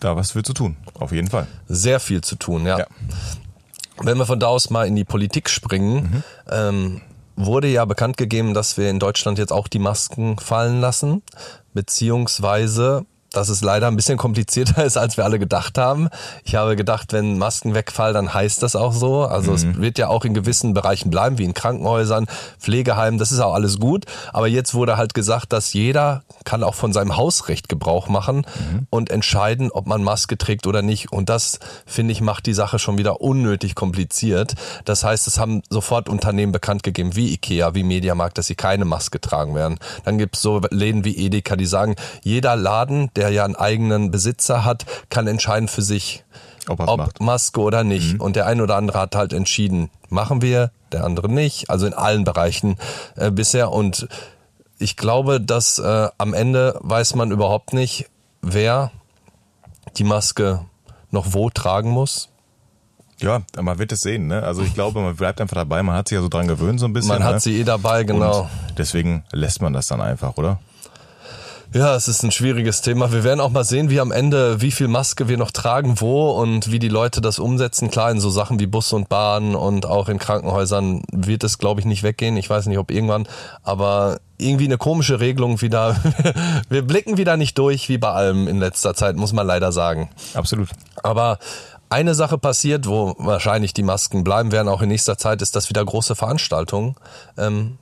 da 0.00 0.16
was 0.16 0.32
für 0.32 0.42
zu 0.42 0.52
tun, 0.52 0.76
auf 0.98 1.12
jeden 1.12 1.28
Fall. 1.28 1.46
Sehr 1.68 2.00
viel 2.00 2.22
zu 2.22 2.34
tun, 2.36 2.66
ja. 2.66 2.80
Ja. 2.80 2.86
Wenn 4.02 4.18
wir 4.18 4.26
von 4.26 4.40
da 4.40 4.48
aus 4.48 4.70
mal 4.70 4.86
in 4.88 4.96
die 4.96 5.04
Politik 5.04 5.48
springen, 5.48 6.24
ähm, 6.50 7.00
wurde 7.36 7.68
ja 7.68 7.84
bekannt 7.84 8.16
gegeben, 8.16 8.54
dass 8.54 8.76
wir 8.76 8.90
in 8.90 8.98
Deutschland 8.98 9.38
jetzt 9.38 9.52
auch 9.52 9.68
die 9.68 9.78
Masken 9.78 10.38
fallen 10.38 10.80
lassen, 10.80 11.22
beziehungsweise 11.72 13.06
dass 13.36 13.48
es 13.48 13.62
leider 13.62 13.88
ein 13.88 13.96
bisschen 13.96 14.18
komplizierter 14.18 14.84
ist, 14.84 14.96
als 14.96 15.16
wir 15.16 15.24
alle 15.24 15.38
gedacht 15.38 15.78
haben. 15.78 16.08
Ich 16.44 16.54
habe 16.54 16.76
gedacht, 16.76 17.12
wenn 17.12 17.38
Masken 17.38 17.74
wegfallen, 17.74 18.14
dann 18.14 18.34
heißt 18.34 18.62
das 18.62 18.76
auch 18.76 18.92
so. 18.92 19.22
Also 19.24 19.52
es 19.52 19.76
wird 19.76 19.98
ja 19.98 20.08
auch 20.08 20.24
in 20.24 20.34
gewissen 20.34 20.74
Bereichen 20.74 21.10
bleiben, 21.10 21.38
wie 21.38 21.44
in 21.44 21.54
Krankenhäusern, 21.54 22.26
Pflegeheimen, 22.58 23.18
das 23.18 23.32
ist 23.32 23.40
auch 23.40 23.54
alles 23.54 23.78
gut. 23.78 24.06
Aber 24.32 24.48
jetzt 24.48 24.74
wurde 24.74 24.96
halt 24.96 25.14
gesagt, 25.14 25.52
dass 25.52 25.72
jeder 25.72 26.22
kann 26.44 26.62
auch 26.62 26.74
von 26.74 26.92
seinem 26.92 27.16
Hausrecht 27.16 27.68
Gebrauch 27.68 28.08
machen 28.08 28.46
und 28.90 29.10
entscheiden, 29.10 29.70
ob 29.70 29.86
man 29.86 30.02
Maske 30.02 30.38
trägt 30.38 30.66
oder 30.66 30.82
nicht. 30.82 31.12
Und 31.12 31.28
das, 31.28 31.58
finde 31.86 32.12
ich, 32.12 32.20
macht 32.20 32.46
die 32.46 32.54
Sache 32.54 32.78
schon 32.78 32.98
wieder 32.98 33.20
unnötig 33.20 33.74
kompliziert. 33.74 34.54
Das 34.84 35.04
heißt, 35.04 35.26
es 35.26 35.38
haben 35.38 35.62
sofort 35.70 36.08
Unternehmen 36.08 36.52
bekannt 36.52 36.82
gegeben, 36.82 37.16
wie 37.16 37.32
Ikea, 37.32 37.74
wie 37.74 37.82
Mediamarkt, 37.82 38.38
dass 38.38 38.46
sie 38.46 38.54
keine 38.54 38.84
Maske 38.84 39.20
tragen 39.20 39.54
werden. 39.54 39.78
Dann 40.04 40.18
gibt 40.18 40.36
es 40.36 40.42
so 40.42 40.60
Läden 40.70 41.04
wie 41.04 41.16
Edeka, 41.16 41.56
die 41.56 41.66
sagen, 41.66 41.96
jeder 42.22 42.56
Laden, 42.56 43.10
der 43.16 43.23
ja 43.28 43.44
einen 43.44 43.56
eigenen 43.56 44.10
Besitzer 44.10 44.64
hat, 44.64 44.86
kann 45.08 45.26
entscheiden 45.26 45.68
für 45.68 45.82
sich, 45.82 46.24
Ob 46.68 46.80
ob 46.80 46.98
macht. 46.98 47.20
Maske 47.20 47.60
oder 47.60 47.84
nicht. 47.84 48.20
Und 48.20 48.36
der 48.36 48.46
eine 48.46 48.62
oder 48.62 48.76
andere 48.76 48.98
hat 49.00 49.14
halt 49.16 49.32
entschieden, 49.32 49.90
machen 50.08 50.42
wir, 50.42 50.70
der 50.92 51.04
andere 51.04 51.30
nicht. 51.30 51.70
Also 51.70 51.86
in 51.86 51.94
allen 51.94 52.24
Bereichen 52.24 52.76
äh, 53.16 53.30
bisher. 53.30 53.72
Und 53.72 54.08
ich 54.78 54.96
glaube, 54.96 55.40
dass 55.40 55.78
äh, 55.78 56.08
am 56.18 56.34
Ende 56.34 56.78
weiß 56.80 57.14
man 57.14 57.30
überhaupt 57.30 57.72
nicht, 57.72 58.06
wer 58.42 58.90
die 59.96 60.04
Maske 60.04 60.64
noch 61.10 61.32
wo 61.32 61.50
tragen 61.50 61.90
muss. 61.90 62.28
Ja, 63.20 63.42
man 63.60 63.78
wird 63.78 63.92
es 63.92 64.00
sehen. 64.00 64.26
Ne? 64.26 64.42
Also 64.42 64.62
ich 64.62 64.74
glaube, 64.74 65.00
man 65.00 65.14
bleibt 65.14 65.40
einfach 65.40 65.54
dabei. 65.54 65.82
Man 65.82 65.94
hat 65.94 66.08
sich 66.08 66.16
ja 66.16 66.22
so 66.22 66.28
dran 66.28 66.48
gewöhnt 66.48 66.80
so 66.80 66.86
ein 66.86 66.92
bisschen. 66.92 67.08
Man 67.08 67.20
ne? 67.20 67.24
hat 67.24 67.42
sie 67.42 67.60
eh 67.60 67.64
dabei, 67.64 68.04
genau. 68.04 68.42
Und 68.42 68.78
deswegen 68.78 69.24
lässt 69.32 69.62
man 69.62 69.72
das 69.72 69.86
dann 69.86 70.00
einfach, 70.00 70.36
oder? 70.36 70.58
Ja, 71.74 71.96
es 71.96 72.06
ist 72.06 72.22
ein 72.22 72.30
schwieriges 72.30 72.82
Thema. 72.82 73.10
Wir 73.10 73.24
werden 73.24 73.40
auch 73.40 73.50
mal 73.50 73.64
sehen, 73.64 73.90
wie 73.90 73.98
am 73.98 74.12
Ende, 74.12 74.60
wie 74.60 74.70
viel 74.70 74.86
Maske 74.86 75.26
wir 75.26 75.36
noch 75.36 75.50
tragen, 75.50 76.00
wo 76.00 76.30
und 76.30 76.70
wie 76.70 76.78
die 76.78 76.88
Leute 76.88 77.20
das 77.20 77.40
umsetzen. 77.40 77.90
Klar, 77.90 78.12
in 78.12 78.20
so 78.20 78.30
Sachen 78.30 78.60
wie 78.60 78.68
Bus 78.68 78.92
und 78.92 79.08
Bahn 79.08 79.56
und 79.56 79.84
auch 79.84 80.08
in 80.08 80.20
Krankenhäusern 80.20 81.02
wird 81.10 81.42
es, 81.42 81.58
glaube 81.58 81.80
ich, 81.80 81.84
nicht 81.84 82.04
weggehen. 82.04 82.36
Ich 82.36 82.48
weiß 82.48 82.66
nicht, 82.66 82.78
ob 82.78 82.92
irgendwann, 82.92 83.26
aber 83.64 84.20
irgendwie 84.38 84.66
eine 84.66 84.78
komische 84.78 85.18
Regelung 85.18 85.62
wieder. 85.62 85.96
Wir 86.68 86.82
blicken 86.82 87.16
wieder 87.16 87.36
nicht 87.36 87.58
durch, 87.58 87.88
wie 87.88 87.98
bei 87.98 88.10
allem 88.10 88.46
in 88.46 88.60
letzter 88.60 88.94
Zeit, 88.94 89.16
muss 89.16 89.32
man 89.32 89.44
leider 89.44 89.72
sagen. 89.72 90.10
Absolut. 90.34 90.68
Aber 91.02 91.40
eine 91.88 92.14
Sache 92.14 92.38
passiert, 92.38 92.86
wo 92.86 93.16
wahrscheinlich 93.18 93.74
die 93.74 93.82
Masken 93.82 94.22
bleiben 94.22 94.52
werden, 94.52 94.68
auch 94.68 94.80
in 94.80 94.90
nächster 94.90 95.18
Zeit, 95.18 95.42
ist, 95.42 95.56
dass 95.56 95.70
wieder 95.70 95.84
große 95.84 96.14
Veranstaltungen 96.14 96.94
ähm, 97.36 97.78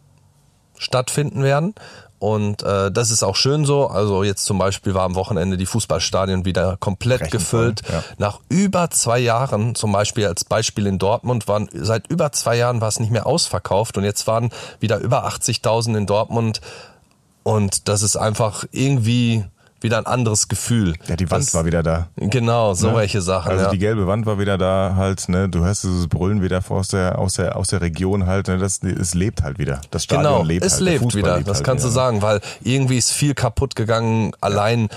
stattfinden 0.78 1.42
werden. 1.42 1.74
Und 2.22 2.62
äh, 2.62 2.92
das 2.92 3.10
ist 3.10 3.24
auch 3.24 3.34
schön 3.34 3.64
so. 3.64 3.88
Also 3.88 4.22
jetzt 4.22 4.44
zum 4.44 4.56
Beispiel 4.56 4.94
war 4.94 5.02
am 5.02 5.16
Wochenende 5.16 5.56
die 5.56 5.66
Fußballstadien 5.66 6.44
wieder 6.44 6.76
komplett 6.78 7.22
Recht 7.22 7.32
gefüllt. 7.32 7.82
voll, 7.84 7.96
ja. 7.96 8.04
Nach 8.16 8.38
über 8.48 8.90
zwei 8.90 9.18
Jahren, 9.18 9.74
zum 9.74 9.90
Beispiel 9.90 10.28
als 10.28 10.44
Beispiel 10.44 10.86
in 10.86 11.00
Dortmund, 11.00 11.48
waren 11.48 11.68
seit 11.72 12.06
über 12.06 12.30
zwei 12.30 12.54
Jahren 12.54 12.80
war 12.80 12.86
es 12.86 13.00
nicht 13.00 13.10
mehr 13.10 13.26
ausverkauft 13.26 13.98
und 13.98 14.04
jetzt 14.04 14.28
waren 14.28 14.50
wieder 14.78 14.98
über 14.98 15.26
80.000 15.26 15.98
in 15.98 16.06
Dortmund. 16.06 16.60
Und 17.42 17.88
das 17.88 18.02
ist 18.02 18.14
einfach 18.14 18.66
irgendwie 18.70 19.44
wieder 19.82 19.98
ein 19.98 20.06
anderes 20.06 20.48
Gefühl. 20.48 20.94
Ja, 21.06 21.16
die 21.16 21.30
Wand 21.30 21.46
das, 21.46 21.54
war 21.54 21.64
wieder 21.64 21.82
da. 21.82 22.08
Genau, 22.16 22.74
so 22.74 22.90
Ne? 22.90 22.96
welche 22.96 23.20
Sachen. 23.22 23.50
Also 23.50 23.64
ja. 23.64 23.70
die 23.70 23.78
gelbe 23.78 24.06
Wand 24.06 24.26
war 24.26 24.38
wieder 24.38 24.58
da 24.58 24.94
halt, 24.96 25.28
ne? 25.28 25.48
Du 25.48 25.64
hörst 25.64 25.84
dieses 25.84 26.08
Brüllen 26.08 26.42
wieder 26.42 26.62
aus 26.68 26.88
der, 26.88 27.18
aus 27.18 27.34
der, 27.34 27.56
aus 27.56 27.68
der 27.68 27.80
Region 27.80 28.26
halt, 28.26 28.48
ne? 28.48 28.58
Das, 28.58 28.82
es 28.82 29.14
lebt 29.14 29.42
halt 29.42 29.58
wieder. 29.58 29.80
Das 29.90 30.04
Stadion 30.04 30.24
Genau, 30.32 30.42
lebt 30.44 30.64
es 30.64 30.74
halt. 30.74 30.82
Lebt 30.82 31.14
wieder, 31.14 31.36
lebt 31.36 31.48
das 31.48 31.58
halt 31.58 31.66
kannst 31.66 31.84
du 31.84 31.88
wieder. 31.88 31.94
sagen, 31.94 32.22
weil 32.22 32.40
irgendwie 32.62 32.98
ist 32.98 33.12
viel 33.12 33.34
kaputt 33.34 33.76
gegangen, 33.76 34.32
allein 34.40 34.88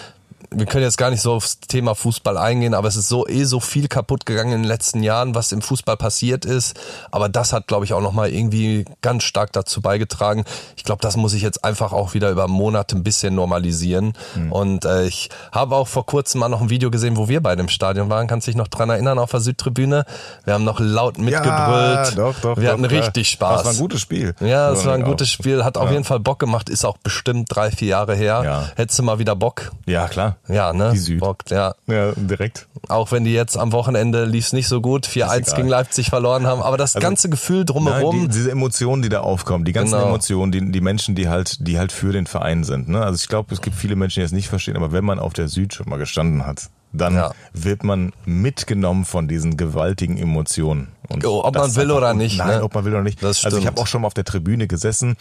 wir 0.57 0.65
können 0.65 0.83
jetzt 0.83 0.97
gar 0.97 1.09
nicht 1.09 1.21
so 1.21 1.33
aufs 1.33 1.59
Thema 1.59 1.95
Fußball 1.95 2.37
eingehen, 2.37 2.73
aber 2.73 2.87
es 2.87 2.95
ist 2.95 3.09
so 3.09 3.27
eh 3.27 3.43
so 3.43 3.59
viel 3.59 3.87
kaputt 3.87 4.25
gegangen 4.25 4.53
in 4.53 4.61
den 4.61 4.67
letzten 4.67 5.03
Jahren, 5.03 5.35
was 5.35 5.51
im 5.51 5.61
Fußball 5.61 5.97
passiert 5.97 6.45
ist. 6.45 6.79
Aber 7.11 7.29
das 7.29 7.53
hat, 7.53 7.67
glaube 7.67 7.85
ich, 7.85 7.93
auch 7.93 8.01
nochmal 8.01 8.29
irgendwie 8.29 8.85
ganz 9.01 9.23
stark 9.23 9.51
dazu 9.53 9.81
beigetragen. 9.81 10.45
Ich 10.75 10.83
glaube, 10.83 11.01
das 11.01 11.17
muss 11.17 11.33
ich 11.33 11.41
jetzt 11.41 11.63
einfach 11.65 11.93
auch 11.93 12.13
wieder 12.13 12.29
über 12.31 12.47
Monate 12.47 12.95
ein 12.95 13.03
bisschen 13.03 13.35
normalisieren. 13.35 14.13
Hm. 14.33 14.51
Und 14.51 14.85
äh, 14.85 15.05
ich 15.05 15.29
habe 15.51 15.75
auch 15.75 15.87
vor 15.87 16.05
kurzem 16.05 16.39
mal 16.39 16.49
noch 16.49 16.61
ein 16.61 16.69
Video 16.69 16.91
gesehen, 16.91 17.17
wo 17.17 17.27
wir 17.27 17.41
beide 17.41 17.61
im 17.61 17.69
Stadion 17.69 18.09
waren. 18.09 18.27
Kannst 18.27 18.47
dich 18.47 18.55
noch 18.55 18.67
dran 18.67 18.89
erinnern 18.89 19.19
auf 19.19 19.31
der 19.31 19.41
Südtribüne? 19.41 20.05
Wir 20.45 20.53
haben 20.53 20.63
noch 20.63 20.79
laut 20.79 21.17
mitgebrüllt. 21.17 21.45
Ja, 21.49 22.11
doch, 22.11 22.35
doch, 22.41 22.57
wir 22.57 22.63
doch, 22.65 22.73
hatten 22.73 22.87
klar. 22.87 23.03
richtig 23.03 23.29
Spaß. 23.29 23.57
Das 23.57 23.65
war 23.65 23.71
ein 23.73 23.79
gutes 23.79 24.01
Spiel. 24.01 24.35
Ja, 24.39 24.71
es 24.71 24.81
So, 24.81 24.87
war 24.87 24.93
ein 24.95 25.03
gutes 25.03 25.29
Spiel, 25.29 25.63
hat 25.63 25.77
auf 25.77 25.85
Ja. 25.87 25.91
jeden 25.91 26.03
Fall 26.03 26.19
Bock 26.19 26.39
gemacht, 26.39 26.69
ist 26.69 26.85
auch 26.85 26.97
bestimmt 26.97 27.47
drei, 27.53 27.71
vier 27.71 27.89
Jahre 27.89 28.15
her. 28.15 28.41
Ja. 28.43 28.63
Hättest 28.75 28.99
du 28.99 29.03
mal 29.03 29.19
wieder 29.19 29.35
Bock? 29.35 29.71
Ja, 29.85 30.07
klar. 30.07 30.37
Ja, 30.47 30.73
ne? 30.73 30.91
Die 30.93 30.97
Süd. 30.99 31.19
Bock, 31.19 31.39
ja. 31.49 31.73
Ja, 31.87 32.11
direkt. 32.15 32.67
Auch 32.87 33.11
wenn 33.11 33.23
die 33.23 33.33
jetzt 33.33 33.57
am 33.57 33.71
Wochenende 33.71 34.25
lief's 34.25 34.53
nicht 34.53 34.67
so 34.67 34.79
gut, 34.81 35.07
4-1 35.07 35.37
egal. 35.37 35.55
gegen 35.55 35.67
Leipzig 35.67 36.09
verloren 36.09 36.45
haben, 36.45 36.61
aber 36.61 36.77
das 36.77 36.93
ganze 36.93 37.29
Gefühl 37.29 37.57
Nein, 37.59 37.65
drumherum, 37.65 38.21
die, 38.21 38.27
diese 38.27 38.51
Emotionen, 38.51 39.01
die 39.01 39.09
da 39.09 39.21
aufkommen, 39.21 39.65
die 39.65 39.71
ganzen 39.73 39.95
Genau. 39.95 40.07
Emotionen, 40.09 40.51
die, 40.51 40.71
die 40.71 40.81
Menschen, 40.81 41.15
die 41.15 41.27
halt, 41.29 41.67
die 41.67 41.79
halt 41.79 41.91
für 41.91 42.11
den 42.11 42.27
Verein 42.27 42.63
sind. 42.63 42.89
Ne? 42.89 43.01
Also 43.03 43.19
ich 43.21 43.27
glaube, 43.27 43.53
es 43.53 43.61
gibt 43.61 43.75
viele 43.75 43.95
Menschen, 43.95 44.19
die 44.19 44.23
das 44.25 44.31
nicht 44.33 44.47
verstehen, 44.49 44.75
aber 44.77 44.91
wenn 44.91 45.03
man 45.03 45.17
auf 45.19 45.33
der 45.33 45.47
Süd 45.47 45.73
schon 45.73 45.89
mal 45.89 45.97
gestanden 45.97 46.45
hat, 46.45 46.69
dann 46.93 47.15
Ja. 47.15 47.31
wird 47.53 47.83
man 47.83 48.13
mitgenommen 48.25 49.03
von 49.05 49.27
diesen 49.27 49.57
gewaltigen 49.57 50.17
Emotionen. 50.17 50.89
Und 51.09 51.25
Oh, 51.25 51.43
ob 51.43 51.55
man 51.55 51.75
will 51.75 51.91
oder 51.91 52.13
nicht, 52.13 52.37
Nein, 52.37 52.47
ne? 52.59 52.63
ob 52.63 52.73
man 52.75 52.85
will 52.85 52.93
oder 52.93 53.03
nicht. 53.03 53.21
Das 53.23 53.43
also 53.45 53.57
ich 53.57 53.65
habe 53.67 53.81
auch 53.81 53.87
schon 53.87 54.01
mal 54.01 54.07
auf 54.07 54.13
der 54.13 54.23
Tribüne 54.25 54.67
gesessen 54.67 55.17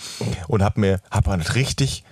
und 0.49 0.63
habe 0.63 0.81
mir, 0.81 1.01
hab 1.11 1.27
halt 1.27 1.55
richtig, 1.55 2.05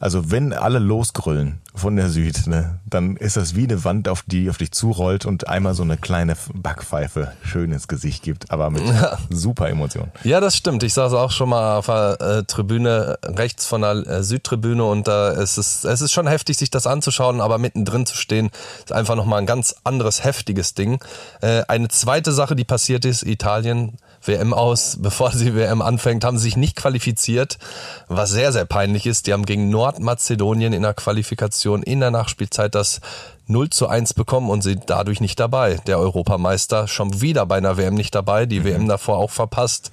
also 0.00 0.30
wenn 0.30 0.52
alle 0.52 0.78
losgrüllen 0.78 1.60
von 1.76 1.96
der 1.96 2.08
Süd, 2.08 2.46
ne, 2.46 2.78
dann 2.86 3.16
ist 3.16 3.36
das 3.36 3.56
wie 3.56 3.64
eine 3.64 3.82
Wand, 3.82 4.08
auf 4.08 4.22
die 4.26 4.48
auf 4.48 4.58
dich 4.58 4.70
zurollt 4.70 5.26
und 5.26 5.48
einmal 5.48 5.74
so 5.74 5.82
eine 5.82 5.96
kleine 5.96 6.36
Backpfeife 6.54 7.32
schön 7.42 7.72
ins 7.72 7.88
Gesicht 7.88 8.22
gibt, 8.22 8.52
aber 8.52 8.70
mit 8.70 8.82
super 9.30 9.68
Emotionen. 9.68 10.12
Ja, 10.22 10.38
das 10.38 10.56
stimmt. 10.56 10.84
Ich 10.84 10.94
saß 10.94 11.12
auch 11.14 11.32
schon 11.32 11.48
mal 11.48 11.78
auf 11.78 11.86
der 11.86 12.20
äh, 12.20 12.44
Tribüne 12.44 13.18
rechts 13.24 13.66
von 13.66 13.80
der 13.80 14.06
äh, 14.06 14.22
Südtribüne 14.22 14.84
und 14.84 15.08
da 15.08 15.32
es 15.32 15.58
ist 15.58 15.84
es 15.84 16.00
ist 16.00 16.12
schon 16.12 16.28
heftig, 16.28 16.58
sich 16.58 16.70
das 16.70 16.86
anzuschauen, 16.86 17.40
aber 17.40 17.58
mittendrin 17.58 18.06
zu 18.06 18.16
stehen, 18.16 18.50
ist 18.78 18.92
einfach 18.92 19.16
nochmal 19.16 19.40
ein 19.40 19.46
ganz 19.46 19.74
anderes 19.82 20.22
heftiges 20.22 20.74
Ding. 20.74 21.02
Äh, 21.40 21.62
eine 21.66 21.88
zweite 21.88 22.32
Sache, 22.32 22.54
die 22.54 22.64
passiert 22.64 23.04
ist, 23.04 23.24
Italien 23.24 23.98
WM 24.22 24.54
aus, 24.54 24.98
bevor 25.00 25.30
die 25.30 25.56
WM 25.56 25.82
anfängt, 25.82 26.24
haben 26.24 26.38
sie 26.38 26.44
sich 26.44 26.56
nicht 26.56 26.76
qualifiziert, 26.76 27.58
was 28.06 28.30
sehr, 28.30 28.52
sehr 28.52 28.64
peinlich 28.64 29.06
ist. 29.06 29.26
Die 29.26 29.32
haben 29.32 29.44
gegen 29.44 29.70
Nordmazedonien 29.70 30.72
in 30.72 30.82
der 30.82 30.94
Qualifikation 30.94 31.63
in 31.72 32.00
der 32.00 32.10
Nachspielzeit 32.10 32.74
das 32.74 33.00
0 33.46 33.70
zu 33.70 33.88
1 33.88 34.14
bekommen 34.14 34.50
und 34.50 34.62
sind 34.62 34.84
dadurch 34.86 35.20
nicht 35.20 35.38
dabei. 35.40 35.76
Der 35.86 35.98
Europameister 35.98 36.88
schon 36.88 37.20
wieder 37.20 37.46
bei 37.46 37.56
einer 37.56 37.76
WM 37.76 37.94
nicht 37.94 38.14
dabei, 38.14 38.46
die 38.46 38.64
WM 38.64 38.88
davor 38.88 39.18
auch 39.18 39.30
verpasst 39.30 39.90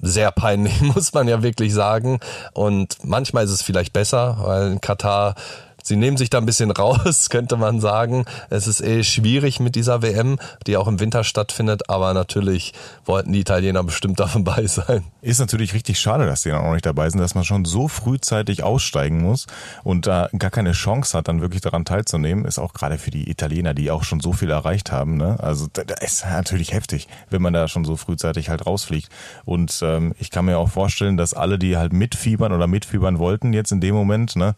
sehr 0.00 0.30
peinlich, 0.30 0.80
muss 0.94 1.12
man 1.12 1.28
ja 1.28 1.42
wirklich 1.42 1.74
sagen. 1.74 2.20
Und 2.52 2.98
manchmal 3.02 3.44
ist 3.44 3.50
es 3.50 3.62
vielleicht 3.62 3.92
besser, 3.92 4.38
weil 4.40 4.72
in 4.72 4.80
Katar, 4.80 5.34
sie 5.88 5.96
nehmen 5.96 6.16
sich 6.16 6.30
da 6.30 6.38
ein 6.38 6.46
bisschen 6.46 6.70
raus, 6.78 7.30
könnte 7.30 7.56
man 7.56 7.80
sagen. 7.80 8.24
Es 8.50 8.66
ist 8.66 8.80
eh 8.80 9.02
schwierig 9.02 9.58
mit 9.58 9.74
dieser 9.74 10.02
WM, 10.02 10.38
die 10.66 10.76
auch 10.76 10.86
im 10.86 11.00
Winter 11.00 11.24
stattfindet, 11.24 11.88
aber 11.88 12.14
natürlich 12.14 12.74
wollten 13.04 13.32
die 13.32 13.40
Italiener 13.40 13.82
bestimmt 13.82 14.20
dabei 14.20 14.66
sein. 14.66 15.04
Ist 15.22 15.40
natürlich 15.40 15.74
richtig 15.74 15.98
schade, 15.98 16.26
dass 16.26 16.42
die 16.42 16.50
dann 16.50 16.64
auch 16.64 16.72
nicht 16.72 16.86
dabei 16.86 17.10
sind, 17.10 17.20
dass 17.20 17.34
man 17.34 17.44
schon 17.44 17.64
so 17.64 17.88
frühzeitig 17.88 18.62
aussteigen 18.62 19.22
muss 19.22 19.46
und 19.82 20.06
da 20.06 20.28
gar 20.38 20.50
keine 20.50 20.72
Chance 20.72 21.16
hat, 21.16 21.28
dann 21.28 21.40
wirklich 21.40 21.62
daran 21.62 21.84
teilzunehmen, 21.84 22.44
ist 22.44 22.58
auch 22.58 22.74
gerade 22.74 22.98
für 22.98 23.10
die 23.10 23.30
Italiener, 23.30 23.74
die 23.74 23.90
auch 23.90 24.04
schon 24.04 24.20
so 24.20 24.32
viel 24.32 24.50
erreicht 24.50 24.92
haben. 24.92 25.16
Ne? 25.16 25.38
Also 25.40 25.66
da, 25.72 25.84
da 25.84 25.94
ist 25.94 26.24
natürlich 26.24 26.72
heftig, 26.72 27.08
wenn 27.30 27.42
man 27.42 27.52
da 27.52 27.66
schon 27.68 27.84
so 27.84 27.96
frühzeitig 27.96 28.50
halt 28.50 28.66
rausfliegt. 28.66 29.08
Und 29.44 29.80
ähm, 29.82 30.14
ich 30.18 30.30
kann 30.30 30.44
mir 30.44 30.58
auch 30.58 30.68
vorstellen, 30.68 31.16
dass 31.16 31.34
alle, 31.34 31.58
die 31.58 31.76
halt 31.76 31.92
mitfiebern 31.92 32.52
oder 32.52 32.66
mitfiebern 32.66 33.18
wollten, 33.18 33.52
jetzt 33.52 33.72
in 33.72 33.80
dem 33.80 33.94
Moment, 33.94 34.36
ne, 34.36 34.54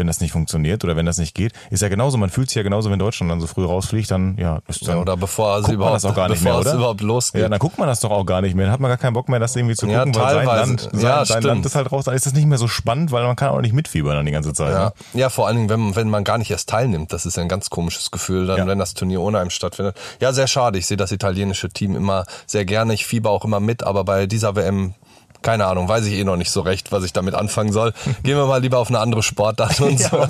wenn 0.00 0.08
das 0.08 0.20
nicht 0.20 0.32
funktioniert 0.32 0.82
oder 0.82 0.96
wenn 0.96 1.06
das 1.06 1.18
nicht 1.18 1.34
geht, 1.36 1.52
ist 1.70 1.80
ja 1.82 1.88
genauso, 1.88 2.18
man 2.18 2.30
fühlt 2.30 2.48
sich 2.48 2.56
ja 2.56 2.64
genauso, 2.64 2.90
wenn 2.90 2.98
Deutschland 2.98 3.30
dann 3.30 3.40
so 3.40 3.46
früh 3.46 3.64
rausfliegt, 3.64 4.10
dann 4.10 4.36
ja, 4.36 4.58
ist 4.66 4.86
dann 4.88 4.96
Ja, 4.96 5.02
oder 5.02 5.16
bevor 5.16 5.58
es 5.58 5.68
überhaupt, 5.68 6.04
auch 6.04 6.14
gar 6.14 6.28
nicht 6.28 6.38
bevor 6.42 6.52
mehr, 6.54 6.60
es 6.62 6.66
oder? 6.66 6.76
überhaupt 6.76 7.00
losgeht. 7.02 7.42
Ja, 7.42 7.48
dann 7.48 7.58
guckt 7.60 7.78
man 7.78 7.86
das 7.86 8.00
doch 8.00 8.10
auch 8.10 8.24
gar 8.26 8.40
nicht 8.40 8.56
mehr. 8.56 8.66
Dann 8.66 8.72
hat 8.72 8.80
man 8.80 8.88
gar 8.88 8.98
keinen 8.98 9.12
Bock 9.12 9.28
mehr, 9.28 9.38
das 9.38 9.54
irgendwie 9.54 9.76
zu 9.76 9.86
Ja, 9.86 10.04
gucken, 10.04 10.16
weil 10.20 10.34
sein. 10.34 10.46
Land, 10.46 10.88
sein, 10.92 11.00
Ja, 11.00 11.24
sein. 11.24 11.42
Land 11.44 11.64
ist 11.66 11.74
halt 11.76 11.92
raus. 11.92 12.06
Dann 12.06 12.14
ist 12.16 12.26
das 12.26 12.32
nicht 12.32 12.46
mehr 12.46 12.58
so 12.58 12.66
spannend, 12.66 13.12
weil 13.12 13.24
man 13.24 13.36
kann 13.36 13.50
auch 13.50 13.60
nicht 13.60 13.72
mitfiebern 13.74 14.16
dann 14.16 14.26
die 14.26 14.32
ganze 14.32 14.52
Zeit. 14.52 14.72
Ja, 14.72 14.80
Ne? 14.86 14.92
ja, 15.20 15.28
vor 15.28 15.46
allen 15.46 15.56
Dingen, 15.56 15.68
wenn, 15.68 15.94
wenn 15.94 16.08
man 16.10 16.24
gar 16.24 16.38
nicht 16.38 16.50
erst 16.50 16.68
teilnimmt, 16.70 17.12
das 17.12 17.26
ist 17.26 17.36
ja 17.36 17.42
ein 17.42 17.48
ganz 17.48 17.70
komisches 17.70 18.10
Gefühl, 18.10 18.46
dann, 18.46 18.58
Ja. 18.58 18.66
wenn 18.66 18.78
das 18.78 18.94
Turnier 18.94 19.20
ohne 19.20 19.38
einem 19.38 19.50
stattfindet. 19.50 19.96
Ja, 20.20 20.32
sehr 20.32 20.46
schade. 20.46 20.78
Ich 20.78 20.86
sehe 20.86 20.96
das 20.96 21.12
italienische 21.12 21.68
Team 21.68 21.94
immer 21.94 22.24
sehr 22.46 22.64
gerne. 22.64 22.94
Ich 22.94 23.06
fieber 23.06 23.30
auch 23.30 23.44
immer 23.44 23.60
mit, 23.60 23.82
aber 23.82 24.04
bei 24.04 24.26
dieser 24.26 24.56
WM, 24.56 24.94
keine 25.42 25.66
Ahnung, 25.66 25.88
weiß 25.88 26.04
ich 26.06 26.14
eh 26.14 26.24
noch 26.24 26.36
nicht 26.36 26.50
so 26.50 26.60
recht, 26.60 26.92
was 26.92 27.04
ich 27.04 27.12
damit 27.12 27.34
anfangen 27.34 27.72
soll. 27.72 27.92
Gehen 28.22 28.36
wir 28.36 28.46
mal 28.46 28.60
lieber 28.60 28.78
auf 28.78 28.88
eine 28.88 28.98
andere 29.00 29.22
Sportart 29.22 29.80
und 29.80 29.98
so. 30.00 30.08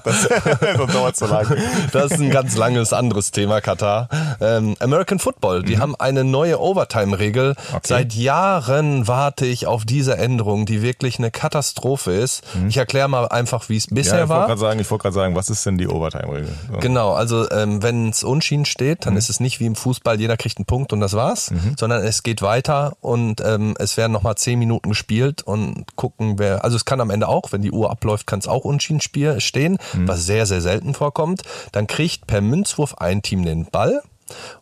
Sonst 0.77 0.95
dauert 0.95 1.17
zu 1.17 1.27
lang. 1.27 1.47
Das 1.93 2.13
ist 2.13 2.21
ein 2.21 2.31
ganz 2.31 2.57
langes 2.57 2.93
anderes 2.93 3.31
Thema, 3.31 3.61
Katar. 3.61 4.09
Ähm, 4.41 4.77
American 4.81 5.19
Football, 5.19 5.63
die 5.63 5.79
haben 5.79 5.95
eine 5.97 6.25
neue 6.25 6.61
Overtime-Regel. 6.61 7.51
Mhm. 7.51 7.55
Okay. 7.77 7.81
Seit 7.83 8.15
Jahren 8.15 9.09
warte 9.09 9.47
ich 9.47 9.67
auf 9.67 9.85
diese 9.85 10.17
Änderung, 10.17 10.67
die 10.67 10.83
wirklich 10.83 11.19
eine 11.19 11.31
Katastrophe 11.31 12.13
ist. 12.13 12.43
Ich 12.69 12.77
erkläre 12.77 13.09
mal 13.09 13.27
einfach, 13.29 13.69
wie 13.69 13.77
es 13.77 13.91
Mhm. 13.91 13.97
Ja, 13.97 14.03
bisher 14.03 14.23
ich 14.25 14.29
war. 14.29 14.57
sagen, 14.57 14.79
ich 14.81 14.91
wollte 14.91 15.03
gerade 15.03 15.15
sagen, 15.15 15.35
was 15.35 15.51
ist 15.51 15.65
denn 15.67 15.79
die 15.79 15.89
Overtime-Regel? 15.89 16.49
So. 16.73 16.79
Genau, 16.79 17.13
also 17.13 17.51
ähm, 17.51 17.83
wenn 17.83 18.11
es 18.11 18.23
unschieden 18.23 18.65
steht, 18.65 19.01
Mhm. 19.01 19.05
dann 19.05 19.17
ist 19.17 19.29
es 19.31 19.41
nicht 19.41 19.61
wie 19.61 19.67
im 19.67 19.75
Fußball, 19.77 20.21
jeder 20.21 20.37
kriegt 20.37 20.59
einen 20.59 20.67
Punkt 20.67 20.93
und 20.93 21.01
das 21.01 21.15
war's, 21.15 21.51
sondern 21.79 22.03
es 22.05 22.23
geht 22.23 22.43
weiter 22.43 22.93
und 23.01 23.41
ähm, 23.41 23.75
es 23.79 23.97
werden 23.97 24.13
nochmal 24.13 24.35
zehn 24.37 24.59
Minuten 24.59 24.89
gespielt 24.91 25.00
und 25.45 25.85
gucken, 25.97 26.39
wer, 26.39 26.65
also 26.65 26.77
es 26.77 26.85
kann 26.85 27.01
am 27.01 27.11
Ende 27.11 27.29
auch, 27.29 27.53
wenn 27.53 27.63
die 27.63 27.73
Uhr 27.73 27.91
abläuft, 27.91 28.27
kann 28.27 28.39
es 28.39 28.49
auch 28.49 28.65
unschieden 28.65 29.01
spiel, 29.01 29.41
stehen, 29.41 29.79
Mhm. 29.95 30.09
was 30.09 30.25
sehr, 30.27 30.47
sehr 30.47 30.61
selten 30.61 30.95
vorkommt. 30.95 31.43
Dann 31.73 31.87
kriegt 31.87 32.27
per 32.27 32.41
Münzwurf 32.41 32.95
ein 32.97 33.23
Team 33.23 33.45
den 33.45 33.67
Ball 33.67 34.03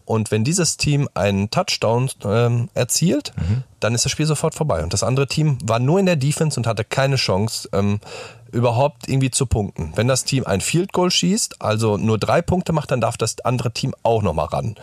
und 0.04 0.30
wenn 0.30 0.44
dieses 0.44 0.76
Team 0.78 1.08
einen 1.14 1.50
Touchdown 1.50 2.08
ähm, 2.24 2.70
erzielt, 2.74 3.32
Mhm. 3.36 3.64
dann 3.80 3.94
ist 3.94 4.04
das 4.04 4.12
Spiel 4.12 4.26
sofort 4.26 4.54
vorbei. 4.54 4.82
Und 4.82 4.92
das 4.94 5.02
andere 5.02 5.26
Team 5.26 5.58
war 5.62 5.78
nur 5.78 6.00
in 6.00 6.06
der 6.06 6.16
Defense 6.16 6.58
und 6.58 6.66
hatte 6.66 6.84
keine 6.84 7.16
Chance, 7.16 7.68
ähm, 7.72 8.00
überhaupt 8.50 9.08
irgendwie 9.08 9.30
zu 9.30 9.44
punkten. 9.44 9.92
Wenn 9.94 10.08
das 10.08 10.24
Team 10.24 10.46
ein 10.46 10.62
Field 10.62 10.94
Goal 10.94 11.10
schießt, 11.10 11.60
also 11.60 11.98
nur 11.98 12.16
drei 12.16 12.40
Punkte 12.40 12.72
macht, 12.72 12.90
dann 12.90 13.00
darf 13.02 13.18
das 13.18 13.38
andere 13.44 13.72
Team 13.72 13.94
auch 14.02 14.22
nochmal 14.22 14.46
ran. 14.46 14.74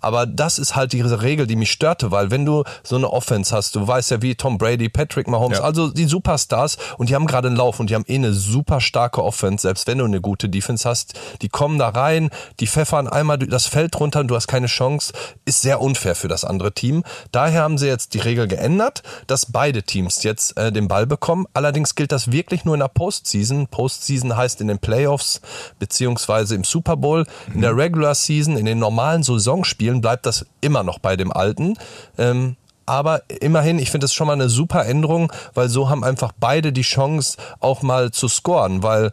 Aber 0.00 0.26
das 0.26 0.58
ist 0.58 0.76
halt 0.76 0.92
diese 0.92 1.22
Regel, 1.22 1.46
die 1.46 1.56
mich 1.56 1.70
störte, 1.70 2.10
weil 2.10 2.30
wenn 2.30 2.44
du 2.44 2.64
so 2.82 2.96
eine 2.96 3.10
Offense 3.12 3.54
hast, 3.54 3.74
du 3.76 3.86
weißt 3.86 4.10
ja 4.10 4.22
wie 4.22 4.34
Tom 4.34 4.58
Brady, 4.58 4.88
Patrick 4.88 5.28
Mahomes, 5.28 5.58
Ja. 5.58 5.64
also 5.64 5.88
die 5.90 6.04
Superstars 6.06 6.76
und 6.98 7.08
die 7.08 7.14
haben 7.14 7.26
gerade 7.26 7.48
einen 7.48 7.56
Lauf 7.56 7.80
und 7.80 7.90
die 7.90 7.94
haben 7.94 8.04
eh 8.08 8.14
eine 8.14 8.32
super 8.32 8.80
starke 8.80 9.22
Offense, 9.22 9.62
selbst 9.62 9.86
wenn 9.86 9.98
du 9.98 10.04
eine 10.04 10.20
gute 10.20 10.48
Defense 10.48 10.88
hast, 10.88 11.14
die 11.42 11.48
kommen 11.48 11.78
da 11.78 11.88
rein, 11.88 12.30
die 12.60 12.66
pfeffern 12.66 13.08
einmal 13.08 13.38
das 13.38 13.66
Feld 13.66 13.98
runter 13.98 14.20
und 14.20 14.28
du 14.28 14.36
hast 14.36 14.46
keine 14.48 14.66
Chance, 14.66 15.12
ist 15.44 15.62
sehr 15.62 15.80
unfair 15.80 16.14
für 16.14 16.28
das 16.28 16.44
andere 16.44 16.72
Team. 16.72 17.04
Daher 17.32 17.62
haben 17.62 17.78
sie 17.78 17.86
jetzt 17.86 18.14
die 18.14 18.18
Regel 18.18 18.48
geändert, 18.48 19.02
dass 19.26 19.46
beide 19.46 19.82
Teams 19.82 20.22
jetzt 20.22 20.56
äh, 20.56 20.70
den 20.72 20.88
Ball 20.88 21.06
bekommen. 21.06 21.46
Allerdings 21.54 21.94
gilt 21.94 22.12
das 22.12 22.32
wirklich 22.32 22.64
nur 22.64 22.74
in 22.74 22.80
der 22.80 22.88
Postseason. 22.88 23.66
Postseason 23.68 24.36
heißt 24.36 24.60
in 24.60 24.68
den 24.68 24.78
Playoffs 24.78 25.40
beziehungsweise 25.78 26.54
im 26.54 26.64
Super 26.64 26.96
Bowl. 26.96 27.24
In 27.54 27.60
der 27.62 27.76
Regular 27.76 28.14
Season, 28.14 28.56
in 28.56 28.66
den 28.66 28.78
normalen 28.78 29.22
Saisonspielen 29.22 29.87
bleibt 30.00 30.26
das 30.26 30.46
immer 30.60 30.82
noch 30.82 30.98
bei 30.98 31.16
dem 31.16 31.32
Alten. 31.32 31.74
Ähm, 32.16 32.56
aber 32.86 33.22
immerhin, 33.40 33.78
ich 33.78 33.90
finde 33.90 34.06
es 34.06 34.14
schon 34.14 34.26
mal 34.26 34.32
eine 34.32 34.48
super 34.48 34.86
Änderung, 34.86 35.30
weil 35.54 35.68
so 35.68 35.90
haben 35.90 36.04
einfach 36.04 36.32
beide 36.38 36.72
die 36.72 36.82
Chance, 36.82 37.36
auch 37.60 37.82
mal 37.82 38.10
zu 38.12 38.28
scoren, 38.28 38.82
weil 38.82 39.10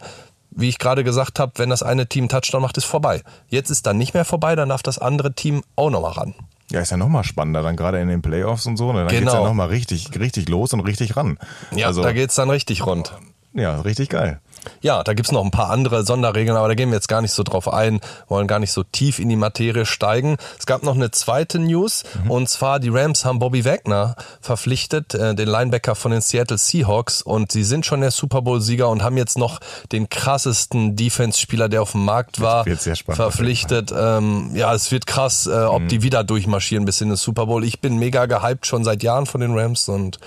wie 0.58 0.70
ich 0.70 0.78
gerade 0.78 1.04
gesagt 1.04 1.38
habe, 1.38 1.52
wenn 1.56 1.68
das 1.68 1.82
eine 1.82 2.06
Team 2.06 2.28
Touchdown 2.30 2.62
macht, 2.62 2.78
ist 2.78 2.86
vorbei. 2.86 3.22
Jetzt 3.48 3.68
ist 3.68 3.84
dann 3.86 3.98
nicht 3.98 4.14
mehr 4.14 4.24
vorbei, 4.24 4.56
dann 4.56 4.70
darf 4.70 4.82
das 4.82 4.98
andere 4.98 5.34
Team 5.34 5.62
auch 5.76 5.90
nochmal 5.90 6.12
ran. 6.12 6.34
Ja, 6.70 6.80
ist 6.80 6.90
ja 6.90 6.96
nochmal 6.96 7.24
spannender, 7.24 7.62
dann 7.62 7.76
gerade 7.76 8.00
in 8.00 8.08
den 8.08 8.22
Playoffs 8.22 8.64
und 8.64 8.78
so. 8.78 8.92
Ne? 8.94 9.00
Dann 9.00 9.08
Genau. 9.08 9.20
geht's 9.20 9.32
ja 9.34 9.44
nochmal 9.44 9.68
richtig, 9.68 10.18
richtig 10.18 10.48
los 10.48 10.72
und 10.72 10.80
richtig 10.80 11.14
ran. 11.16 11.38
Ja, 11.74 11.88
also, 11.88 12.02
da 12.02 12.12
geht's 12.12 12.34
dann 12.36 12.48
richtig 12.48 12.86
rund. 12.86 13.12
ja, 13.52 13.82
richtig 13.82 14.08
geil. 14.08 14.40
Ja, 14.80 15.02
da 15.02 15.14
gibt's 15.14 15.32
noch 15.32 15.44
ein 15.44 15.50
paar 15.50 15.70
andere 15.70 16.04
Sonderregeln, 16.04 16.56
aber 16.56 16.68
da 16.68 16.74
gehen 16.74 16.90
wir 16.90 16.96
jetzt 16.96 17.08
gar 17.08 17.22
nicht 17.22 17.32
so 17.32 17.42
drauf 17.42 17.72
ein, 17.72 18.00
wollen 18.28 18.46
gar 18.46 18.58
nicht 18.58 18.72
so 18.72 18.82
tief 18.82 19.18
in 19.18 19.28
die 19.28 19.36
Materie 19.36 19.86
steigen. 19.86 20.36
Es 20.58 20.66
gab 20.66 20.82
noch 20.82 20.94
eine 20.94 21.10
zweite 21.10 21.58
News 21.58 22.04
und 22.28 22.48
zwar 22.48 22.80
die 22.80 22.88
Rams 22.88 23.24
haben 23.24 23.38
Bobby 23.38 23.64
Wagner 23.64 24.16
verpflichtet, 24.40 25.14
äh, 25.14 25.34
den 25.34 25.48
Linebacker 25.48 25.94
von 25.94 26.10
den 26.12 26.20
Seattle 26.20 26.58
Seahawks 26.58 27.22
und 27.22 27.52
sie 27.52 27.64
sind 27.64 27.86
schon 27.86 28.00
der 28.00 28.10
Super 28.10 28.42
Bowl-Sieger 28.42 28.88
und 28.88 29.02
haben 29.02 29.16
jetzt 29.16 29.38
noch 29.38 29.60
den 29.92 30.08
krassesten 30.08 30.96
Defense-Spieler, 30.96 31.68
der 31.68 31.82
auf 31.82 31.92
dem 31.92 32.04
Markt 32.04 32.40
war, 32.40 32.66
wird 32.66 32.80
sehr 32.80 32.96
spannend 32.96 33.16
verpflichtet. 33.16 33.92
Ähm, 33.96 34.50
ja, 34.54 34.74
es 34.74 34.90
wird 34.90 35.06
krass, 35.06 35.46
äh, 35.46 35.64
ob 35.64 35.88
die 35.88 36.02
wieder 36.02 36.24
durchmarschieren 36.24 36.84
bis 36.84 37.00
in 37.00 37.08
den 37.08 37.16
Super 37.16 37.46
Bowl. 37.46 37.64
Ich 37.64 37.80
bin 37.80 37.98
mega 37.98 38.26
gehypt 38.26 38.66
schon 38.66 38.84
seit 38.84 39.02
Jahren 39.02 39.26
von 39.26 39.40
den 39.40 39.56
Rams 39.56 39.88
und 39.88 40.18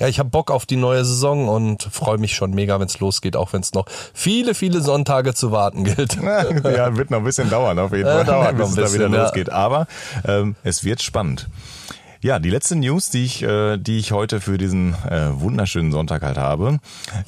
ja, 0.00 0.06
ich 0.06 0.20
habe 0.20 0.30
Bock 0.30 0.52
auf 0.52 0.64
die 0.64 0.76
neue 0.76 1.04
Saison 1.04 1.48
und 1.48 1.82
freue 1.82 2.18
mich 2.18 2.34
schon 2.34 2.52
mega, 2.52 2.78
wenn 2.78 2.86
es 2.86 3.00
losgeht, 3.00 3.34
auch 3.34 3.52
wenn 3.52 3.62
es 3.62 3.72
noch 3.72 3.86
viele, 4.14 4.54
viele 4.54 4.80
Sonntage 4.80 5.34
zu 5.34 5.52
warten 5.52 5.84
gilt. 5.84 6.16
ja, 6.64 6.96
wird 6.96 7.10
noch 7.10 7.18
ein 7.18 7.24
bisschen 7.24 7.50
dauern 7.50 7.78
auf 7.78 7.92
jeden 7.92 8.06
Ja, 8.06 8.16
Fall, 8.16 8.24
dauert 8.24 8.56
bis 8.58 8.68
es 8.70 8.74
da 8.74 8.92
wieder 8.92 9.08
ja. 9.08 9.22
losgeht. 9.24 9.50
Aber 9.50 9.86
ähm, 10.26 10.54
es 10.64 10.84
wird 10.84 11.02
spannend. 11.02 11.48
Ja, 12.20 12.40
die 12.40 12.50
letzte 12.50 12.74
News, 12.74 13.10
die 13.10 13.24
ich, 13.24 13.44
äh, 13.44 13.76
die 13.76 13.98
ich 13.98 14.10
heute 14.10 14.40
für 14.40 14.58
diesen 14.58 14.94
äh, 15.08 15.40
wunderschönen 15.40 15.92
Sonntag 15.92 16.22
halt 16.22 16.36
habe, 16.36 16.80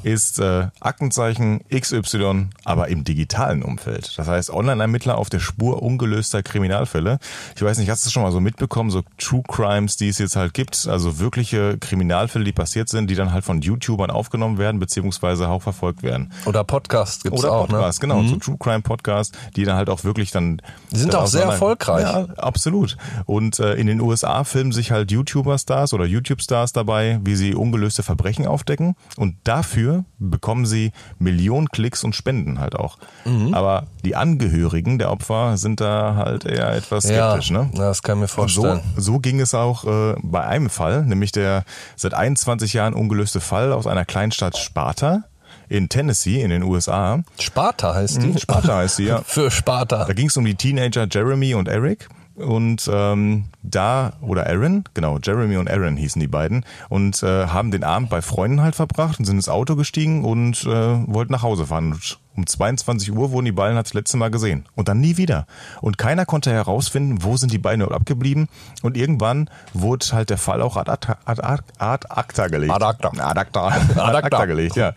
ist 0.02 0.40
äh, 0.40 0.66
Aktenzeichen 0.80 1.60
XY, 1.72 2.48
aber 2.64 2.88
im 2.88 3.04
digitalen 3.04 3.62
Umfeld. 3.62 4.12
Das 4.16 4.26
heißt, 4.26 4.50
Online-Ermittler 4.50 5.16
auf 5.16 5.30
der 5.30 5.38
Spur 5.38 5.80
ungelöster 5.80 6.42
Kriminalfälle. 6.42 7.20
Ich 7.54 7.62
weiß 7.62 7.78
nicht, 7.78 7.88
hast 7.88 8.04
du 8.04 8.06
das 8.08 8.12
schon 8.12 8.24
mal 8.24 8.32
so 8.32 8.40
mitbekommen, 8.40 8.90
so 8.90 9.02
True 9.16 9.44
Crimes, 9.46 9.96
die 9.96 10.08
es 10.08 10.18
jetzt 10.18 10.34
halt 10.34 10.54
gibt, 10.54 10.88
also 10.88 11.20
wirkliche 11.20 11.78
Kriminalfälle, 11.78 12.44
die 12.44 12.52
passiert 12.52 12.88
sind, 12.88 13.08
die 13.10 13.14
dann 13.14 13.32
halt 13.32 13.44
von 13.44 13.60
YouTubern 13.62 14.10
aufgenommen 14.10 14.58
werden, 14.58 14.80
beziehungsweise 14.80 15.48
auch 15.48 15.62
verfolgt 15.62 16.02
werden. 16.02 16.32
Oder 16.46 16.64
Podcast 16.64 17.22
gibt's 17.22 17.38
Oder 17.38 17.52
auch, 17.52 17.68
Podcast, 17.68 18.02
ne? 18.02 18.08
genau, 18.08 18.24
so 18.24 18.34
True 18.34 18.56
Crime 18.58 18.82
Podcast, 18.82 19.38
die 19.54 19.64
dann 19.64 19.76
halt 19.76 19.88
auch 19.88 20.02
wirklich 20.02 20.32
dann. 20.32 20.60
Die 20.90 20.98
sind 20.98 21.14
auch 21.14 21.28
sehr 21.28 21.44
erfolgreich. 21.44 22.02
Ja, 22.02 22.26
absolut. 22.38 22.96
Und 23.26 23.60
äh, 23.60 23.74
in 23.74 23.86
den 23.86 24.00
USA 24.00 24.42
filmen 24.42 24.72
sich 24.80 24.90
halt 24.90 25.10
YouTuber-Stars 25.12 25.92
oder 25.92 26.04
YouTube-Stars 26.04 26.72
dabei, 26.72 27.20
wie 27.22 27.36
sie 27.36 27.54
ungelöste 27.54 28.02
Verbrechen 28.02 28.46
aufdecken. 28.46 28.96
Und 29.16 29.36
dafür 29.44 30.04
bekommen 30.18 30.66
sie 30.66 30.92
Millionen 31.18 31.68
Klicks 31.68 32.02
und 32.04 32.14
Spenden 32.16 32.58
halt 32.60 32.74
auch. 32.74 32.98
Mhm. 33.24 33.54
Aber 33.54 33.86
die 34.04 34.16
Angehörigen 34.16 34.98
der 34.98 35.10
Opfer 35.10 35.56
sind 35.56 35.80
da 35.80 36.14
halt 36.16 36.44
eher 36.44 36.72
etwas 36.72 37.04
skeptisch, 37.04 37.50
ja, 37.50 37.62
ne? 37.64 37.70
das 37.74 38.02
kann 38.02 38.16
ich 38.18 38.22
mir 38.22 38.28
So, 38.28 38.34
vorstellen. 38.34 38.80
so 38.96 39.18
ging 39.18 39.40
es 39.40 39.54
auch 39.54 39.84
äh, 39.84 40.14
bei 40.22 40.44
einem 40.44 40.70
Fall, 40.70 41.04
nämlich 41.04 41.32
der 41.32 41.64
seit 41.96 42.14
21 42.14 42.72
Jahren 42.72 42.94
ungelöste 42.94 43.40
Fall 43.40 43.72
aus 43.72 43.86
einer 43.86 44.04
Kleinstadt 44.04 44.56
Sparta 44.56 45.24
in 45.68 45.88
Tennessee 45.88 46.40
in 46.42 46.50
den 46.50 46.62
USA. 46.62 47.22
Sparta 47.38 47.94
heißt 47.94 48.22
die? 48.22 48.38
Sparta 48.38 48.76
heißt 48.76 48.96
sie, 48.96 49.04
ja. 49.04 49.20
Für 49.24 49.50
Sparta. 49.50 50.04
Da 50.04 50.12
ging 50.14 50.26
es 50.28 50.36
um 50.36 50.44
die 50.44 50.54
Teenager 50.56 51.06
Jeremy 51.10 51.54
und 51.54 51.68
Eric. 51.68 52.08
Und 52.40 52.90
ähm, 52.92 53.46
da, 53.62 54.14
oder 54.20 54.46
Aaron, 54.46 54.84
genau, 54.94 55.18
Jeremy 55.22 55.56
und 55.56 55.70
Aaron 55.70 55.96
hießen 55.96 56.20
die 56.20 56.26
beiden, 56.26 56.64
und 56.88 57.22
äh, 57.22 57.46
haben 57.46 57.70
den 57.70 57.84
Abend 57.84 58.10
bei 58.10 58.22
Freunden 58.22 58.62
halt 58.62 58.74
verbracht 58.74 59.18
und 59.18 59.24
sind 59.24 59.36
ins 59.36 59.48
Auto 59.48 59.76
gestiegen 59.76 60.24
und 60.24 60.64
äh, 60.64 60.68
wollten 60.68 61.32
nach 61.32 61.42
Hause 61.42 61.66
fahren. 61.66 61.92
Und 61.92 62.18
um 62.36 62.46
22 62.46 63.12
Uhr 63.12 63.32
wurden 63.32 63.44
die 63.44 63.52
beiden 63.52 63.76
halt 63.76 63.86
das 63.86 63.94
letzte 63.94 64.16
Mal 64.16 64.30
gesehen. 64.30 64.64
Und 64.74 64.88
dann 64.88 65.00
nie 65.00 65.16
wieder. 65.16 65.46
Und 65.80 65.98
keiner 65.98 66.24
konnte 66.24 66.50
herausfinden, 66.50 67.22
wo 67.22 67.36
sind 67.36 67.52
die 67.52 67.58
beiden 67.58 67.86
abgeblieben. 67.86 68.48
Und 68.82 68.96
irgendwann 68.96 69.50
wurde 69.74 70.06
halt 70.12 70.30
der 70.30 70.38
Fall 70.38 70.62
auch 70.62 70.76
ad, 70.76 70.90
ad, 70.90 71.06
ad, 71.24 71.40
ad, 71.40 71.62
ad 71.78 72.06
acta 72.08 72.46
gelegt. 72.46 72.72
Ad 72.72 72.82
acta. 72.82 73.10
Ad 73.18 73.38
acta. 73.38 73.66
Ad 73.66 74.14
acta 74.14 74.44
gelegt, 74.46 74.76
ja. 74.76 74.94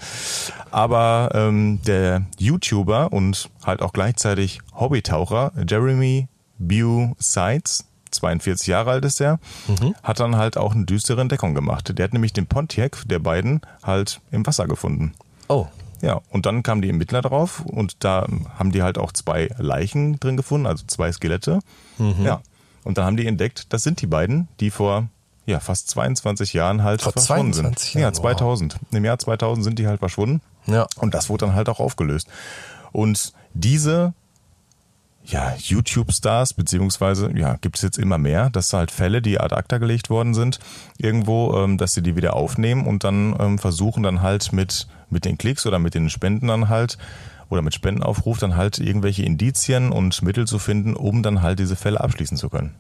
Aber 0.71 1.31
ähm, 1.33 1.81
der 1.85 2.23
YouTuber 2.37 3.11
und 3.11 3.49
halt 3.65 3.81
auch 3.81 3.93
gleichzeitig 3.93 4.59
Hobbytaucher 4.73 5.51
Jeremy 5.67 6.27
Bew 6.67 7.13
Sides, 7.19 7.85
42 8.11 8.67
Jahre 8.67 8.91
alt 8.91 9.05
ist 9.05 9.21
er, 9.21 9.39
hat 10.03 10.19
dann 10.19 10.35
halt 10.35 10.57
auch 10.57 10.73
eine 10.75 10.85
düstere 10.85 11.21
Entdeckung 11.21 11.53
gemacht. 11.53 11.97
Der 11.97 12.03
hat 12.03 12.13
nämlich 12.13 12.33
den 12.33 12.47
Pontiac 12.47 13.01
der 13.05 13.19
beiden 13.19 13.61
halt 13.81 14.21
im 14.31 14.45
Wasser 14.45 14.67
gefunden. 14.67 15.13
Oh. 15.47 15.67
Ja, 16.01 16.21
und 16.29 16.45
dann 16.45 16.63
kamen 16.63 16.81
die 16.81 16.89
Ermittler 16.89 17.21
drauf 17.21 17.61
und 17.65 18.03
da 18.03 18.27
haben 18.59 18.71
die 18.71 18.83
halt 18.83 18.97
auch 18.97 19.13
zwei 19.13 19.49
Leichen 19.57 20.19
drin 20.19 20.37
gefunden, 20.37 20.67
also 20.67 20.83
zwei 20.85 21.11
Skelette. 21.11 21.59
Ja, 22.23 22.41
und 22.83 22.97
dann 22.97 23.05
haben 23.05 23.17
die 23.17 23.25
entdeckt, 23.25 23.71
das 23.71 23.83
sind 23.83 24.01
die 24.01 24.07
beiden, 24.07 24.47
die 24.59 24.69
vor 24.69 25.07
ja, 25.45 25.59
fast 25.59 25.89
22 25.89 26.53
Jahren 26.53 26.83
halt 26.83 27.01
Vor 27.01 27.13
verschwunden 27.13 27.53
22 27.53 27.91
sind. 27.91 28.01
Ja, 28.01 28.07
Jahren, 28.07 28.15
wow. 28.15 28.21
2000. 28.21 28.77
Im 28.91 29.05
Jahr 29.05 29.19
2000 29.19 29.63
sind 29.63 29.79
die 29.79 29.87
halt 29.87 29.99
verschwunden. 29.99 30.41
Ja. 30.67 30.87
Und 30.97 31.13
das 31.13 31.29
wurde 31.29 31.45
dann 31.45 31.55
halt 31.55 31.67
auch 31.67 31.79
aufgelöst. 31.79 32.27
Und 32.91 33.33
diese 33.53 34.13
ja, 35.25 35.53
YouTube-Stars, 35.57 36.53
beziehungsweise, 36.53 37.31
ja, 37.35 37.55
gibt 37.61 37.77
es 37.77 37.81
jetzt 37.81 37.97
immer 37.97 38.17
mehr, 38.17 38.49
dass 38.49 38.73
halt 38.73 38.91
Fälle, 38.91 39.21
die 39.21 39.39
ad 39.39 39.55
acta 39.55 39.77
gelegt 39.77 40.09
worden 40.09 40.33
sind, 40.33 40.59
irgendwo, 40.97 41.55
ähm, 41.57 41.77
dass 41.77 41.93
sie 41.93 42.01
die 42.01 42.15
wieder 42.15 42.35
aufnehmen 42.35 42.85
und 42.85 43.03
dann 43.03 43.35
ähm, 43.39 43.57
versuchen 43.59 44.03
dann 44.03 44.21
halt 44.21 44.51
mit, 44.53 44.87
mit 45.09 45.25
den 45.25 45.37
Klicks 45.37 45.65
oder 45.65 45.79
mit 45.79 45.93
den 45.93 46.09
Spenden 46.09 46.47
dann 46.47 46.67
halt 46.69 46.97
oder 47.49 47.61
mit 47.61 47.73
Spendenaufruf 47.73 48.39
dann 48.39 48.55
halt 48.57 48.79
irgendwelche 48.79 49.23
Indizien 49.23 49.91
und 49.91 50.21
Mittel 50.23 50.47
zu 50.47 50.59
finden, 50.59 50.95
um 50.95 51.21
dann 51.23 51.41
halt 51.41 51.59
diese 51.59 51.75
Fälle 51.75 52.01
abschließen 52.01 52.35
zu 52.37 52.49
können. 52.49 52.73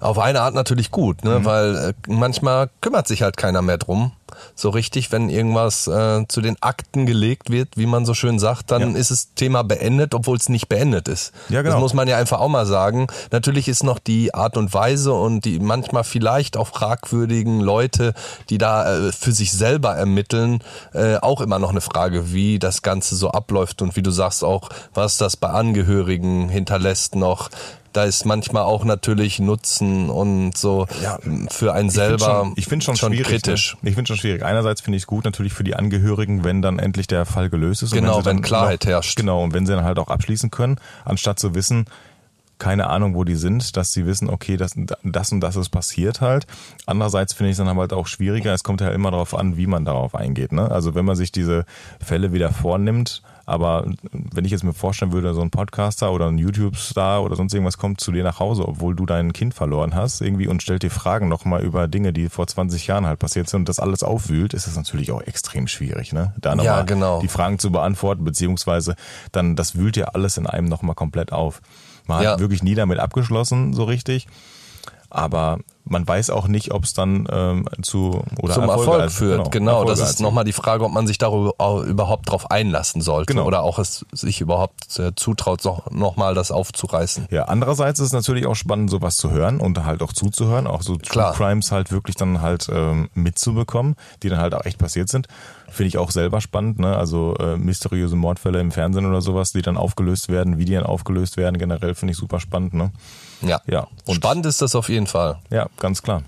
Auf 0.00 0.18
eine 0.18 0.42
Art 0.42 0.54
natürlich 0.54 0.90
gut, 0.90 1.24
Mhm. 1.24 1.30
ne? 1.30 1.44
weil 1.44 1.76
äh, 1.76 1.92
manchmal 2.08 2.68
kümmert 2.80 3.08
sich 3.08 3.22
halt 3.22 3.36
keiner 3.36 3.62
mehr 3.62 3.78
drum. 3.78 4.12
So 4.54 4.70
richtig, 4.70 5.12
wenn 5.12 5.28
irgendwas 5.28 5.86
äh, 5.86 6.24
zu 6.28 6.40
den 6.40 6.56
Akten 6.60 7.06
gelegt 7.06 7.50
wird, 7.50 7.76
wie 7.76 7.86
man 7.86 8.04
so 8.06 8.14
schön 8.14 8.38
sagt, 8.38 8.70
dann 8.70 8.94
Ja. 8.94 8.98
ist 8.98 9.10
das 9.10 9.34
Thema 9.34 9.62
beendet, 9.64 10.14
obwohl 10.14 10.36
es 10.36 10.48
nicht 10.48 10.68
beendet 10.68 11.08
ist. 11.08 11.32
Ja, 11.48 11.62
genau. 11.62 11.74
Das 11.74 11.80
muss 11.80 11.94
man 11.94 12.08
ja 12.08 12.16
einfach 12.16 12.40
auch 12.40 12.48
mal 12.48 12.66
sagen. 12.66 13.06
Natürlich 13.30 13.68
ist 13.68 13.84
noch 13.84 13.98
die 13.98 14.34
Art 14.34 14.56
und 14.56 14.72
Weise 14.74 15.12
und 15.12 15.44
die 15.44 15.58
manchmal 15.60 16.04
vielleicht 16.04 16.56
auch 16.56 16.68
fragwürdigen 16.68 17.60
Leute, 17.60 18.14
die 18.50 18.58
da 18.58 19.08
äh, 19.08 19.12
für 19.12 19.32
sich 19.32 19.52
selber 19.52 19.94
ermitteln, 19.94 20.60
äh, 20.94 21.16
auch 21.16 21.40
immer 21.40 21.58
noch 21.58 21.70
eine 21.70 21.80
Frage, 21.80 22.32
wie 22.32 22.58
das 22.58 22.82
Ganze 22.82 23.16
so 23.16 23.30
abläuft 23.30 23.82
und 23.82 23.96
wie 23.96 24.02
du 24.02 24.10
sagst 24.10 24.44
auch, 24.44 24.68
was 24.94 25.16
das 25.18 25.36
bei 25.36 25.48
Angehörigen 25.48 26.48
hinterlässt 26.48 27.14
noch. 27.14 27.48
Da 27.92 28.04
ist 28.04 28.26
manchmal 28.26 28.64
auch 28.64 28.84
natürlich 28.84 29.38
Nutzen 29.38 30.10
und 30.10 30.56
so 30.56 30.86
Ja, 31.02 31.18
für 31.50 31.72
einen 31.72 31.90
selber 31.90 32.52
Ich 32.56 32.66
finde 32.66 32.84
schon, 32.84 32.94
ich 32.94 32.94
find 32.94 32.98
schon 32.98 33.12
schwierig. 33.12 33.26
kritisch. 33.26 33.76
Ne? 33.80 33.88
Ich 33.90 33.94
finde 33.94 34.08
schon 34.08 34.16
schwierig. 34.18 34.44
Einerseits 34.44 34.80
finde 34.82 34.96
ich 34.96 35.04
es 35.04 35.06
gut 35.06 35.24
natürlich 35.24 35.52
für 35.52 35.64
die 35.64 35.74
Angehörigen, 35.74 36.44
wenn 36.44 36.60
dann 36.62 36.78
endlich 36.78 37.06
der 37.06 37.24
Fall 37.24 37.48
gelöst 37.50 37.82
ist. 37.82 37.92
und 37.92 37.98
Genau, 38.00 38.20
sie 38.20 38.26
wenn 38.26 38.36
dann 38.36 38.42
Klarheit 38.42 38.84
herrscht. 38.86 39.16
Genau, 39.16 39.42
und 39.42 39.54
wenn 39.54 39.66
sie 39.66 39.72
dann 39.74 39.84
halt 39.84 39.98
auch 39.98 40.08
abschließen 40.08 40.50
können, 40.50 40.76
anstatt 41.04 41.38
zu 41.38 41.54
wissen, 41.54 41.86
keine 42.58 42.88
Ahnung, 42.88 43.14
wo 43.14 43.24
die 43.24 43.36
sind, 43.36 43.76
dass 43.76 43.92
sie 43.92 44.04
wissen, 44.04 44.28
okay, 44.28 44.56
das, 44.56 44.72
das 45.04 45.32
und 45.32 45.40
das 45.40 45.56
ist 45.56 45.68
passiert 45.68 46.20
halt. 46.20 46.46
Andererseits 46.86 47.32
finde 47.32 47.50
ich 47.50 47.58
es 47.58 47.64
dann 47.64 47.76
halt 47.76 47.92
auch 47.92 48.06
schwieriger. 48.08 48.52
Es 48.52 48.64
kommt 48.64 48.80
ja 48.80 48.90
immer 48.90 49.12
darauf 49.12 49.34
an, 49.34 49.56
wie 49.56 49.66
man 49.68 49.84
darauf 49.84 50.14
eingeht. 50.14 50.52
Ne? 50.52 50.68
Also 50.70 50.94
wenn 50.96 51.04
man 51.04 51.14
sich 51.16 51.30
diese 51.32 51.64
Fälle 52.04 52.32
wieder 52.32 52.50
vornimmt, 52.50 53.22
aber 53.48 53.86
wenn 54.12 54.44
ich 54.44 54.50
jetzt 54.50 54.62
mir 54.62 54.74
vorstellen 54.74 55.12
würde, 55.12 55.32
so 55.32 55.40
ein 55.40 55.50
Podcaster 55.50 56.12
oder 56.12 56.26
ein 56.28 56.36
YouTube-Star 56.36 57.22
oder 57.22 57.34
sonst 57.34 57.54
irgendwas 57.54 57.78
kommt 57.78 58.00
zu 58.00 58.12
dir 58.12 58.22
nach 58.22 58.40
Hause, 58.40 58.68
obwohl 58.68 58.94
du 58.94 59.06
dein 59.06 59.32
Kind 59.32 59.54
verloren 59.54 59.94
hast, 59.94 60.20
irgendwie 60.20 60.48
und 60.48 60.62
stellt 60.62 60.82
dir 60.82 60.90
Fragen 60.90 61.28
nochmal 61.28 61.62
über 61.62 61.88
Dinge, 61.88 62.12
die 62.12 62.28
vor 62.28 62.46
20 62.46 62.86
Jahren 62.86 63.06
halt 63.06 63.18
passiert 63.18 63.48
sind 63.48 63.60
und 63.60 63.68
das 63.68 63.78
alles 63.80 64.02
aufwühlt, 64.02 64.52
ist 64.52 64.66
das 64.66 64.76
natürlich 64.76 65.10
auch 65.12 65.22
extrem 65.22 65.66
schwierig, 65.66 66.12
ne? 66.12 66.34
Da 66.40 66.54
nochmal 66.54 66.78
Ja, 66.78 66.82
genau. 66.82 67.20
die 67.20 67.28
Fragen 67.28 67.58
zu 67.58 67.72
beantworten, 67.72 68.22
beziehungsweise 68.24 68.94
dann, 69.32 69.56
das 69.56 69.76
wühlt 69.76 69.96
ja 69.96 70.06
alles 70.08 70.36
in 70.36 70.46
einem 70.46 70.68
nochmal 70.68 70.94
komplett 70.94 71.32
auf. 71.32 71.62
Man 72.06 72.22
Ja. 72.22 72.32
hat 72.32 72.40
wirklich 72.40 72.62
nie 72.62 72.74
damit 72.74 72.98
abgeschlossen, 72.98 73.72
so 73.72 73.84
richtig. 73.84 74.26
Aber 75.10 75.58
man 75.88 76.06
weiß 76.06 76.30
auch 76.30 76.48
nicht, 76.48 76.72
ob 76.72 76.84
es 76.84 76.92
dann 76.94 77.26
ähm, 77.30 77.66
zu 77.82 78.22
oder 78.40 78.54
zum 78.54 78.64
Erfolge 78.64 78.90
Erfolg 78.92 79.10
führt. 79.10 79.52
Genau, 79.52 79.80
Erfolge 79.80 80.00
das 80.00 80.10
ist 80.10 80.20
nochmal 80.20 80.44
die 80.44 80.52
Frage, 80.52 80.84
ob 80.84 80.92
man 80.92 81.06
sich 81.06 81.18
darüber 81.18 81.52
überhaupt 81.84 82.30
drauf 82.30 82.50
einlassen 82.50 83.00
sollte 83.02 83.32
Genau. 83.32 83.44
oder 83.46 83.62
auch 83.62 83.78
es 83.78 84.04
sich 84.12 84.40
überhaupt 84.40 84.98
äh, 84.98 85.14
zutraut, 85.14 85.64
noch, 85.64 85.90
noch 85.90 86.16
mal 86.16 86.34
das 86.34 86.50
aufzureißen. 86.50 87.26
Ja, 87.30 87.44
andererseits 87.44 88.00
ist 88.00 88.06
es 88.08 88.12
natürlich 88.12 88.46
auch 88.46 88.54
spannend, 88.56 88.90
sowas 88.90 89.16
zu 89.16 89.30
hören 89.30 89.60
und 89.60 89.84
halt 89.84 90.02
auch 90.02 90.12
zuzuhören, 90.12 90.66
auch 90.66 90.82
so 90.82 90.96
True. 90.96 91.32
Crimes 91.34 91.72
halt 91.72 91.90
wirklich 91.92 92.16
dann 92.16 92.40
halt 92.40 92.68
ähm, 92.72 93.08
mitzubekommen, 93.14 93.96
die 94.22 94.28
dann 94.28 94.38
halt 94.40 94.54
auch 94.54 94.64
echt 94.64 94.78
passiert 94.78 95.08
sind. 95.08 95.26
Finde 95.70 95.88
ich 95.88 95.98
auch 95.98 96.10
selber 96.10 96.40
spannend, 96.40 96.78
ne? 96.78 96.96
Also 96.96 97.34
äh, 97.38 97.56
mysteriöse 97.58 98.16
Mordfälle 98.16 98.58
im 98.58 98.72
Fernsehen 98.72 99.04
oder 99.04 99.20
sowas, 99.20 99.52
die 99.52 99.60
dann 99.60 99.76
aufgelöst 99.76 100.30
werden, 100.30 100.56
wie 100.56 100.64
die 100.64 100.72
dann 100.72 100.86
aufgelöst 100.86 101.36
werden, 101.36 101.58
generell 101.58 101.94
finde 101.94 102.12
ich 102.12 102.18
super 102.18 102.40
spannend, 102.40 102.72
ne? 102.72 102.90
Ja. 103.42 103.60
Ja, 103.66 103.86
und- 104.06 104.14
Spannend 104.14 104.46
ist 104.46 104.62
das 104.62 104.74
auf 104.74 104.88
jeden 104.88 105.06
Fall. 105.06 105.38
Ja, 105.50 105.66
ganz 105.78 106.02
klar. 106.02 106.22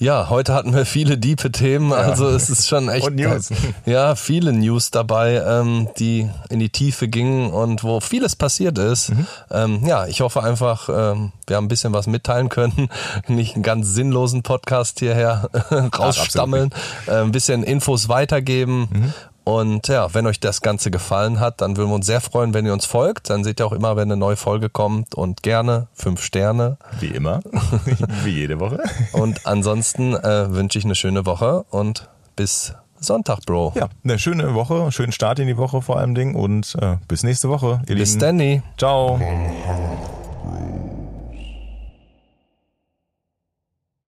Ja, 0.00 0.30
heute 0.30 0.54
hatten 0.54 0.74
wir 0.74 0.86
viele 0.86 1.18
diepe 1.18 1.50
Themen, 1.50 1.92
also 1.92 2.28
es 2.28 2.50
ist 2.50 2.68
schon 2.68 2.88
echt 2.88 3.04
Und 3.06 3.16
News. 3.16 3.50
ja 3.84 4.14
viele 4.14 4.52
News 4.52 4.92
dabei, 4.92 5.42
ähm, 5.44 5.88
die 5.98 6.28
in 6.50 6.60
die 6.60 6.70
Tiefe 6.70 7.08
gingen 7.08 7.50
und 7.50 7.82
wo 7.82 7.98
vieles 7.98 8.36
passiert 8.36 8.78
ist. 8.78 9.10
Mhm. 9.10 9.26
Ähm, 9.50 9.80
ja, 9.84 10.06
ich 10.06 10.20
hoffe 10.20 10.42
einfach, 10.44 10.88
ähm, 10.88 11.32
wir 11.48 11.56
haben 11.56 11.64
ein 11.64 11.68
bisschen 11.68 11.92
was 11.92 12.06
mitteilen 12.06 12.48
können, 12.48 12.88
nicht 13.26 13.56
einen 13.56 13.64
ganz 13.64 13.88
sinnlosen 13.88 14.44
Podcast 14.44 15.00
hierher 15.00 15.50
rausstammeln, 15.98 16.70
äh, 17.08 17.16
ein 17.16 17.32
bisschen 17.32 17.64
Infos 17.64 18.08
weitergeben. 18.08 18.88
Mhm. 18.90 19.14
Und 19.48 19.88
ja, 19.88 20.12
wenn 20.12 20.26
euch 20.26 20.40
das 20.40 20.60
Ganze 20.60 20.90
gefallen 20.90 21.40
hat, 21.40 21.62
dann 21.62 21.78
würden 21.78 21.88
wir 21.88 21.94
uns 21.94 22.04
sehr 22.04 22.20
freuen, 22.20 22.52
wenn 22.52 22.66
ihr 22.66 22.74
uns 22.74 22.84
folgt. 22.84 23.30
Dann 23.30 23.44
seht 23.44 23.60
ihr 23.60 23.66
auch 23.66 23.72
immer, 23.72 23.96
wenn 23.96 24.02
eine 24.02 24.18
neue 24.18 24.36
Folge 24.36 24.68
kommt. 24.68 25.14
Und 25.14 25.42
gerne 25.42 25.86
fünf 25.94 26.22
Sterne. 26.22 26.76
Wie 27.00 27.06
immer. 27.06 27.40
Wie 28.24 28.30
jede 28.30 28.60
Woche. 28.60 28.82
Und 29.12 29.46
ansonsten 29.46 30.14
äh, 30.14 30.52
wünsche 30.52 30.78
ich 30.78 30.84
eine 30.84 30.94
schöne 30.94 31.24
Woche 31.24 31.64
und 31.70 32.10
bis 32.36 32.74
Sonntag, 33.00 33.46
Bro. 33.46 33.72
Ja, 33.74 33.88
eine 34.04 34.18
schöne 34.18 34.52
Woche, 34.52 34.82
einen 34.82 34.92
schönen 34.92 35.12
Start 35.12 35.38
in 35.38 35.46
die 35.46 35.56
Woche 35.56 35.80
vor 35.80 35.96
allem 35.96 36.14
Ding 36.14 36.34
und 36.34 36.76
äh, 36.82 36.96
bis 37.08 37.22
nächste 37.22 37.48
Woche, 37.48 37.80
ihr 37.88 37.96
bis 37.96 38.16
Lieben. 38.16 38.20
Danny. 38.20 38.62
Ciao. 38.76 39.18